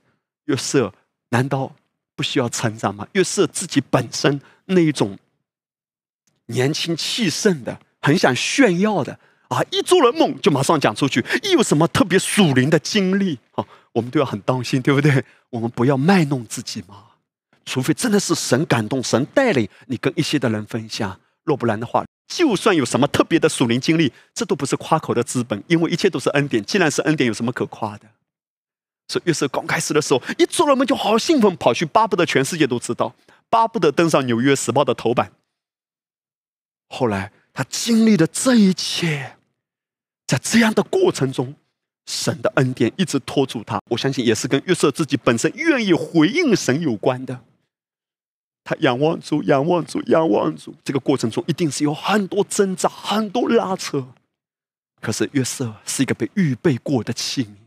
[0.44, 0.92] 约瑟，
[1.30, 1.74] 难道？
[2.16, 3.06] 不需要成长吗？
[3.12, 5.16] 越是自己本身那一种
[6.46, 9.18] 年轻气盛的，很想炫耀的
[9.48, 9.62] 啊！
[9.70, 15.24] 一做了梦就马上讲出去，一有什么特别属灵的经历啊，我们都要很当心，对不对？
[15.50, 17.04] 我们不要卖弄自己嘛，
[17.64, 21.20] 除非真的是神感动、神带领你跟一些的人分享。
[21.44, 26.64] 若不然的话，就算有什么特别的属灵经历，这都不是夸口的资本，因为一切都是恩典。
[26.64, 28.06] 既然是恩典，有什么可夸的？
[29.08, 33.14] 所以，约瑟刚开始的时候，一做了梦就好兴奋，跑去巴不得全世界都知道，
[33.48, 35.32] 巴不得登上《纽约时报》的头版。
[36.88, 39.36] 后来，他经历了这一切，
[40.26, 41.54] 在这样的过程中，
[42.06, 43.80] 神的恩典一直托住他。
[43.90, 47.40] 我相信，也是跟约瑟自己本身愿意回应神有关的。
[48.64, 54.04] 他仰望主，仰望主，仰望主，这个过程中一定是有很多挣扎，很多拉扯。
[55.00, 57.65] 可是，约瑟是一个被预备过的器皿。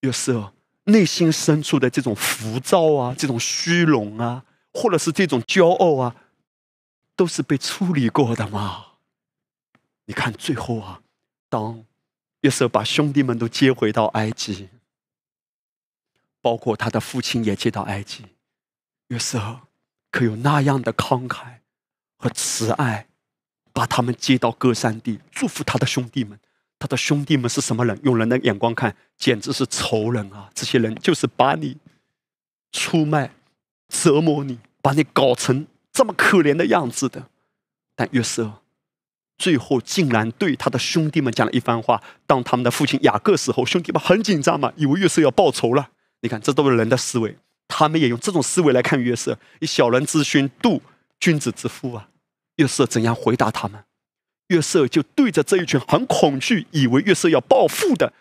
[0.00, 0.52] 约瑟
[0.84, 6.16] 内心深处的这种浮躁啊，这种虚荣啊，或者是这种骄傲啊，
[7.16, 8.86] 都是被处理过的嘛。
[10.04, 11.02] 你看最后啊，
[11.48, 11.84] 当
[12.42, 14.68] 约瑟把兄弟们都接回到埃及，
[16.40, 18.24] 包括他的父亲也接到埃及，
[19.08, 19.62] 约瑟
[20.12, 21.60] 可有那样的慷慨
[22.16, 23.08] 和慈爱，
[23.72, 26.38] 把他们接到歌山地，祝福他的兄弟们。
[26.78, 27.98] 他的兄弟们是什么人？
[28.02, 30.50] 用人的眼光看，简直是仇人啊！
[30.54, 31.78] 这些人就是把你
[32.72, 33.32] 出卖，
[33.88, 37.28] 折磨你，把你搞成这么可怜的样子的。
[37.94, 38.60] 但约瑟
[39.38, 42.02] 最后竟然对他的兄弟们讲了一番话。
[42.26, 45.90] 当他们的父亲雅各死后，兄弟们很紧张嘛，以为约瑟要报仇了。
[46.20, 47.38] 你看，这都是人的思维，
[47.68, 50.82] 他们也用这种思维来看约瑟，以小人之心度
[51.18, 52.10] 君子之腹啊。
[52.56, 53.82] 约瑟怎样回答他们？
[54.48, 58.12] 约瑟就对着这一群很恐惧、以为约瑟要报复的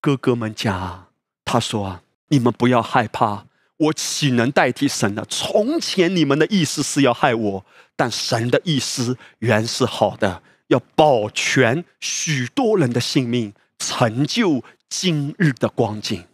[0.00, 1.08] 哥哥们讲
[1.44, 3.46] ：“他说，你们不要害怕，
[3.76, 5.26] 我岂能代替神呢？
[5.28, 16.24] 从前你们的意思是要害我，但神的意思原是好的，要保全许多人的性命，成就今日的光景。”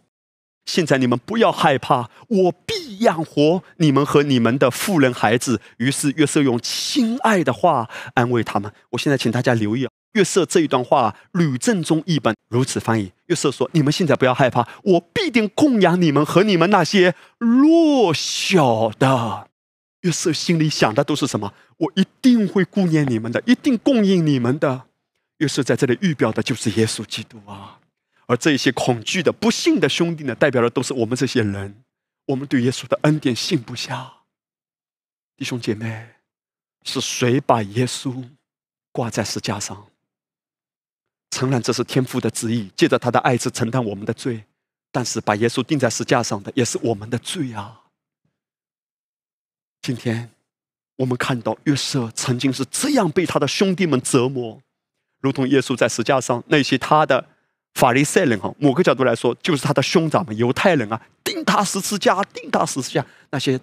[0.69, 5.59] 现在你们不要害怕，我必养活你们和你们的妇人孩子。
[5.77, 8.71] 于是约瑟用亲爱的话安慰他们。
[8.91, 19.47] 我现在请大家留意啊约瑟这一段话，吕正中译本如此翻译：约瑟说：“你们现在不要害怕，我必定供养你们和你们那些弱小的。”
[20.01, 21.51] 约瑟心里想的都是什么？
[21.77, 24.83] 我一定会顾念你们的，一定供应你们的。
[25.39, 27.78] 约瑟在这里预表的就是耶稣基督啊。
[28.29, 31.83] 而这些恐惧的、不幸的兄弟呢，代表的都是我们这些人。
[32.27, 34.17] 我们对耶稣的恩典信不下。
[35.35, 36.09] 弟兄姐妹，
[36.83, 38.23] 是谁把耶稣
[38.91, 39.87] 挂在石架上？
[41.31, 44.45] 承认这是天父的旨意，借着他的爱子承担我们的罪。
[44.91, 47.81] 但是把耶稣钉在石架上的，也是我们的罪啊。
[49.81, 50.29] 今天
[50.97, 54.61] 我们看到约瑟曾经是这样被他的兄弟们折磨，
[55.19, 57.27] 如同耶稣在石架上那些他的。
[57.75, 63.59] 法利赛人哈，某个角度来说，就是他的兄长们，犹太人啊，钉他十字架，钉他十字架，那些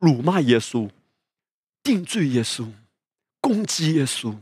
[0.00, 0.88] 辱骂耶稣、
[1.82, 2.66] 定罪耶稣、
[3.40, 4.34] 攻击耶稣。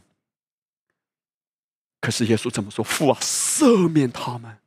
[2.00, 2.84] 可是耶稣怎么说？
[2.84, 4.58] 父啊，赦免他们。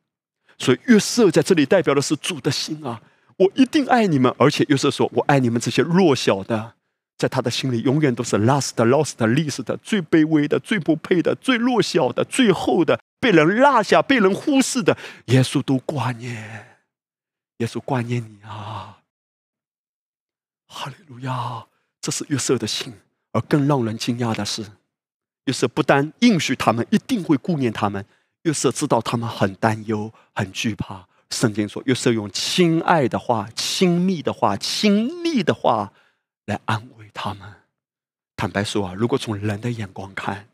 [0.58, 3.02] 所以约瑟在这里代表的是主的心啊，
[3.38, 6.74] 我一定爱你们，而且约瑟说我爱你们这些弱小的，
[7.18, 12.99] 在他的心里永远都是 last、lost、least 的，最卑微的、最不配的、最弱小的、最后的。
[13.20, 16.80] 被人落下、被人忽视的，耶稣都挂念，
[17.58, 19.02] 耶稣挂念你啊！
[20.68, 21.66] 哈利路亚！
[22.00, 22.94] 这是约瑟的心。
[23.32, 24.66] 而更让人惊讶的是，
[25.46, 28.04] 约瑟不单应许他们一定会顾念他们，
[28.42, 31.08] 约瑟知道他们很担忧、很惧怕。
[31.30, 35.94] 圣经说，约瑟用亲爱的话、亲密的话、亲密的话
[36.46, 37.54] 来安慰他们。
[38.36, 40.48] 坦白说啊，如果从人的眼光看，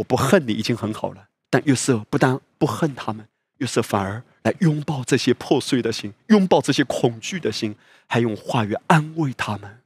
[0.00, 3.26] 我不恨你已经很好了，但约瑟不但不恨他们，
[3.58, 9.82] 约瑟反而来拥抱这些破碎的心，拥抱这些恐惧的心，还用话语安慰他们。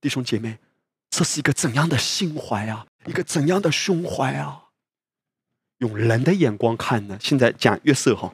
[0.00, 0.58] 弟兄姐妹，
[1.10, 2.86] 这是一个怎样的心怀啊？
[3.06, 4.66] 一个怎样的胸怀啊？
[5.78, 7.18] 用人的眼光看呢？
[7.20, 8.32] 现在讲约瑟哈，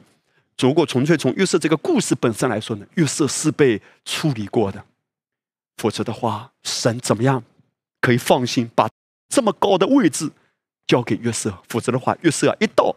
[0.59, 4.85] 如果纯粹从约瑟这个故事本身来说呢，约瑟是被处理过的，
[5.77, 7.43] 否则的话，神怎么样
[7.99, 8.87] 可以放心把
[9.29, 10.31] 这么高的位置？
[10.91, 12.93] 交给约瑟，否则的话，约瑟啊一到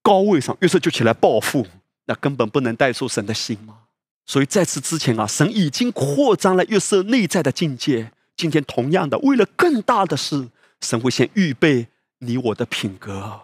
[0.00, 1.66] 高位上，约瑟就起来报复，
[2.06, 3.80] 那根本不能带出神的心嘛。
[4.24, 8.10] 所以在此之前啊，神已经扩张了约瑟内在的境界。
[8.38, 10.48] 今天同样的，为了更大的事，
[10.80, 11.88] 神会先预备
[12.20, 13.38] 你我的品格，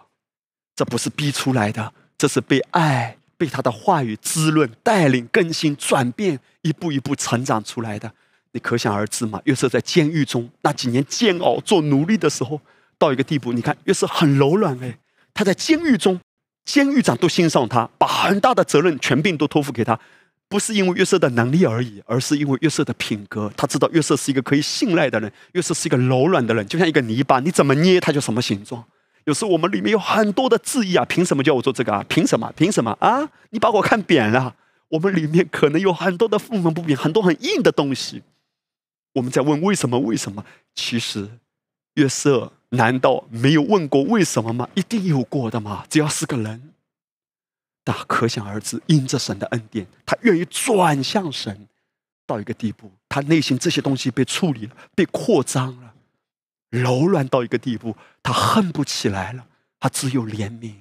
[0.75, 8.11] 这不是逼出来的，这是被爱、被他的话语滋润、带领、更新、转变，一步一步成长出来的。
[8.53, 9.39] 你可想而知嘛？
[9.43, 12.59] 约瑟在监狱中那几年煎熬、做奴隶的时候。
[12.97, 14.97] 到一个地步，你看约瑟很柔软哎，
[15.33, 16.19] 他在监狱中，
[16.65, 19.99] 监狱长都欣赏他，把很大的责任、权柄都托付给他，
[20.49, 23.51] 不是因为约瑟的能力而已，而是因为约瑟的品格。
[23.55, 28.83] 他知道约瑟是一个可以信赖的人，约瑟是一个柔软的人，就像一个泥巴，你怎么捏它就什么形状。
[29.25, 32.03] 有时候我们里面有很多的质疑啊，凭什么叫我做这个啊？
[32.07, 32.51] 凭什么？
[32.55, 33.29] 凭什么啊？
[33.51, 34.55] 你把我看扁了？
[34.89, 38.23] 我们里面可能有很多的愤愤不平，很多很硬的东西。
[39.13, 39.99] 我们在问为什么？
[39.99, 40.43] 为什么？
[40.73, 41.29] 其实
[41.93, 42.53] 约瑟。
[42.69, 44.67] 难道没有问过为什么吗？
[44.75, 45.85] 一定有过的嘛！
[45.89, 46.73] 只要是个人，
[47.85, 51.69] 那可想而知，因着神的恩典，他愿意转向神
[52.25, 55.93] 到一个地步，他内心这些东西被处理了，被扩张了，
[56.69, 59.47] 柔软到一个地步，他恨不起来了。
[59.79, 60.73] 他只有怜悯，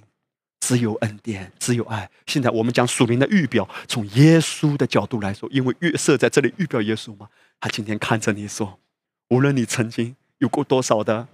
[0.58, 2.10] 只有恩典，只有爱。
[2.26, 7.28] 现在我们讲属灵的预表，从耶稣的角度来说，因为约瑟在这里预表耶稣嘛，
[7.60, 8.80] 他今天看着你说，
[9.28, 11.28] 无论你曾经有过多少的。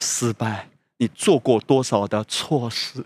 [0.00, 0.68] 失败，
[0.98, 3.04] 你做过多少的错事？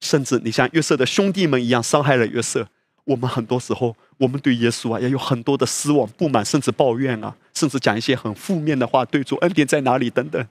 [0.00, 2.68] 甚至你像约瑟的兄弟们一样伤害了约瑟。
[3.04, 10.46] 我们很多时候，我们对耶稣啊，也有很多的失望、不满，甚至抱怨啊，甚至讲一些很负面的话，对主恩典在哪里等等。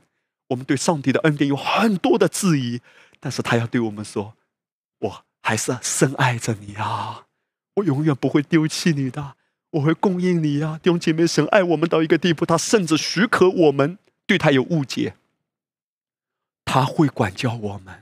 [0.50, 2.80] 我们对上帝的恩典有很多的质疑，
[3.20, 4.36] 但是他要对我们说
[5.02, 7.26] ：“我还是深爱着你啊，
[7.76, 9.34] 我永远不会丢弃你的。
[9.72, 13.98] 我会供应你呀，弟兄姐妹，神爱我们到一个地步，他甚至许可我们
[14.28, 15.16] 对他有误解。
[16.74, 17.94] 他会管教我们，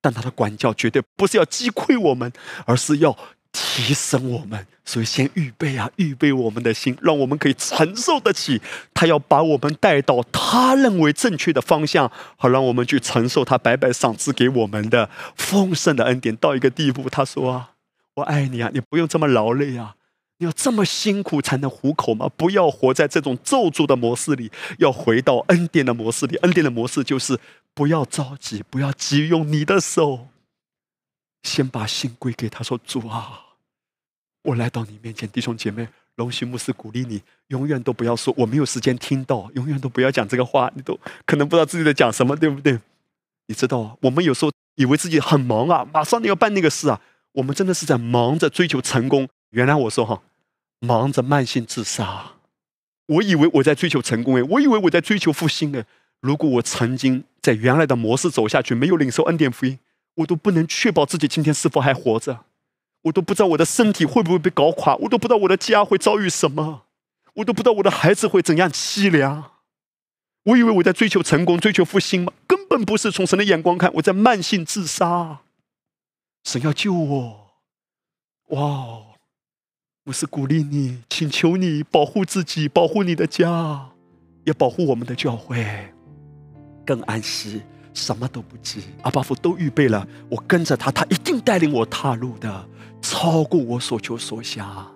[0.00, 2.32] 但他的管教绝对不是要击溃我们，
[2.64, 3.14] 而是要
[3.52, 4.66] 提升我们。
[4.86, 8.62] 所以先预备啊，预备我们的心，让我们可以承受得起。
[8.94, 16.34] 他要把我们带到他认为正确的方向，好让我们去承受他白白赏赐给我们的丰盛的恩典。
[16.36, 17.72] 到一个地步，他说啊
[18.16, 19.96] ：“我爱你啊，你不用这么劳累啊。”
[20.38, 22.30] 你要这么辛苦才能糊口吗？
[22.34, 26.36] 不要活在这种咒诅的模式里，要回到恩典的模式里。
[26.36, 27.38] 恩典的模式就是
[27.76, 30.28] 不要着急，不要急，用你的手，
[31.42, 32.64] 先把心归给他。
[32.64, 33.38] 说：“主啊，
[34.44, 40.72] 我来到你面前，弟兄姐妹，龙须牧师鼓励你，永远都不要说我没有时间听到，永远都不要讲这个话。
[40.74, 42.80] 你都可能不知道自己在讲什么，对不对？
[43.48, 46.98] 你知道，我们有时候以为自己很忙啊，马上你要办那个事啊，
[47.32, 50.22] 我们真的是在忙着追求成功。”原来我说哈，
[50.80, 52.36] 忙着慢性自杀，
[53.04, 55.84] 我以为我在追求成功哎，我以为我在追求复兴哎。
[56.26, 59.78] 如果我曾经在原来的模式走下去，没有领受恩典福音，
[60.16, 62.46] 我都不能确保自己今天是否还活着，
[63.02, 66.82] 我都不知道我的身体会不会被搞垮，我都不知道我的家会遭遇什么，
[67.34, 69.52] 我都不知道我的孩子会怎样凄凉。
[70.46, 72.32] 我以为我在追求成功、追求复兴吗？
[72.48, 75.40] 根本不是从神的眼光看，我在慢性自杀。
[76.44, 77.50] 神要救我，
[78.48, 78.98] 哇！
[80.04, 83.90] 我是鼓励你，请求你保护自己，保护你的家，
[84.44, 85.92] 也保护我们的教会，
[86.86, 87.60] 更安息，
[87.92, 88.80] 什么都不急。
[89.02, 92.68] 阿巴父都预备了，我跟着他，他一定带领我踏入的，
[93.02, 94.86] 超过我所求所想。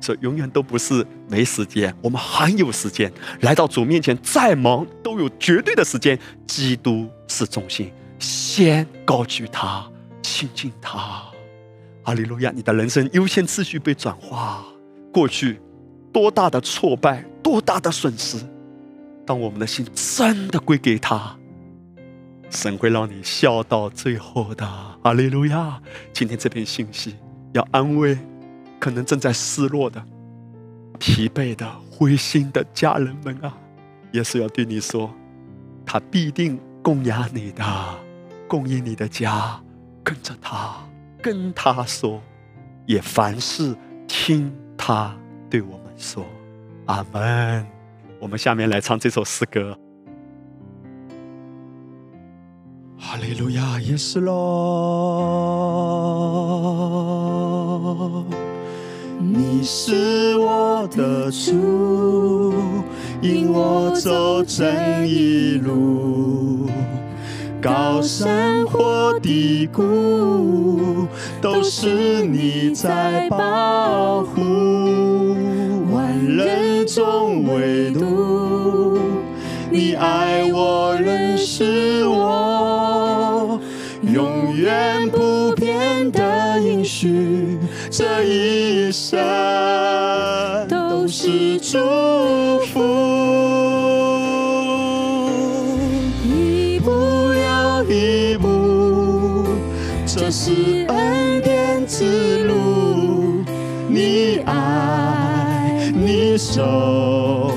[0.00, 3.10] 这永远都不是没时间，我们很有时间。
[3.40, 6.18] 来到主面前，再忙都有绝对的时间。
[6.46, 9.90] 基督是中心，先高举他，
[10.22, 11.22] 亲近他。
[12.02, 12.52] 哈利路亚！
[12.54, 14.62] 你的人生优先次序被转化，
[15.10, 15.58] 过去
[16.12, 18.36] 多大的挫败，多大的损失，
[19.26, 21.36] 当我们的心真的归给他，
[22.50, 24.66] 神会让你笑到最后的。
[25.02, 25.80] 阿利路亚！
[26.12, 27.16] 今天这篇信息
[27.52, 28.18] 要安慰
[28.78, 30.02] 可能正在失落的、
[30.98, 33.56] 疲惫的、灰心的家人们啊！
[34.12, 35.10] 耶稣要对你说，
[35.84, 37.64] 他必定供养你的，
[38.46, 39.60] 供应你的家，
[40.02, 40.76] 跟着他。
[41.22, 42.20] 跟他说，
[42.86, 43.74] 也凡事
[44.06, 45.16] 听他
[45.48, 46.24] 对我们说，
[46.86, 47.73] 阿门。
[48.24, 49.78] 我们下面来唱这首诗歌。
[52.98, 54.34] 哈利路亚，耶稣咯，
[59.20, 62.54] 你是我的主，
[63.20, 66.70] 引我走正义路。
[67.60, 71.06] 高山或低谷，
[71.42, 74.40] 都是你在保护。
[75.92, 78.98] 万人中唯独
[79.70, 83.58] 你爱我，认识我，
[84.02, 87.58] 永远不变的应许，
[87.90, 89.18] 这一生
[90.68, 92.63] 都是祝福
[106.54, 107.52] 手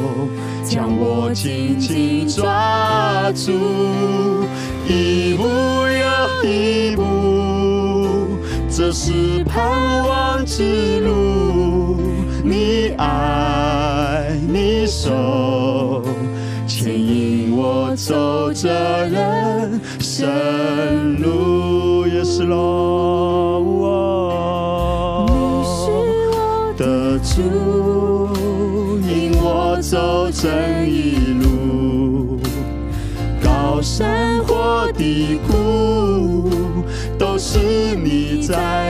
[0.63, 3.51] 将我紧紧抓住，
[4.87, 9.63] 一步又一步，这是盼
[10.07, 11.97] 望之路，
[12.43, 16.03] 你爱你手
[16.65, 22.07] 牵引我走着人生路。
[22.07, 22.76] 也是喽，
[30.37, 32.39] 走正义路，
[33.43, 36.83] 高山或低谷，
[37.17, 37.57] 都是
[37.95, 38.86] 你在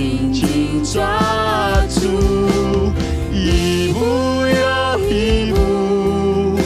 [0.00, 1.20] 紧紧抓
[1.90, 2.08] 住，
[3.30, 4.00] 一步
[4.46, 6.58] 又一步，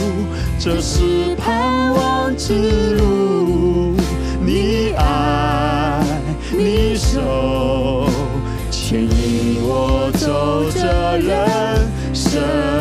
[0.57, 3.93] 这是盼望之路，
[4.39, 6.01] 你爱
[6.49, 8.07] 你手
[8.71, 11.35] 牵引我走这人
[12.13, 12.74] 生。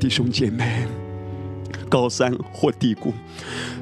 [0.00, 0.86] 弟兄姐妹，
[1.90, 3.12] 高山或低谷，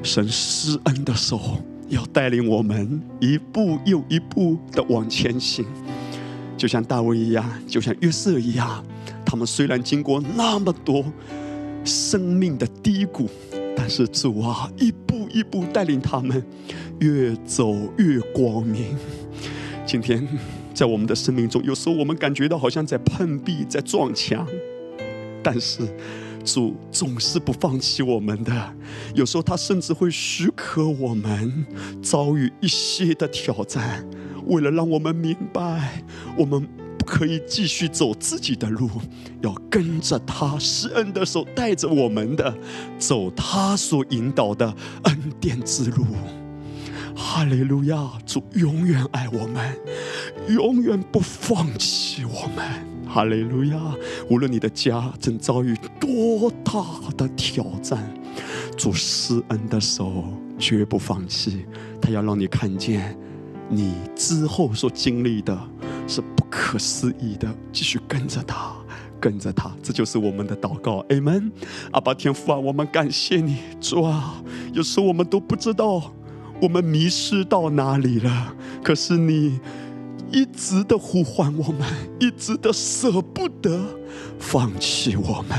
[0.03, 1.39] 神施恩的手
[1.87, 5.65] 要带领我们一步又一步的往前行，
[6.57, 8.83] 就像大卫一样，就像约瑟一样。
[9.25, 11.05] 他们虽然经过那么多
[11.85, 13.29] 生命的低谷，
[13.73, 16.43] 但是主啊，一步一步带领他们
[16.99, 18.97] 越走越光明。
[19.85, 20.27] 今天
[20.73, 24.45] 在我们的生命中，有时候我们感觉到好像在碰壁，在撞墙，
[25.51, 25.81] 但是
[26.45, 28.75] 主总是不放弃我们的。
[29.15, 31.65] 有时候他甚至会许可我们
[32.03, 34.07] 遭遇一些的挑战，
[34.45, 36.03] 为了让我们明白，
[36.37, 36.61] 我们
[36.99, 38.87] 不可以继续走自己的路，
[39.41, 42.55] 要跟着他施恩的手带着我们的，
[42.99, 44.71] 走他所引导的
[45.05, 46.05] 恩典之路。
[47.19, 48.11] 哈利路亚！
[48.25, 49.77] 主永远爱我们，
[50.47, 52.65] 永远不放弃我们。
[53.05, 53.77] 哈利路亚！
[54.29, 56.81] 无论你的家正遭遇多大
[57.17, 58.09] 的挑战，
[58.77, 60.23] 主施恩的手
[60.57, 61.65] 绝不放弃。
[62.01, 63.17] 他要让你看见，
[63.67, 65.59] 你之后所经历的
[66.07, 67.53] 是不可思议的。
[67.73, 68.73] 继续跟着他，
[69.19, 71.03] 跟着他，这就是我们的祷告。
[71.09, 71.51] Amen。
[71.91, 74.41] 阿爸天父啊，我们感谢你，主啊，
[74.71, 76.13] 有时我们都不知道。
[76.61, 78.53] 我们迷失到哪里了？
[78.83, 79.59] 可是你
[80.31, 81.87] 一直的呼唤我们，
[82.19, 83.79] 一直的舍不得
[84.39, 85.57] 放弃我们，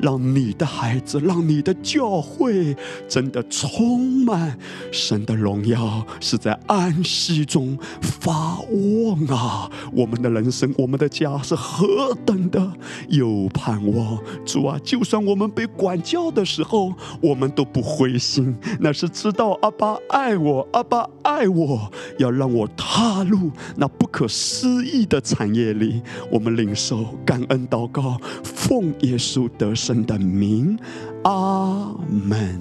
[0.00, 2.76] 让你的孩子，让你的教会
[3.08, 4.58] 真的充满
[4.90, 9.70] 神的荣耀，是在安息中发旺啊！
[9.92, 12.72] 我们的人生，我们的家是何等的
[13.08, 14.18] 有盼望！
[14.44, 26.02] 主啊，就算我们被管教的时候，我们都不灰心，那是知道阿爸爱我，阿爸爱我，要让我踏入那不可思议的产业里。
[26.30, 30.78] 我们领受感恩的祷告，奉耶稣得胜的名，
[31.24, 32.58] 阿门。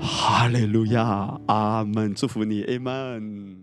[0.00, 2.12] 哈利路亚，阿门！
[2.12, 3.55] 祝福你，阿门。